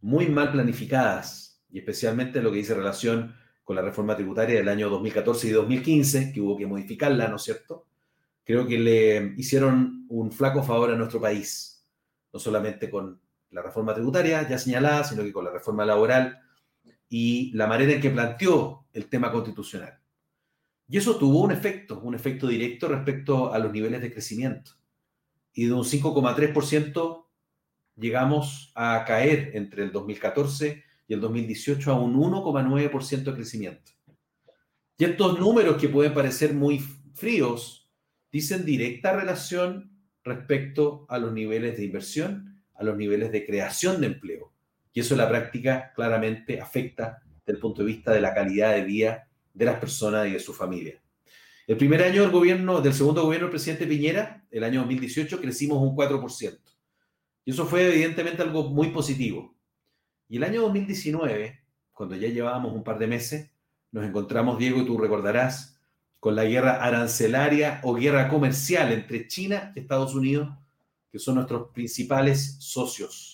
muy 0.00 0.26
mal 0.26 0.50
planificadas, 0.50 1.62
y 1.70 1.78
especialmente 1.78 2.42
lo 2.42 2.50
que 2.50 2.58
dice 2.58 2.74
relación 2.74 3.34
con 3.62 3.76
la 3.76 3.82
reforma 3.82 4.16
tributaria 4.16 4.56
del 4.56 4.68
año 4.68 4.90
2014 4.90 5.48
y 5.48 5.50
2015, 5.52 6.32
que 6.32 6.40
hubo 6.40 6.56
que 6.56 6.66
modificarla, 6.66 7.28
¿no 7.28 7.36
es 7.36 7.42
cierto? 7.42 7.86
Creo 8.44 8.66
que 8.66 8.78
le 8.78 9.34
hicieron 9.36 10.04
un 10.08 10.32
flaco 10.32 10.62
favor 10.62 10.90
a 10.90 10.96
nuestro 10.96 11.20
país, 11.20 11.86
no 12.32 12.40
solamente 12.40 12.90
con 12.90 13.20
la 13.50 13.62
reforma 13.62 13.94
tributaria 13.94 14.46
ya 14.46 14.58
señalada, 14.58 15.04
sino 15.04 15.22
que 15.22 15.32
con 15.32 15.44
la 15.44 15.52
reforma 15.52 15.86
laboral 15.86 16.43
y 17.16 17.52
la 17.52 17.68
manera 17.68 17.92
en 17.92 18.00
que 18.00 18.10
planteó 18.10 18.88
el 18.92 19.08
tema 19.08 19.30
constitucional. 19.30 20.00
Y 20.88 20.98
eso 20.98 21.16
tuvo 21.16 21.42
un 21.42 21.52
efecto, 21.52 22.00
un 22.00 22.16
efecto 22.16 22.48
directo 22.48 22.88
respecto 22.88 23.54
a 23.54 23.60
los 23.60 23.72
niveles 23.72 24.02
de 24.02 24.12
crecimiento 24.12 24.72
y 25.52 25.66
de 25.66 25.74
un 25.74 25.84
5,3% 25.84 27.26
llegamos 27.94 28.72
a 28.74 29.04
caer 29.06 29.52
entre 29.54 29.84
el 29.84 29.92
2014 29.92 30.82
y 31.06 31.14
el 31.14 31.20
2018 31.20 31.92
a 31.92 32.00
un 32.00 32.16
1,9% 32.16 33.22
de 33.22 33.32
crecimiento. 33.32 33.92
Y 34.98 35.04
estos 35.04 35.38
números 35.38 35.76
que 35.76 35.88
pueden 35.88 36.14
parecer 36.14 36.52
muy 36.52 36.80
fríos 37.14 37.88
dicen 38.32 38.64
directa 38.64 39.14
relación 39.14 40.00
respecto 40.24 41.06
a 41.08 41.18
los 41.18 41.32
niveles 41.32 41.76
de 41.76 41.84
inversión, 41.84 42.60
a 42.74 42.82
los 42.82 42.96
niveles 42.96 43.30
de 43.30 43.46
creación 43.46 44.00
de 44.00 44.08
empleo. 44.08 44.53
Y 44.94 45.00
eso 45.00 45.14
en 45.14 45.18
la 45.18 45.28
práctica 45.28 45.92
claramente 45.92 46.60
afecta 46.60 47.20
desde 47.44 47.56
el 47.56 47.58
punto 47.58 47.82
de 47.82 47.88
vista 47.88 48.12
de 48.12 48.20
la 48.20 48.32
calidad 48.32 48.74
de 48.74 48.84
vida 48.84 49.28
de 49.52 49.64
las 49.64 49.80
personas 49.80 50.28
y 50.28 50.30
de 50.30 50.38
su 50.38 50.54
familia. 50.54 51.02
El 51.66 51.76
primer 51.76 52.00
año 52.02 52.22
del 52.22 52.30
gobierno, 52.30 52.80
del 52.80 52.94
segundo 52.94 53.24
gobierno 53.24 53.46
del 53.46 53.52
presidente 53.52 53.88
Piñera, 53.88 54.46
el 54.52 54.62
año 54.62 54.80
2018, 54.80 55.40
crecimos 55.40 55.82
un 55.82 55.96
4%. 55.96 56.60
Y 57.44 57.50
eso 57.50 57.66
fue 57.66 57.88
evidentemente 57.88 58.42
algo 58.42 58.70
muy 58.70 58.90
positivo. 58.90 59.56
Y 60.28 60.36
el 60.36 60.44
año 60.44 60.62
2019, 60.62 61.60
cuando 61.92 62.14
ya 62.14 62.28
llevábamos 62.28 62.72
un 62.72 62.84
par 62.84 62.98
de 62.98 63.08
meses, 63.08 63.50
nos 63.90 64.04
encontramos, 64.04 64.58
Diego, 64.58 64.80
y 64.80 64.86
tú 64.86 64.96
recordarás, 64.96 65.80
con 66.20 66.36
la 66.36 66.44
guerra 66.44 66.84
arancelaria 66.84 67.80
o 67.82 67.94
guerra 67.94 68.28
comercial 68.28 68.92
entre 68.92 69.26
China 69.26 69.72
y 69.74 69.80
Estados 69.80 70.14
Unidos, 70.14 70.50
que 71.10 71.18
son 71.18 71.34
nuestros 71.34 71.70
principales 71.72 72.56
socios 72.60 73.33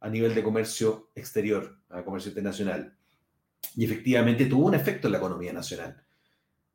a 0.00 0.08
nivel 0.08 0.34
de 0.34 0.42
comercio 0.42 1.10
exterior, 1.14 1.78
a 1.90 2.04
comercio 2.04 2.30
internacional. 2.30 2.96
Y 3.76 3.84
efectivamente 3.84 4.46
tuvo 4.46 4.66
un 4.66 4.74
efecto 4.74 5.08
en 5.08 5.12
la 5.12 5.18
economía 5.18 5.52
nacional. 5.52 6.04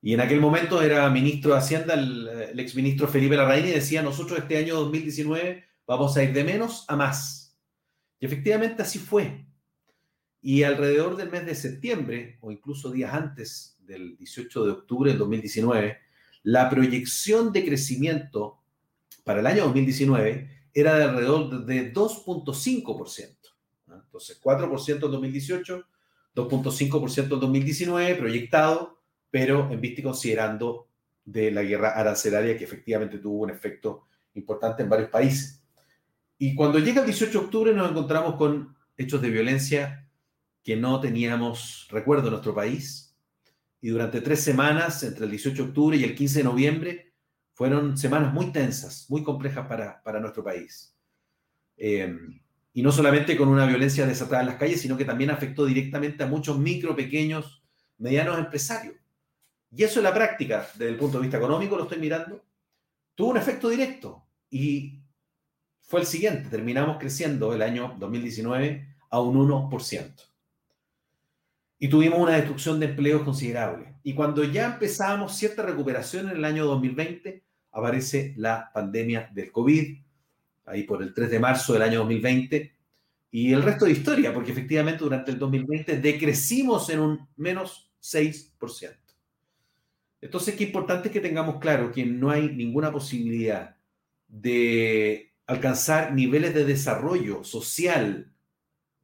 Y 0.02 0.14
en 0.14 0.20
aquel 0.20 0.42
momento 0.42 0.82
era 0.82 1.10
ministro 1.10 1.54
de 1.54 1.60
Hacienda, 1.60 1.94
el, 1.94 2.28
el 2.28 2.60
exministro 2.60 3.08
Felipe 3.08 3.38
Larraín, 3.38 3.68
y 3.68 3.72
decía, 3.72 4.02
nosotros 4.02 4.40
este 4.40 4.58
año 4.58 4.76
2019 4.76 5.64
vamos 5.88 6.18
a 6.18 6.24
ir 6.24 6.34
de 6.34 6.44
menos 6.44 6.86
a 6.88 6.96
más. 6.96 7.58
Y 8.20 8.26
efectivamente 8.26 8.82
así 8.82 9.00
fue. 9.00 9.46
Y 10.42 10.64
alrededor 10.64 11.16
del 11.16 11.32
mes 11.32 11.46
de 11.46 11.56
septiembre, 11.56 12.38
o 12.42 12.52
incluso 12.52 12.92
días 12.92 13.14
antes 13.14 13.78
del 13.80 14.18
18 14.18 14.66
de 14.66 14.72
octubre 14.72 15.10
del 15.12 15.20
2019, 15.20 15.98
la 16.44 16.70
proyección 16.70 17.54
de 17.54 17.66
crecimiento 17.66 18.62
para 19.24 19.40
el 19.40 19.48
año 19.48 19.64
2019 19.64 20.50
era 20.74 20.96
de 20.96 21.04
alrededor 21.04 21.66
de 21.66 21.94
2.5%. 21.94 23.38
Entonces, 23.88 24.42
4% 24.42 24.94
en 24.94 25.00
2018, 25.00 25.86
2.5% 26.36 27.24
en 27.24 27.40
2019, 27.40 28.16
proyectado, 28.16 29.00
pero 29.30 29.72
en 29.72 29.82
vista 29.82 30.02
y 30.02 30.04
considerando 30.04 30.88
de 31.26 31.52
la 31.52 31.64
guerra 31.64 31.92
arancelaria 31.92 32.58
que 32.58 32.64
efectivamente 32.64 33.20
tuvo 33.20 33.44
un 33.44 33.50
efecto 33.50 34.08
importante 34.34 34.84
en 34.84 34.90
varios 34.90 35.10
países. 35.10 35.64
Y 36.38 36.56
cuando 36.56 36.80
llega 36.80 37.02
el 37.02 37.08
18 37.08 37.32
de 37.32 37.46
octubre 37.46 37.74
nos 37.74 37.92
encontramos 37.92 38.36
con 38.36 38.76
hechos 38.98 39.22
de 39.22 39.30
violencia 39.30 40.10
que 40.64 40.76
no 40.76 41.00
teníamos 41.00 41.88
recuerdo 41.92 42.26
en 42.26 42.32
nuestro 42.32 42.56
país. 42.56 43.16
Y 43.82 43.90
durante 43.90 44.22
tres 44.22 44.42
semanas, 44.42 45.04
entre 45.04 45.26
el 45.26 45.32
18 45.32 45.64
de 45.64 45.70
octubre 45.70 45.98
y 45.98 46.04
el 46.04 46.16
15 46.16 46.40
de 46.40 46.44
noviembre, 46.44 47.13
fueron 47.54 47.98
semanas 47.98 48.34
muy 48.34 48.52
tensas, 48.52 49.06
muy 49.10 49.24
complejas 49.24 49.68
para, 49.68 50.02
para 50.04 50.20
nuestro 50.20 50.44
país. 50.44 50.96
Eh, 51.78 52.16
y 52.74 52.82
no 52.82 52.92
solamente 52.92 53.38
con 53.38 53.50
una 53.50 53.66
violencia 53.66 54.06
desatada 54.06 54.42
en 54.42 54.48
las 54.48 54.56
calles, 54.56 54.82
sino 54.82 54.98
que 54.98 55.06
también 55.06 55.30
afectó 55.30 55.66
directamente 55.66 56.24
a 56.24 56.28
muchos 56.28 56.58
micro, 56.58 56.96
pequeños, 56.96 57.64
medianos 57.98 58.40
empresarios. 58.40 58.96
Y 59.72 59.84
eso 59.84 60.00
en 60.00 60.06
la 60.06 60.14
práctica, 60.14 60.68
desde 60.74 60.90
el 60.90 60.98
punto 60.98 61.18
de 61.18 61.24
vista 61.24 61.38
económico, 61.38 61.78
lo 61.78 61.84
estoy 61.84 62.00
mirando, 62.00 62.44
tuvo 63.16 63.32
un 63.32 63.38
efecto 63.38 63.70
directo. 63.70 64.26
Y 64.50 65.00
fue 65.82 66.00
el 66.02 66.06
siguiente, 66.08 66.50
terminamos 66.50 66.98
creciendo 66.98 67.54
el 67.54 67.62
año 67.62 67.96
2019 68.00 68.96
a 69.10 69.20
un 69.20 69.36
1% 69.38 70.34
y 71.84 71.90
tuvimos 71.90 72.18
una 72.18 72.38
destrucción 72.38 72.80
de 72.80 72.86
empleos 72.86 73.24
considerable. 73.24 73.93
Y 74.04 74.14
cuando 74.14 74.44
ya 74.44 74.66
empezamos 74.66 75.36
cierta 75.36 75.64
recuperación 75.64 76.30
en 76.30 76.38
el 76.38 76.46
año 76.46 76.66
2020, 76.66 77.44
aparece 77.72 78.34
la 78.38 78.70
pandemia 78.74 79.30
del 79.34 79.52
COVID, 79.52 79.98
ahí 80.66 80.84
por 80.84 81.02
el 81.02 81.14
3 81.14 81.32
de 81.32 81.40
marzo 81.40 81.74
del 81.74 81.82
año 81.82 82.00
2020, 82.00 82.76
y 83.32 83.52
el 83.52 83.64
resto 83.64 83.86
de 83.86 83.94
historia, 83.94 84.34
porque 84.34 84.52
efectivamente 84.52 85.04
durante 85.04 85.32
el 85.32 85.40
2020 85.40 86.00
decrecimos 86.00 86.90
en 86.90 87.00
un 87.00 87.28
menos 87.36 87.90
6%. 88.02 88.96
Entonces, 90.22 90.56
qué 90.56 90.66
importante 90.66 91.08
es 91.08 91.14
que 91.14 91.20
tengamos 91.20 91.60
claro 91.60 91.92
que 91.92 92.06
no 92.06 92.30
hay 92.30 92.50
ninguna 92.56 92.92
posibilidad 92.92 93.76
de 94.28 95.34
alcanzar 95.48 96.14
niveles 96.14 96.54
de 96.54 96.64
desarrollo 96.64 97.44
social 97.44 98.32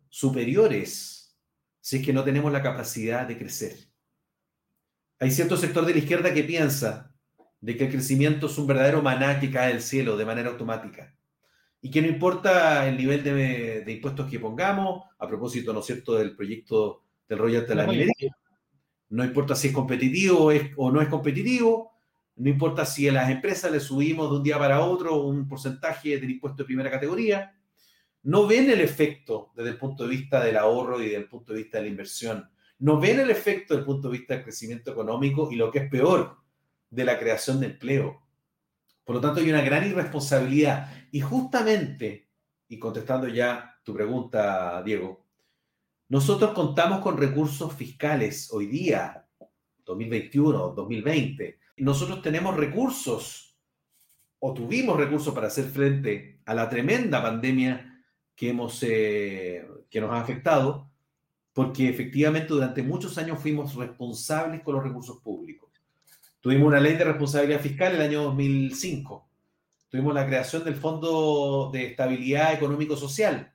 superiores 0.09 1.35
si 1.81 1.97
es 1.97 2.05
que 2.05 2.13
no 2.13 2.23
tenemos 2.23 2.51
la 2.51 2.61
capacidad 2.61 3.27
de 3.27 3.37
crecer. 3.37 3.88
Hay 5.19 5.31
cierto 5.31 5.57
sector 5.57 5.85
de 5.85 5.93
la 5.93 5.99
izquierda 5.99 6.33
que 6.33 6.43
piensa 6.43 7.13
de 7.61 7.75
que 7.75 7.85
el 7.85 7.91
crecimiento 7.91 8.47
es 8.47 8.57
un 8.57 8.67
verdadero 8.67 9.01
maná 9.01 9.39
que 9.39 9.51
cae 9.51 9.73
del 9.73 9.81
cielo 9.81 10.15
de 10.15 10.25
manera 10.25 10.49
automática 10.49 11.13
y 11.81 11.91
que 11.91 12.01
no 12.01 12.07
importa 12.07 12.87
el 12.87 12.97
nivel 12.97 13.23
de, 13.23 13.83
impuestos 13.87 14.29
que 14.29 14.39
pongamos, 14.39 15.03
a 15.17 15.27
propósito, 15.27 15.73
¿no 15.73 15.79
es 15.79 15.85
cierto?, 15.85 16.15
del 16.15 16.35
proyecto 16.35 17.03
del 17.27 17.39
royalty 17.39 17.69
de 17.69 17.75
la 17.75 17.87
minería, 17.87 18.35
no 19.09 19.23
importa 19.23 19.55
si 19.55 19.69
es 19.69 19.73
competitivo 19.73 20.51
o 20.77 20.91
no 20.91 21.01
es 21.01 21.07
competitivo, 21.07 21.91
no 22.35 22.49
importa 22.49 22.85
si 22.85 23.07
a 23.07 23.11
las 23.11 23.29
empresas 23.29 23.71
le 23.71 23.79
subimos 23.79 24.29
de 24.29 24.37
un 24.37 24.43
día 24.43 24.57
para 24.57 24.81
otro 24.81 25.23
un 25.23 25.47
porcentaje 25.47 26.19
del 26.19 26.31
impuesto 26.31 26.63
de 26.63 26.67
primera 26.67 26.89
categoría, 26.89 27.55
no 28.23 28.47
ven 28.47 28.69
el 28.69 28.81
efecto 28.81 29.51
desde 29.55 29.71
el 29.71 29.77
punto 29.77 30.03
de 30.03 30.09
vista 30.09 30.43
del 30.43 30.57
ahorro 30.57 30.99
y 30.99 31.05
desde 31.05 31.17
el 31.17 31.27
punto 31.27 31.53
de 31.53 31.59
vista 31.59 31.77
de 31.77 31.83
la 31.83 31.89
inversión. 31.89 32.49
No 32.79 32.99
ven 32.99 33.19
el 33.19 33.29
efecto 33.29 33.73
desde 33.73 33.81
el 33.81 33.85
punto 33.85 34.09
de 34.09 34.17
vista 34.17 34.33
del 34.33 34.43
crecimiento 34.43 34.91
económico 34.91 35.49
y 35.51 35.55
lo 35.55 35.71
que 35.71 35.79
es 35.79 35.89
peor, 35.89 36.37
de 36.89 37.05
la 37.05 37.19
creación 37.19 37.59
de 37.59 37.67
empleo. 37.67 38.21
Por 39.03 39.15
lo 39.15 39.21
tanto, 39.21 39.39
hay 39.39 39.49
una 39.49 39.61
gran 39.61 39.87
irresponsabilidad. 39.87 40.91
Y 41.11 41.19
justamente, 41.21 42.29
y 42.67 42.79
contestando 42.79 43.27
ya 43.27 43.79
tu 43.83 43.93
pregunta, 43.93 44.81
Diego, 44.83 45.25
nosotros 46.09 46.51
contamos 46.51 47.01
con 47.01 47.17
recursos 47.17 47.73
fiscales 47.73 48.51
hoy 48.51 48.67
día, 48.67 49.27
2021, 49.85 50.69
2020. 50.69 51.59
Nosotros 51.77 52.21
tenemos 52.21 52.55
recursos 52.55 53.57
o 54.39 54.53
tuvimos 54.53 54.97
recursos 54.97 55.33
para 55.33 55.47
hacer 55.47 55.65
frente 55.65 56.41
a 56.45 56.53
la 56.53 56.69
tremenda 56.69 57.21
pandemia 57.21 58.03
que, 58.35 58.49
hemos, 58.49 58.81
eh, 58.83 59.67
que 59.89 60.01
nos 60.01 60.11
ha 60.11 60.21
afectado, 60.21 60.88
porque 61.53 61.89
efectivamente 61.89 62.53
durante 62.53 62.83
muchos 62.83 63.17
años 63.17 63.39
fuimos 63.39 63.75
responsables 63.75 64.61
con 64.61 64.75
los 64.75 64.83
recursos 64.83 65.19
públicos. 65.19 65.69
Tuvimos 66.41 66.67
una 66.67 66.79
ley 66.79 66.95
de 66.95 67.03
responsabilidad 67.03 67.59
fiscal 67.59 67.95
el 67.95 68.01
año 68.01 68.23
2005. 68.23 69.27
Tuvimos 69.89 70.13
la 70.13 70.25
creación 70.25 70.63
del 70.63 70.75
Fondo 70.75 71.69
de 71.73 71.87
Estabilidad 71.87 72.53
Económico-Social. 72.53 73.51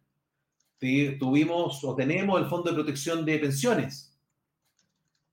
Tuvimos 0.78 1.82
o 1.82 1.94
tenemos 1.94 2.40
el 2.40 2.48
Fondo 2.48 2.68
de 2.68 2.74
Protección 2.74 3.24
de 3.24 3.38
Pensiones. 3.38 4.14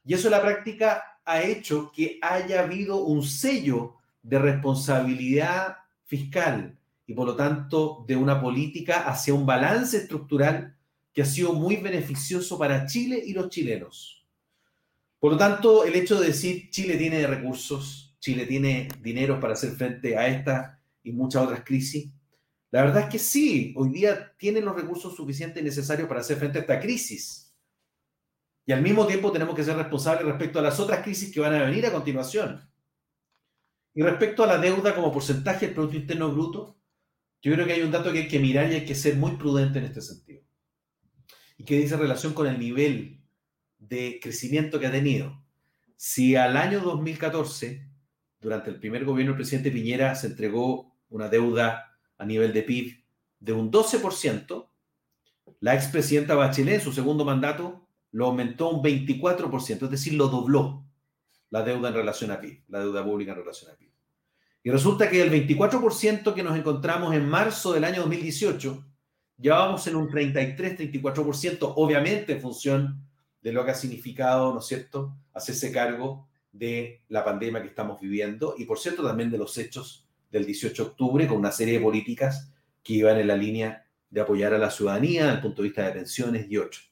Y 0.06 0.14
eso 0.14 0.28
en 0.28 0.32
la 0.32 0.42
práctica 0.42 1.04
ha 1.26 1.42
hecho 1.42 1.92
que 1.94 2.20
haya 2.22 2.62
habido 2.62 3.04
un 3.04 3.24
sello 3.24 3.96
de 4.24 4.40
responsabilidad 4.40 5.78
fiscal, 6.06 6.78
y 7.08 7.14
por 7.14 7.26
lo 7.26 7.36
tanto 7.36 8.06
de 8.08 8.16
una 8.16 8.40
política 8.40 9.10
hacia 9.10 9.34
un 9.34 9.46
balance 9.46 9.98
estructural 9.98 10.76
que 11.14 11.22
ha 11.22 11.26
sido 11.26 11.54
muy 11.54 11.78
beneficioso 11.78 12.58
para 12.58 12.86
Chile 12.86 13.22
y 13.26 13.34
los 13.34 13.50
chilenos. 13.50 14.26
Por 15.20 15.34
lo 15.34 15.38
tanto, 15.38 15.84
el 15.84 15.96
hecho 15.96 16.20
de 16.20 16.28
decir 16.28 16.70
Chile 16.70 16.98
tiene 16.98 17.26
recursos, 17.28 18.16
Chile 18.20 18.46
tiene 18.46 18.88
dinero 19.02 19.40
para 19.40 19.54
hacer 19.54 19.72
frente 19.72 20.18
a 20.18 20.28
esta 20.28 20.82
y 21.04 21.12
muchas 21.12 21.44
otras 21.44 21.64
crisis, 21.64 22.12
la 22.72 22.84
verdad 22.84 23.04
es 23.04 23.10
que 23.10 23.20
sí, 23.20 23.74
hoy 23.76 23.90
día 23.90 24.34
tiene 24.38 24.62
los 24.62 24.74
recursos 24.74 25.14
suficientes 25.14 25.62
y 25.62 25.66
necesarios 25.66 26.08
para 26.08 26.22
hacer 26.22 26.38
frente 26.38 26.58
a 26.58 26.62
esta 26.62 26.80
crisis. 26.80 27.54
Y 28.66 28.72
al 28.72 28.82
mismo 28.82 29.06
tiempo 29.06 29.32
tenemos 29.32 29.56
que 29.56 29.64
ser 29.64 29.76
responsables 29.76 30.26
respecto 30.26 30.60
a 30.60 30.62
las 30.62 30.80
otras 30.80 31.04
crisis 31.04 31.34
que 31.34 31.42
van 31.42 31.54
a 31.54 31.66
venir 31.66 31.86
a 31.86 31.92
continuación. 31.92 32.70
Y 33.94 34.02
respecto 34.02 34.44
a 34.44 34.48
la 34.48 34.58
deuda 34.58 34.96
como 34.96 35.12
porcentaje 35.12 35.66
del 35.66 35.76
Producto 35.76 35.98
Interno 35.98 36.32
Bruto, 36.32 36.78
yo 37.42 37.52
creo 37.52 37.66
que 37.66 37.74
hay 37.74 37.82
un 37.82 37.92
dato 37.92 38.14
que 38.14 38.20
hay 38.20 38.28
que 38.30 38.40
mirar 38.40 38.72
y 38.72 38.76
hay 38.76 38.86
que 38.86 38.96
ser 38.96 39.18
muy 39.18 39.32
prudente 39.36 39.80
en 39.80 39.86
este 39.86 40.00
sentido. 40.00 40.31
Y 41.62 41.64
que 41.64 41.78
dice 41.78 41.96
relación 41.96 42.34
con 42.34 42.48
el 42.48 42.58
nivel 42.58 43.22
de 43.78 44.20
crecimiento 44.20 44.80
que 44.80 44.88
ha 44.88 44.92
tenido. 44.92 45.44
Si 45.96 46.36
al 46.36 46.58
año 46.58 46.80
2014, 46.80 47.88
durante 48.40 48.72
el 48.72 48.80
primer 48.80 49.06
gobierno 49.06 49.34
del 49.34 49.38
presidente 49.38 49.70
Piñera, 49.70 50.16
se 50.16 50.26
entregó 50.26 50.96
una 51.10 51.30
deuda 51.30 52.00
a 52.18 52.26
nivel 52.26 52.52
de 52.52 52.64
PIB 52.64 53.04
de 53.40 53.54
un 53.54 53.72
12%, 53.72 54.70
la 55.60 55.76
expresidenta 55.76 56.34
Bachelet 56.34 56.80
en 56.80 56.82
su 56.82 56.94
segundo 56.94 57.26
mandato 57.26 57.88
lo 58.12 58.26
aumentó 58.26 58.72
un 58.72 58.82
24%, 58.82 59.84
es 59.84 59.92
decir, 59.92 60.14
lo 60.14 60.30
dobló 60.30 60.84
la 61.52 61.62
deuda 61.62 61.90
en 61.90 61.94
relación 61.94 62.32
a 62.32 62.42
PIB, 62.42 62.64
la 62.70 62.80
deuda 62.80 63.06
pública 63.06 63.34
en 63.34 63.38
relación 63.38 63.70
a 63.70 63.76
PIB. 63.76 63.92
Y 64.64 64.72
resulta 64.72 65.12
que 65.12 65.22
el 65.22 65.30
24% 65.30 66.34
que 66.34 66.42
nos 66.42 66.58
encontramos 66.58 67.14
en 67.14 67.30
marzo 67.30 67.74
del 67.74 67.84
año 67.84 68.02
2018, 68.02 68.91
ya 69.42 69.56
vamos 69.56 69.86
en 69.88 69.96
un 69.96 70.10
33-34%, 70.10 71.74
obviamente 71.76 72.34
en 72.34 72.42
función 72.42 73.04
de 73.42 73.52
lo 73.52 73.66
que 73.66 73.72
ha 73.72 73.76
significado, 73.76 74.54
¿no 74.54 74.60
es 74.60 74.68
cierto?, 74.68 75.16
hacerse 75.34 75.72
cargo 75.72 76.28
de 76.52 77.02
la 77.08 77.26
pandemia 77.26 77.62
que 77.62 77.70
estamos 77.70 78.00
viviendo 78.00 78.56
y, 78.58 78.66
por 78.66 78.78
cierto, 78.78 79.04
también 79.04 79.32
de 79.32 79.38
los 79.38 79.58
hechos 79.58 80.08
del 80.30 80.46
18 80.46 80.84
de 80.84 80.90
octubre 80.90 81.28
con 81.28 81.38
una 81.38 81.52
serie 81.52 81.76
de 81.76 81.80
políticas 81.80 82.52
que 82.84 82.94
iban 82.94 83.18
en 83.18 83.28
la 83.28 83.36
línea 83.36 83.86
de 84.10 84.22
apoyar 84.22 84.54
a 84.54 84.58
la 84.58 84.70
ciudadanía 84.70 85.24
desde 85.24 85.36
el 85.38 85.42
punto 85.42 85.62
de 85.62 85.70
vista 85.70 85.86
de 85.86 85.92
pensiones 85.92 86.46
y 86.50 86.58
otros. 86.58 86.92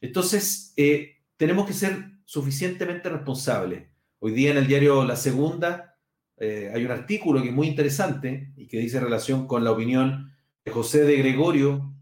Entonces, 0.00 0.72
eh, 0.76 1.18
tenemos 1.36 1.66
que 1.66 1.72
ser 1.72 2.10
suficientemente 2.24 3.08
responsables. 3.08 3.88
Hoy 4.18 4.32
día 4.32 4.50
en 4.50 4.56
el 4.56 4.66
diario 4.66 5.04
La 5.04 5.16
Segunda 5.16 5.98
eh, 6.36 6.70
hay 6.74 6.84
un 6.84 6.90
artículo 6.90 7.42
que 7.42 7.48
es 7.48 7.54
muy 7.54 7.68
interesante 7.68 8.52
y 8.56 8.66
que 8.66 8.78
dice 8.78 8.98
relación 8.98 9.46
con 9.46 9.62
la 9.62 9.72
opinión 9.72 10.29
José 10.68 11.04
de 11.04 11.16
Gregorio, 11.16 11.94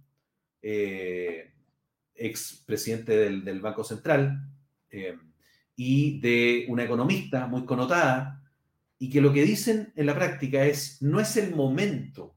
eh, 0.63 1.53
ex 2.15 2.63
presidente 2.67 3.17
del, 3.17 3.61
Banco 3.61 3.85
Central, 3.85 4.51
eh, 4.91 5.17
y 5.77 6.19
de 6.21 6.67
una 6.69 6.85
economista 6.85 7.47
muy 7.47 7.65
connotada, 7.65 8.43
y 8.99 9.11
que 9.11 9.21
lo 9.21 9.33
que 9.33 9.45
dicen 9.45 9.93
en 9.95 10.07
la 10.07 10.15
práctica 10.15 10.65
es, 10.65 11.01
no 11.01 11.21
es 11.21 11.37
el 11.37 11.55
momento 11.55 12.37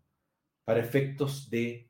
para 0.64 0.80
efectos 0.80 1.50
de 1.50 1.90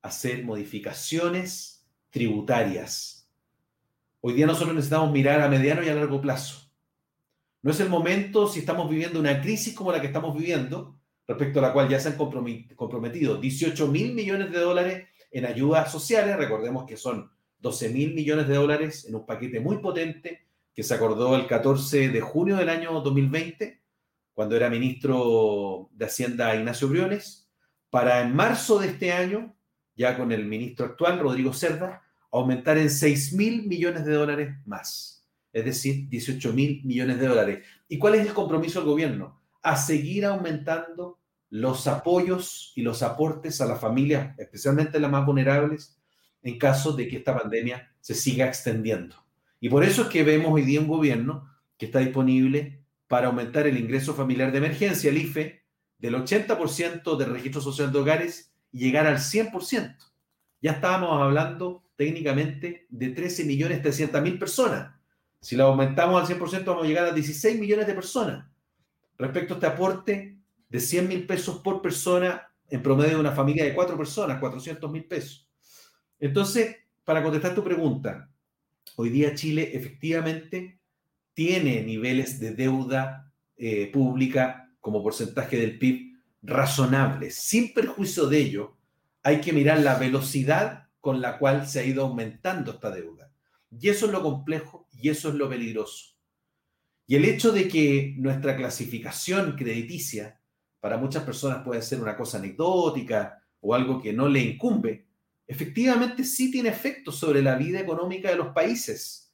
hacer 0.00 0.44
modificaciones 0.44 1.86
tributarias. 2.10 3.28
Hoy 4.20 4.34
día 4.34 4.46
nosotros 4.46 4.74
necesitamos 4.74 5.12
mirar 5.12 5.42
a 5.42 5.48
mediano 5.48 5.82
y 5.82 5.88
a 5.88 5.94
largo 5.94 6.20
plazo. 6.20 6.72
No 7.62 7.72
es 7.72 7.80
el 7.80 7.90
momento 7.90 8.48
si 8.48 8.60
estamos 8.60 8.88
viviendo 8.88 9.20
una 9.20 9.42
crisis 9.42 9.74
como 9.74 9.92
la 9.92 10.00
que 10.00 10.06
estamos 10.06 10.34
viviendo, 10.34 10.98
respecto 11.26 11.58
a 11.58 11.62
la 11.62 11.72
cual 11.72 11.88
ya 11.88 11.98
se 11.98 12.08
han 12.08 12.16
comprometido 12.16 13.36
18 13.36 13.88
mil 13.88 14.14
millones 14.14 14.50
de 14.52 14.60
dólares 14.60 15.08
en 15.30 15.44
ayudas 15.44 15.90
sociales, 15.90 16.36
recordemos 16.36 16.86
que 16.86 16.96
son 16.96 17.30
12 17.58 17.88
mil 17.90 18.14
millones 18.14 18.48
de 18.48 18.54
dólares 18.54 19.06
en 19.08 19.14
un 19.14 19.26
paquete 19.26 19.60
muy 19.60 19.78
potente 19.78 20.46
que 20.74 20.82
se 20.82 20.94
acordó 20.94 21.34
el 21.36 21.46
14 21.46 22.10
de 22.10 22.20
junio 22.20 22.56
del 22.56 22.68
año 22.68 23.00
2020, 23.00 23.80
cuando 24.34 24.54
era 24.54 24.68
ministro 24.68 25.88
de 25.92 26.04
Hacienda 26.04 26.54
Ignacio 26.54 26.88
Briones, 26.88 27.50
para 27.88 28.20
en 28.20 28.36
marzo 28.36 28.78
de 28.78 28.88
este 28.88 29.10
año, 29.10 29.56
ya 29.96 30.16
con 30.18 30.32
el 30.32 30.44
ministro 30.44 30.84
actual, 30.84 31.18
Rodrigo 31.18 31.54
Cerda, 31.54 32.02
aumentar 32.30 32.76
en 32.76 32.90
6 32.90 33.32
mil 33.32 33.66
millones 33.66 34.04
de 34.04 34.12
dólares 34.12 34.54
más, 34.66 35.26
es 35.52 35.64
decir, 35.64 36.08
18 36.10 36.52
mil 36.52 36.84
millones 36.84 37.18
de 37.18 37.26
dólares. 37.26 37.66
¿Y 37.88 37.98
cuál 37.98 38.16
es 38.16 38.26
el 38.26 38.34
compromiso 38.34 38.80
del 38.80 38.90
gobierno? 38.90 39.40
A 39.66 39.74
seguir 39.74 40.24
aumentando 40.24 41.18
los 41.50 41.88
apoyos 41.88 42.72
y 42.76 42.82
los 42.82 43.02
aportes 43.02 43.60
a 43.60 43.66
las 43.66 43.80
familias, 43.80 44.38
especialmente 44.38 45.00
las 45.00 45.10
más 45.10 45.26
vulnerables, 45.26 45.98
en 46.44 46.56
caso 46.56 46.92
de 46.92 47.08
que 47.08 47.16
esta 47.16 47.36
pandemia 47.36 47.92
se 48.00 48.14
siga 48.14 48.46
extendiendo. 48.46 49.16
Y 49.58 49.68
por 49.68 49.82
eso 49.82 50.02
es 50.02 50.08
que 50.08 50.22
vemos 50.22 50.52
hoy 50.52 50.62
día 50.62 50.80
un 50.80 50.86
gobierno 50.86 51.50
que 51.76 51.86
está 51.86 51.98
disponible 51.98 52.80
para 53.08 53.26
aumentar 53.26 53.66
el 53.66 53.76
ingreso 53.76 54.14
familiar 54.14 54.52
de 54.52 54.58
emergencia, 54.58 55.10
el 55.10 55.18
IFE, 55.18 55.64
del 55.98 56.14
80% 56.14 57.16
del 57.16 57.30
registro 57.30 57.60
social 57.60 57.90
de 57.90 57.98
hogares 57.98 58.52
y 58.70 58.78
llegar 58.78 59.08
al 59.08 59.18
100%. 59.18 59.96
Ya 60.62 60.70
estábamos 60.70 61.20
hablando 61.20 61.82
técnicamente 61.96 62.86
de 62.88 63.16
13.300.000 63.16 64.38
personas. 64.38 64.94
Si 65.40 65.56
lo 65.56 65.64
aumentamos 65.64 66.20
al 66.20 66.38
100%, 66.38 66.64
vamos 66.64 66.84
a 66.84 66.86
llegar 66.86 67.06
a 67.06 67.12
16 67.12 67.58
millones 67.58 67.88
de 67.88 67.94
personas. 67.94 68.46
Respecto 69.18 69.54
a 69.54 69.56
este 69.56 69.66
aporte 69.66 70.38
de 70.68 70.80
100 70.80 71.08
mil 71.08 71.26
pesos 71.26 71.60
por 71.60 71.80
persona 71.80 72.48
en 72.68 72.82
promedio 72.82 73.14
de 73.14 73.20
una 73.20 73.32
familia 73.32 73.64
de 73.64 73.74
cuatro 73.74 73.96
personas, 73.96 74.40
400 74.40 74.90
mil 74.90 75.04
pesos. 75.04 75.48
Entonces, 76.18 76.76
para 77.04 77.22
contestar 77.22 77.54
tu 77.54 77.62
pregunta, 77.62 78.30
hoy 78.96 79.10
día 79.10 79.34
Chile 79.34 79.70
efectivamente 79.72 80.80
tiene 81.34 81.82
niveles 81.82 82.40
de 82.40 82.52
deuda 82.52 83.30
eh, 83.56 83.90
pública 83.92 84.72
como 84.80 85.02
porcentaje 85.02 85.56
del 85.58 85.78
PIB 85.78 86.16
razonables. 86.42 87.36
Sin 87.36 87.72
perjuicio 87.74 88.26
de 88.26 88.38
ello, 88.38 88.76
hay 89.22 89.40
que 89.40 89.52
mirar 89.52 89.80
la 89.80 89.96
velocidad 89.96 90.88
con 91.00 91.20
la 91.20 91.38
cual 91.38 91.66
se 91.66 91.80
ha 91.80 91.84
ido 91.84 92.04
aumentando 92.04 92.72
esta 92.72 92.90
deuda. 92.90 93.30
Y 93.70 93.88
eso 93.88 94.06
es 94.06 94.12
lo 94.12 94.22
complejo 94.22 94.88
y 94.92 95.08
eso 95.08 95.28
es 95.28 95.34
lo 95.34 95.48
peligroso. 95.48 96.15
Y 97.06 97.14
el 97.14 97.24
hecho 97.24 97.52
de 97.52 97.68
que 97.68 98.14
nuestra 98.18 98.56
clasificación 98.56 99.56
crediticia 99.56 100.40
para 100.80 100.96
muchas 100.96 101.22
personas 101.24 101.62
puede 101.64 101.82
ser 101.82 102.00
una 102.00 102.16
cosa 102.16 102.38
anecdótica 102.38 103.42
o 103.60 103.74
algo 103.74 104.00
que 104.00 104.12
no 104.12 104.28
le 104.28 104.40
incumbe, 104.40 105.06
efectivamente 105.46 106.24
sí 106.24 106.50
tiene 106.50 106.70
efectos 106.70 107.16
sobre 107.16 107.42
la 107.42 107.54
vida 107.56 107.80
económica 107.80 108.30
de 108.30 108.36
los 108.36 108.48
países 108.48 109.32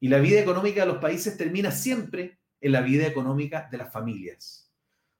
y 0.00 0.08
la 0.08 0.18
vida 0.18 0.40
económica 0.40 0.82
de 0.82 0.92
los 0.92 0.98
países 0.98 1.36
termina 1.36 1.70
siempre 1.70 2.38
en 2.60 2.72
la 2.72 2.82
vida 2.82 3.06
económica 3.06 3.68
de 3.70 3.78
las 3.78 3.90
familias. 3.92 4.70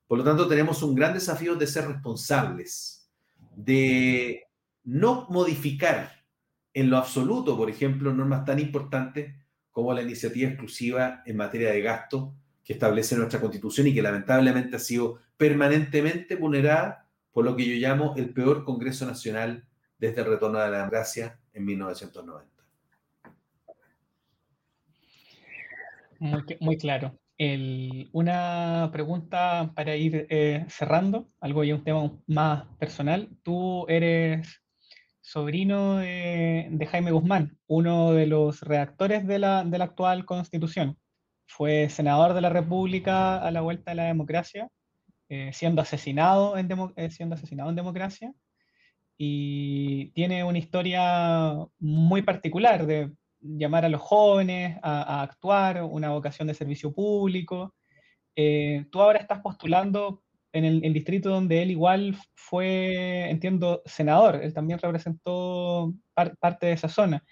Por 0.06 0.18
lo 0.18 0.24
tanto, 0.24 0.46
tenemos 0.46 0.82
un 0.82 0.94
gran 0.94 1.14
desafío 1.14 1.56
de 1.56 1.66
ser 1.66 1.86
responsables, 1.86 3.10
de 3.56 4.46
no 4.82 5.26
modificar 5.30 6.24
en 6.74 6.90
lo 6.90 6.98
absoluto, 6.98 7.56
por 7.56 7.70
ejemplo, 7.70 8.12
normas 8.12 8.44
tan 8.44 8.58
importantes 8.58 9.34
como 9.74 9.92
la 9.92 10.02
iniciativa 10.02 10.48
exclusiva 10.48 11.24
en 11.26 11.36
materia 11.36 11.72
de 11.72 11.82
gasto 11.82 12.32
que 12.64 12.74
establece 12.74 13.16
nuestra 13.16 13.40
constitución 13.40 13.88
y 13.88 13.92
que 13.92 14.00
lamentablemente 14.00 14.76
ha 14.76 14.78
sido 14.78 15.18
permanentemente 15.36 16.36
vulnerada 16.36 17.08
por 17.32 17.44
lo 17.44 17.56
que 17.56 17.66
yo 17.66 17.74
llamo 17.74 18.14
el 18.16 18.30
peor 18.30 18.64
Congreso 18.64 19.04
Nacional 19.04 19.66
desde 19.98 20.20
el 20.20 20.28
retorno 20.28 20.60
de 20.60 20.70
la 20.70 20.78
democracia 20.78 21.40
en 21.52 21.64
1990. 21.64 22.48
Muy, 26.60 26.78
claro. 26.78 27.18
una 28.12 28.88
pregunta 28.92 29.72
para 29.74 29.96
ir 29.96 30.28
eh, 30.30 30.64
cerrando, 30.68 31.26
algo 31.40 31.64
ya 31.64 31.74
un 31.74 31.82
tema 31.82 32.12
más 32.28 32.64
personal. 32.78 33.28
Tú 33.42 33.86
eres 33.88 34.63
sobrino 35.24 35.96
de, 35.96 36.86
Jaime 36.90 37.10
Guzmán, 37.10 37.56
uno 37.66 38.12
de 38.12 38.26
los 38.26 38.60
redactores 38.60 39.26
de 39.26 39.38
la, 39.38 39.60
actual 39.80 40.26
constitución. 40.26 40.98
Fue 41.46 41.88
senador 41.88 42.34
de 42.34 42.42
la 42.42 42.50
República 42.50 43.38
a 43.38 43.50
la 43.50 43.62
vuelta 43.62 43.90
de 43.90 43.94
la 43.96 44.04
democracia, 44.04 44.68
eh, 45.30 45.50
siendo, 45.54 45.80
asesinado 45.80 46.58
en 46.58 46.68
eh, 46.96 47.10
siendo 47.10 47.36
asesinado 47.36 47.70
en 47.70 47.76
democracia. 47.76 48.32
Y 49.16 50.10
tiene 50.10 50.44
una 50.44 50.58
historia 50.58 51.54
muy 51.78 52.20
particular 52.20 52.86
de 52.86 53.10
llamar 53.40 53.86
a 53.86 53.88
los 53.88 54.02
jóvenes 54.02 54.78
a, 54.82 55.22
actuar, 55.22 55.84
una 55.84 56.10
vocación 56.10 56.48
de 56.48 56.54
servicio 56.54 56.92
público. 56.92 57.74
Eh, 58.36 58.84
tú 58.90 59.00
ahora 59.00 59.20
estás 59.20 59.40
postulando 59.40 60.22
en 60.54 60.64
el, 60.64 60.92
distrito 60.92 61.28
donde 61.28 61.62
él 61.62 61.72
igual 61.72 62.16
fue, 62.34 63.28
entiendo, 63.28 63.82
senador, 63.84 64.36
él 64.36 64.54
también 64.54 64.78
representó 64.78 65.92
parte 66.14 66.66
de 66.66 66.72
esa 66.72 66.88
zona. 66.88 67.24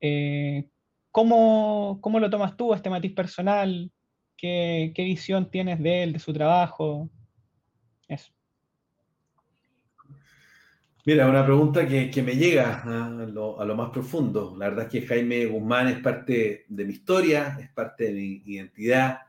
Eh, 0.00 0.68
¿cómo, 1.10 1.98
lo 2.04 2.30
tomas 2.30 2.56
tú, 2.56 2.74
este 2.74 2.90
matiz 2.90 3.14
personal? 3.14 3.90
¿Qué, 4.36 4.92
¿Qué, 4.94 5.04
visión 5.04 5.50
tienes 5.50 5.82
de 5.82 6.02
él, 6.02 6.12
de 6.12 6.18
su 6.18 6.32
trabajo? 6.34 7.08
Eso. 8.06 8.30
Mira, 11.06 11.28
una 11.28 11.44
pregunta 11.44 11.86
que, 11.86 12.22
me 12.22 12.34
llega 12.34 12.82
a 12.82 13.08
lo, 13.08 13.76
más 13.76 13.90
profundo. 13.90 14.54
La 14.58 14.68
verdad 14.68 14.86
es 14.86 14.90
que 14.90 15.06
Jaime 15.06 15.46
Guzmán 15.46 15.88
es 15.88 16.00
parte 16.00 16.66
de 16.68 16.84
mi 16.84 16.92
historia, 16.92 17.56
es 17.58 17.70
parte 17.70 18.04
de 18.04 18.12
mi 18.12 18.42
identidad. 18.44 19.20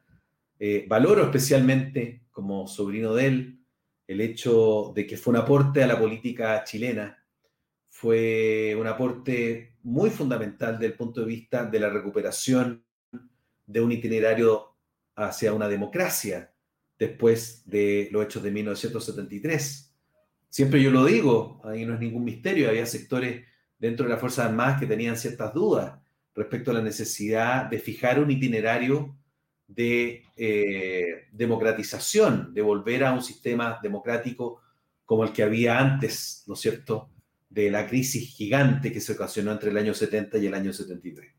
Eh, 0.59 0.85
valoro 0.87 1.23
especialmente 1.23 2.23
como 2.31 2.67
sobrino 2.67 3.13
de 3.13 3.25
él 3.27 3.59
el 4.07 4.21
hecho 4.21 4.93
de 4.95 5.05
que 5.05 5.17
fue 5.17 5.31
un 5.31 5.37
aporte 5.37 5.83
a 5.83 5.87
la 5.87 5.99
política 5.99 6.63
chilena, 6.63 7.23
fue 7.89 8.75
un 8.79 8.87
aporte 8.87 9.75
muy 9.83 10.09
fundamental 10.09 10.73
desde 10.73 10.87
el 10.87 10.93
punto 10.93 11.21
de 11.21 11.27
vista 11.27 11.65
de 11.65 11.79
la 11.79 11.89
recuperación 11.89 12.85
de 13.65 13.81
un 13.81 13.91
itinerario 13.91 14.75
hacia 15.15 15.53
una 15.53 15.67
democracia 15.67 16.53
después 16.97 17.63
de 17.65 18.07
los 18.11 18.25
hechos 18.25 18.43
de 18.43 18.51
1973 18.51 19.87
Siempre 20.49 20.81
yo 20.81 20.91
lo 20.91 21.05
digo, 21.05 21.61
ahí 21.63 21.85
no 21.85 21.93
es 21.93 21.99
ningún 21.99 22.23
misterio, 22.23 22.69
había 22.69 22.85
sectores 22.85 23.45
dentro 23.77 24.05
de 24.05 24.11
las 24.11 24.19
Fuerzas 24.19 24.47
Armadas 24.47 24.79
que 24.79 24.87
tenían 24.87 25.17
ciertas 25.17 25.53
dudas 25.53 25.99
respecto 26.33 26.71
a 26.71 26.75
la 26.75 26.81
necesidad 26.81 27.65
de 27.65 27.79
fijar 27.79 28.19
un 28.19 28.31
itinerario 28.31 29.16
de 29.67 30.23
eh, 30.35 31.27
democratización, 31.31 32.53
de 32.53 32.61
volver 32.61 33.03
a 33.03 33.13
un 33.13 33.21
sistema 33.21 33.79
democrático 33.81 34.61
como 35.05 35.23
el 35.23 35.31
que 35.31 35.43
había 35.43 35.79
antes, 35.79 36.43
¿no 36.47 36.53
es 36.53 36.59
cierto?, 36.59 37.09
de 37.49 37.71
la 37.71 37.87
crisis 37.87 38.35
gigante 38.35 38.91
que 38.91 39.01
se 39.01 39.13
ocasionó 39.13 39.51
entre 39.51 39.71
el 39.71 39.77
año 39.77 39.93
70 39.93 40.37
y 40.37 40.47
el 40.47 40.53
año 40.53 40.73
73. 40.73 41.31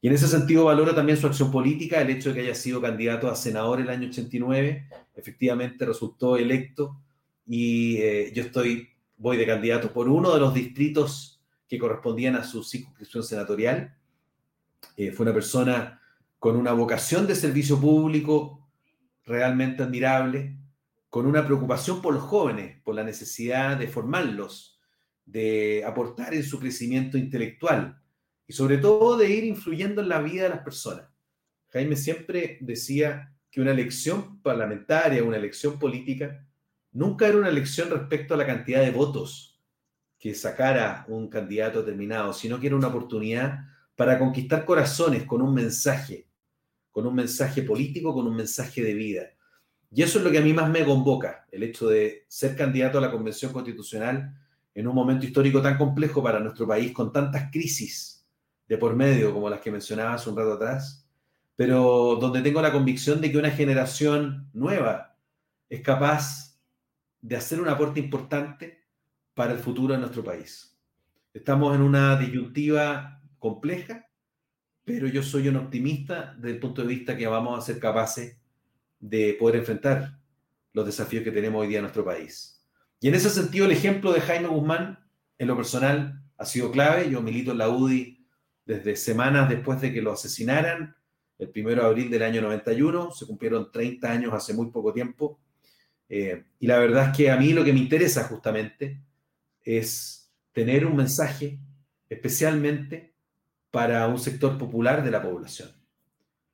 Y 0.00 0.08
en 0.08 0.14
ese 0.14 0.28
sentido 0.28 0.66
valoro 0.66 0.94
también 0.94 1.18
su 1.18 1.26
acción 1.26 1.50
política, 1.50 2.00
el 2.00 2.10
hecho 2.10 2.28
de 2.28 2.36
que 2.36 2.40
haya 2.42 2.54
sido 2.54 2.80
candidato 2.80 3.28
a 3.28 3.34
senador 3.34 3.80
el 3.80 3.90
año 3.90 4.08
89, 4.08 4.88
efectivamente 5.16 5.84
resultó 5.84 6.36
electo 6.36 7.00
y 7.46 7.96
eh, 7.98 8.32
yo 8.34 8.44
estoy, 8.44 8.88
voy 9.16 9.36
de 9.36 9.46
candidato 9.46 9.92
por 9.92 10.08
uno 10.08 10.32
de 10.32 10.40
los 10.40 10.54
distritos 10.54 11.40
que 11.68 11.78
correspondían 11.78 12.36
a 12.36 12.44
su 12.44 12.62
circunscripción 12.62 13.24
senatorial. 13.24 13.96
Eh, 14.96 15.10
fue 15.10 15.24
una 15.24 15.34
persona 15.34 16.00
con 16.46 16.56
una 16.56 16.72
vocación 16.72 17.26
de 17.26 17.34
servicio 17.34 17.80
público 17.80 18.70
realmente 19.24 19.82
admirable, 19.82 20.56
con 21.08 21.26
una 21.26 21.44
preocupación 21.44 22.00
por 22.00 22.14
los 22.14 22.22
jóvenes, 22.22 22.80
por 22.84 22.94
la 22.94 23.02
necesidad 23.02 23.76
de 23.76 23.88
formarlos, 23.88 24.78
de 25.24 25.82
aportar 25.84 26.34
en 26.34 26.44
su 26.44 26.60
crecimiento 26.60 27.18
intelectual 27.18 28.00
y 28.46 28.52
sobre 28.52 28.78
todo 28.78 29.16
de 29.16 29.28
ir 29.28 29.42
influyendo 29.42 30.02
en 30.02 30.08
la 30.08 30.20
vida 30.20 30.44
de 30.44 30.50
las 30.50 30.60
personas. 30.60 31.08
Jaime 31.72 31.96
siempre 31.96 32.58
decía 32.60 33.34
que 33.50 33.60
una 33.60 33.72
elección 33.72 34.40
parlamentaria, 34.40 35.24
una 35.24 35.38
elección 35.38 35.80
política, 35.80 36.46
nunca 36.92 37.26
era 37.26 37.38
una 37.38 37.48
elección 37.48 37.90
respecto 37.90 38.34
a 38.34 38.36
la 38.36 38.46
cantidad 38.46 38.82
de 38.82 38.92
votos 38.92 39.60
que 40.16 40.32
sacara 40.32 41.06
un 41.08 41.28
candidato 41.28 41.80
determinado, 41.80 42.32
sino 42.32 42.60
que 42.60 42.68
era 42.68 42.76
una 42.76 42.86
oportunidad 42.86 43.64
para 43.96 44.16
conquistar 44.16 44.64
corazones 44.64 45.24
con 45.24 45.42
un 45.42 45.52
mensaje, 45.52 46.25
con 46.96 47.06
un 47.06 47.14
mensaje 47.14 47.60
político, 47.60 48.14
con 48.14 48.26
un 48.26 48.34
mensaje 48.34 48.82
de 48.82 48.94
vida. 48.94 49.24
Y 49.92 50.02
eso 50.02 50.16
es 50.16 50.24
lo 50.24 50.30
que 50.30 50.38
a 50.38 50.40
mí 50.40 50.54
más 50.54 50.70
me 50.70 50.82
convoca, 50.82 51.46
el 51.52 51.62
hecho 51.62 51.88
de 51.88 52.24
ser 52.26 52.56
candidato 52.56 52.96
a 52.96 53.02
la 53.02 53.10
Convención 53.10 53.52
Constitucional 53.52 54.34
en 54.74 54.88
un 54.88 54.94
momento 54.94 55.26
histórico 55.26 55.60
tan 55.60 55.76
complejo 55.76 56.22
para 56.22 56.40
nuestro 56.40 56.66
país, 56.66 56.92
con 56.92 57.12
tantas 57.12 57.50
crisis 57.50 58.26
de 58.66 58.78
por 58.78 58.96
medio 58.96 59.34
como 59.34 59.50
las 59.50 59.60
que 59.60 59.70
mencionaba 59.70 60.14
hace 60.14 60.30
un 60.30 60.38
rato 60.38 60.54
atrás, 60.54 61.06
pero 61.54 62.16
donde 62.18 62.40
tengo 62.40 62.62
la 62.62 62.72
convicción 62.72 63.20
de 63.20 63.30
que 63.30 63.36
una 63.36 63.50
generación 63.50 64.48
nueva 64.54 65.18
es 65.68 65.82
capaz 65.82 66.58
de 67.20 67.36
hacer 67.36 67.60
un 67.60 67.68
aporte 67.68 68.00
importante 68.00 68.86
para 69.34 69.52
el 69.52 69.58
futuro 69.58 69.92
de 69.92 70.00
nuestro 70.00 70.24
país. 70.24 70.74
Estamos 71.34 71.74
en 71.74 71.82
una 71.82 72.16
disyuntiva 72.16 73.20
compleja, 73.38 74.08
pero 74.86 75.08
yo 75.08 75.20
soy 75.20 75.48
un 75.48 75.56
optimista 75.56 76.32
desde 76.36 76.54
el 76.54 76.60
punto 76.60 76.82
de 76.82 76.86
vista 76.86 77.16
que 77.16 77.26
vamos 77.26 77.58
a 77.58 77.66
ser 77.66 77.80
capaces 77.80 78.38
de 79.00 79.36
poder 79.36 79.56
enfrentar 79.56 80.16
los 80.72 80.86
desafíos 80.86 81.24
que 81.24 81.32
tenemos 81.32 81.60
hoy 81.60 81.66
día 81.66 81.78
en 81.78 81.82
nuestro 81.82 82.04
país. 82.04 82.64
Y 83.00 83.08
en 83.08 83.16
ese 83.16 83.28
sentido, 83.30 83.66
el 83.66 83.72
ejemplo 83.72 84.12
de 84.12 84.20
Jaime 84.20 84.46
Guzmán, 84.46 85.00
en 85.38 85.48
lo 85.48 85.56
personal, 85.56 86.22
ha 86.38 86.44
sido 86.44 86.70
clave. 86.70 87.10
Yo 87.10 87.20
milito 87.20 87.50
en 87.50 87.58
la 87.58 87.68
UDI 87.68 88.24
desde 88.64 88.94
semanas 88.94 89.48
después 89.48 89.80
de 89.80 89.92
que 89.92 90.00
lo 90.00 90.12
asesinaran, 90.12 90.94
el 91.40 91.50
1 91.52 91.68
de 91.68 91.82
abril 91.82 92.08
del 92.08 92.22
año 92.22 92.40
91, 92.42 93.10
se 93.10 93.26
cumplieron 93.26 93.72
30 93.72 94.08
años 94.08 94.34
hace 94.34 94.54
muy 94.54 94.70
poco 94.70 94.92
tiempo. 94.92 95.40
Eh, 96.08 96.44
y 96.60 96.66
la 96.68 96.78
verdad 96.78 97.10
es 97.10 97.16
que 97.16 97.28
a 97.28 97.36
mí 97.36 97.52
lo 97.52 97.64
que 97.64 97.72
me 97.72 97.80
interesa 97.80 98.22
justamente 98.28 99.02
es 99.64 100.30
tener 100.52 100.86
un 100.86 100.94
mensaje 100.94 101.58
especialmente 102.08 103.15
para 103.76 104.08
un 104.08 104.18
sector 104.18 104.56
popular 104.56 105.04
de 105.04 105.10
la 105.10 105.20
población 105.20 105.68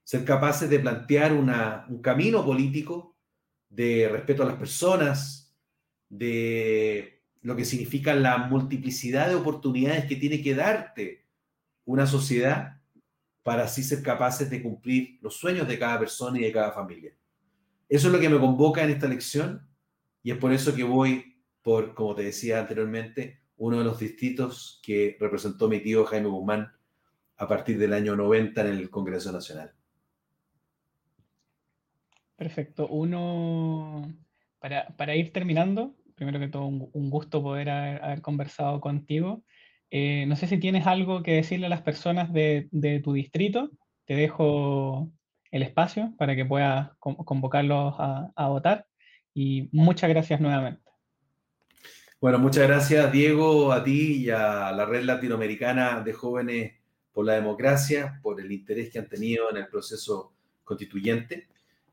ser 0.02 0.24
capaces 0.24 0.68
de 0.68 0.80
plantear 0.80 1.32
un 1.32 2.02
camino 2.02 2.44
político 2.44 3.16
de 3.68 4.08
respeto 4.08 4.42
a 4.42 4.46
las 4.46 4.56
personas, 4.56 5.54
de 6.08 7.22
lo 7.42 7.54
que 7.54 7.64
significa 7.64 8.12
la 8.12 8.38
multiplicidad 8.38 9.28
de 9.28 9.36
oportunidades 9.36 10.06
que 10.06 10.16
tiene 10.16 10.42
que 10.42 10.56
darte 10.56 11.24
una 11.84 12.08
sociedad 12.08 12.80
para 13.44 13.62
así 13.62 13.84
ser 13.84 14.02
capaces 14.02 14.50
de 14.50 14.60
cumplir 14.60 15.20
los 15.22 15.36
sueños 15.36 15.68
de 15.68 15.78
cada 15.78 16.00
persona 16.00 16.40
y 16.40 16.42
de 16.42 16.52
cada 16.52 16.72
familia. 16.72 17.16
Eso 17.88 18.08
es 18.08 18.12
lo 18.12 18.18
que 18.18 18.28
me 18.28 18.40
convoca 18.40 18.82
en 18.82 18.90
esta 18.90 19.06
elección 19.06 19.64
y 20.24 20.32
es 20.32 20.38
por 20.38 20.52
eso 20.52 20.74
que 20.74 20.82
voy 20.82 21.38
por, 21.62 21.94
como 21.94 22.16
te 22.16 22.24
decía 22.24 22.58
anteriormente, 22.58 23.44
uno 23.58 23.78
de 23.78 23.84
los 23.84 24.00
distritos 24.00 24.80
que 24.82 25.16
representó 25.20 25.68
mi 25.68 25.78
tío 25.78 26.04
Jaime 26.04 26.26
Guzmán 26.26 26.72
a 27.42 27.48
partir 27.48 27.76
del 27.76 27.92
año 27.92 28.14
90 28.14 28.60
en 28.60 28.66
el 28.68 28.88
Congreso 28.88 29.32
Nacional. 29.32 29.72
Perfecto. 32.36 32.86
Uno, 32.86 34.14
para, 34.60 35.16
ir 35.16 35.32
terminando, 35.32 35.96
primero 36.14 36.38
que 36.38 36.46
todo, 36.46 36.66
un, 36.66 37.10
gusto 37.10 37.42
poder 37.42 37.68
haber, 37.68 38.22
conversado 38.22 38.80
contigo. 38.80 39.42
Eh, 39.90 40.24
no 40.28 40.36
sé 40.36 40.46
si 40.46 40.58
tienes 40.58 40.86
algo 40.86 41.24
que 41.24 41.34
decirle 41.34 41.66
a 41.66 41.68
las 41.68 41.82
personas 41.82 42.32
de, 42.32 42.68
tu 43.02 43.12
distrito. 43.12 43.70
Te 44.04 44.14
dejo 44.14 45.10
el 45.50 45.64
espacio 45.64 46.14
para 46.18 46.36
que 46.36 46.44
puedas 46.44 46.90
convocarlos 47.00 47.96
a, 47.98 48.48
votar. 48.48 48.86
Y 49.34 49.68
muchas 49.72 50.10
gracias 50.10 50.40
nuevamente. 50.40 50.80
Bueno, 52.20 52.38
muchas 52.38 52.68
gracias 52.68 53.10
Diego, 53.10 53.72
a 53.72 53.82
ti 53.82 54.26
y 54.26 54.30
a 54.30 54.70
la 54.70 54.86
Red 54.86 55.02
Latinoamericana 55.02 56.02
de 56.02 56.12
Jóvenes 56.12 56.81
por 57.12 57.26
la 57.26 57.34
Democracia, 57.34 58.18
por 58.22 58.40
el 58.40 58.50
interés 58.50 58.90
que 58.90 58.98
han 58.98 59.08
tenido 59.08 59.50
en 59.50 59.58
el 59.58 59.68
proceso 59.68 60.32
constituyente. 60.64 61.48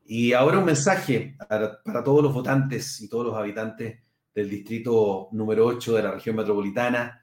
Y 0.06 0.32
ahora 0.32 0.58
un 0.58 0.64
mensaje 0.64 1.36
para, 1.48 1.82
todos 2.02 2.22
los 2.22 2.32
votantes 2.32 3.00
y 3.00 3.08
todos 3.08 3.26
los 3.26 3.36
habitantes 3.36 4.00
del 4.34 4.48
distrito 4.48 5.28
número 5.32 5.66
8 5.66 5.96
de 5.96 6.02
la 6.02 6.12
región 6.12 6.36
metropolitana 6.36 7.22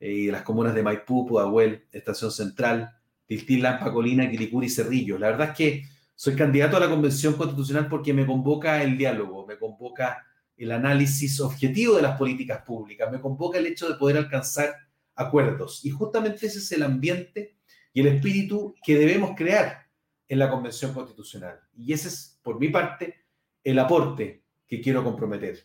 eh, 0.00 0.12
y 0.12 0.26
de 0.26 0.32
las 0.32 0.42
comunas 0.42 0.74
de 0.74 0.82
Maipú, 0.82 1.26
Pudahuel, 1.26 1.86
Estación 1.92 2.30
Central, 2.30 2.90
Tiltil, 3.26 3.62
Lampa, 3.62 3.92
Colina, 3.92 4.30
Quilicura 4.30 4.66
y 4.66 4.70
Cerrillo. 4.70 5.18
La 5.18 5.28
verdad 5.28 5.50
es 5.50 5.56
que 5.56 5.82
soy 6.14 6.34
candidato 6.34 6.76
a 6.76 6.80
la 6.80 6.88
Convención 6.88 7.34
Constitucional 7.34 7.88
porque 7.88 8.12
me 8.12 8.26
convoca 8.26 8.82
el 8.82 8.96
diálogo, 8.96 9.46
me 9.46 9.58
convoca 9.58 10.24
el 10.56 10.72
análisis 10.72 11.40
objetivo 11.40 11.96
de 11.96 12.02
las 12.02 12.16
políticas 12.18 12.62
públicas, 12.62 13.10
me 13.12 13.20
convoca 13.20 13.58
el 13.58 13.66
hecho 13.66 13.88
de 13.88 13.96
poder 13.96 14.16
alcanzar 14.16 14.74
acuerdos. 15.16 15.84
Y 15.84 15.90
justamente 15.90 16.46
ese 16.46 16.58
es 16.58 16.70
el 16.72 16.82
ambiente 16.82 17.56
y 17.92 18.00
el 18.00 18.08
espíritu 18.08 18.74
que 18.84 18.98
debemos 18.98 19.32
crear 19.36 19.86
en 20.28 20.38
la 20.38 20.50
Convención 20.50 20.92
Constitucional. 20.92 21.58
Y 21.76 21.92
ese 21.92 22.08
es, 22.08 22.38
por 22.42 22.60
mi 22.60 22.68
parte, 22.68 23.24
el 23.64 23.78
aporte 23.78 24.44
que 24.66 24.80
quiero 24.80 25.02
comprometer. 25.02 25.64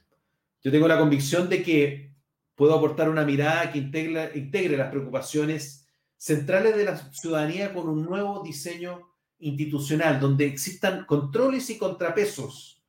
Yo 0.63 0.71
tengo 0.71 0.87
la 0.87 0.97
convicción 0.97 1.49
de 1.49 1.61
que 1.61 2.15
puedo 2.55 2.75
aportar 2.75 3.09
una 3.09 3.25
mirada 3.25 3.71
que 3.71 3.79
integre, 3.79 4.31
integre 4.35 4.77
las 4.77 4.89
preocupaciones 4.89 5.87
centrales 6.17 6.75
de 6.77 6.85
la 6.85 6.97
ciudadanía 7.11 7.73
con 7.73 7.89
un 7.89 8.05
nuevo 8.05 8.43
diseño 8.43 9.09
institucional, 9.39 10.19
donde 10.19 10.45
existan 10.45 11.05
controles 11.05 11.69
y 11.71 11.77
contrapesos 11.77 12.83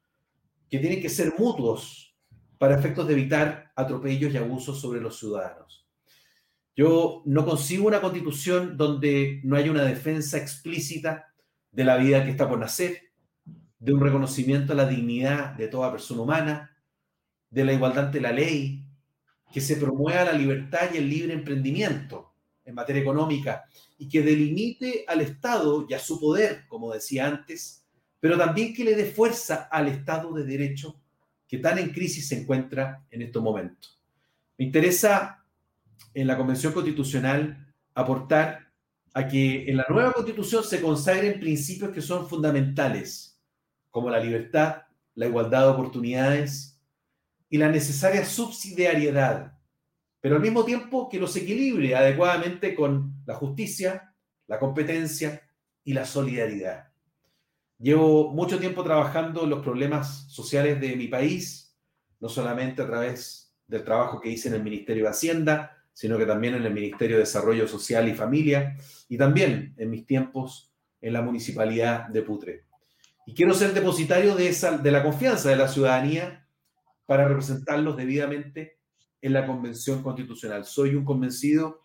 que 0.68 0.78
tienen 0.78 1.00
que 1.00 1.08
ser 1.08 1.34
mutuos 1.38 2.14
para 2.58 2.78
efectos 2.78 3.06
de 3.06 3.14
evitar 3.14 3.72
atropellos 3.74 4.32
y 4.32 4.36
abusos 4.36 4.80
sobre 4.80 5.00
los 5.00 5.18
ciudadanos. 5.18 5.81
Yo 6.74 7.22
no 7.26 7.44
consigo 7.44 7.86
una 7.86 8.00
constitución 8.00 8.76
donde 8.76 9.40
no 9.44 9.56
haya 9.56 9.70
una 9.70 9.84
defensa 9.84 10.38
explícita 10.38 11.32
de 11.70 11.84
la 11.84 11.96
vida 11.96 12.24
que 12.24 12.30
está 12.30 12.48
por 12.48 12.58
nacer, 12.58 13.12
de 13.78 13.92
un 13.92 14.00
reconocimiento 14.00 14.72
a 14.72 14.76
la 14.76 14.86
dignidad 14.86 15.54
de 15.54 15.68
toda 15.68 15.90
persona 15.90 16.22
humana, 16.22 16.76
de 17.50 17.64
la 17.64 17.72
igualdad 17.72 18.06
ante 18.06 18.20
la 18.20 18.32
ley, 18.32 18.86
que 19.52 19.60
se 19.60 19.76
promueva 19.76 20.24
la 20.24 20.32
libertad 20.32 20.90
y 20.94 20.98
el 20.98 21.08
libre 21.08 21.34
emprendimiento 21.34 22.32
en 22.64 22.74
materia 22.74 23.02
económica 23.02 23.64
y 23.98 24.08
que 24.08 24.22
delimite 24.22 25.04
al 25.06 25.20
Estado 25.20 25.86
y 25.88 25.94
a 25.94 25.98
su 25.98 26.18
poder, 26.18 26.64
como 26.68 26.92
decía 26.92 27.26
antes, 27.26 27.84
pero 28.18 28.38
también 28.38 28.72
que 28.72 28.84
le 28.84 28.94
dé 28.94 29.04
fuerza 29.04 29.68
al 29.70 29.88
Estado 29.88 30.32
de 30.32 30.44
Derecho 30.44 31.00
que 31.46 31.58
tan 31.58 31.78
en 31.78 31.90
crisis 31.90 32.28
se 32.28 32.40
encuentra 32.40 33.04
en 33.10 33.20
estos 33.20 33.42
momentos. 33.42 34.00
Me 34.56 34.64
interesa 34.64 35.41
en 36.14 36.26
la 36.26 36.36
Convención 36.36 36.72
Constitucional 36.72 37.72
aportar 37.94 38.72
a 39.14 39.28
que 39.28 39.68
en 39.68 39.76
la 39.76 39.86
nueva 39.88 40.12
constitución 40.12 40.64
se 40.64 40.80
consagren 40.80 41.40
principios 41.40 41.90
que 41.90 42.00
son 42.00 42.28
fundamentales, 42.28 43.40
como 43.90 44.08
la 44.08 44.18
libertad, 44.18 44.82
la 45.14 45.26
igualdad 45.26 45.62
de 45.66 45.72
oportunidades 45.72 46.80
y 47.50 47.58
la 47.58 47.68
necesaria 47.68 48.24
subsidiariedad, 48.24 49.58
pero 50.20 50.36
al 50.36 50.42
mismo 50.42 50.64
tiempo 50.64 51.08
que 51.08 51.18
los 51.18 51.36
equilibre 51.36 51.94
adecuadamente 51.94 52.74
con 52.74 53.22
la 53.26 53.34
justicia, 53.34 54.14
la 54.46 54.58
competencia 54.58 55.42
y 55.84 55.92
la 55.92 56.06
solidaridad. 56.06 56.92
Llevo 57.78 58.32
mucho 58.32 58.58
tiempo 58.58 58.84
trabajando 58.84 59.44
en 59.44 59.50
los 59.50 59.62
problemas 59.62 60.30
sociales 60.30 60.80
de 60.80 60.96
mi 60.96 61.08
país, 61.08 61.76
no 62.20 62.28
solamente 62.28 62.80
a 62.80 62.86
través 62.86 63.52
del 63.66 63.84
trabajo 63.84 64.20
que 64.20 64.30
hice 64.30 64.48
en 64.48 64.54
el 64.54 64.62
Ministerio 64.62 65.04
de 65.04 65.10
Hacienda, 65.10 65.81
sino 65.92 66.18
que 66.18 66.26
también 66.26 66.54
en 66.54 66.64
el 66.64 66.72
Ministerio 66.72 67.16
de 67.16 67.22
Desarrollo 67.22 67.68
Social 67.68 68.08
y 68.08 68.14
Familia 68.14 68.76
y 69.08 69.16
también 69.16 69.74
en 69.76 69.90
mis 69.90 70.06
tiempos 70.06 70.72
en 71.00 71.12
la 71.12 71.22
Municipalidad 71.22 72.08
de 72.08 72.22
Putre. 72.22 72.64
Y 73.26 73.34
quiero 73.34 73.54
ser 73.54 73.72
depositario 73.72 74.34
de, 74.34 74.48
esa, 74.48 74.78
de 74.78 74.90
la 74.90 75.02
confianza 75.02 75.48
de 75.48 75.56
la 75.56 75.68
ciudadanía 75.68 76.46
para 77.06 77.28
representarlos 77.28 77.96
debidamente 77.96 78.78
en 79.20 79.32
la 79.32 79.46
Convención 79.46 80.02
Constitucional. 80.02 80.64
Soy 80.64 80.94
un 80.94 81.04
convencido 81.04 81.82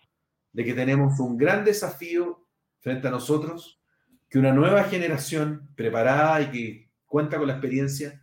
de 0.53 0.63
que 0.63 0.73
tenemos 0.73 1.19
un 1.19 1.37
gran 1.37 1.63
desafío 1.63 2.47
frente 2.79 3.07
a 3.07 3.11
nosotros, 3.11 3.81
que 4.29 4.39
una 4.39 4.53
nueva 4.53 4.83
generación 4.85 5.69
preparada 5.75 6.41
y 6.41 6.51
que 6.51 6.91
cuenta 7.05 7.37
con 7.37 7.47
la 7.47 7.53
experiencia 7.53 8.21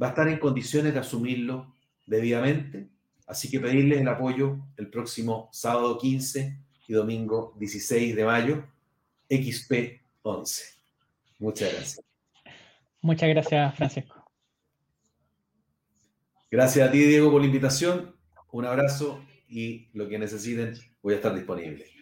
va 0.00 0.08
a 0.08 0.10
estar 0.10 0.28
en 0.28 0.38
condiciones 0.38 0.92
de 0.92 1.00
asumirlo 1.00 1.74
debidamente 2.06 2.90
Así 3.26 3.50
que 3.50 3.60
pedirles 3.60 4.00
el 4.00 4.08
apoyo 4.08 4.58
el 4.76 4.88
próximo 4.88 5.48
sábado 5.52 5.98
15 5.98 6.58
y 6.88 6.92
domingo 6.92 7.54
16 7.58 8.14
de 8.14 8.24
mayo, 8.24 8.64
XP 9.28 10.00
11. 10.22 10.64
Muchas 11.38 11.72
gracias. 11.72 12.00
Muchas 13.00 13.28
gracias, 13.28 13.76
Francisco. 13.76 14.24
Gracias 16.50 16.88
a 16.88 16.92
ti, 16.92 16.98
Diego, 16.98 17.30
por 17.30 17.40
la 17.40 17.46
invitación. 17.46 18.14
Un 18.52 18.64
abrazo 18.64 19.24
y 19.48 19.88
lo 19.92 20.08
que 20.08 20.18
necesiten, 20.18 20.74
voy 21.02 21.14
a 21.14 21.16
estar 21.16 21.34
disponible. 21.34 21.95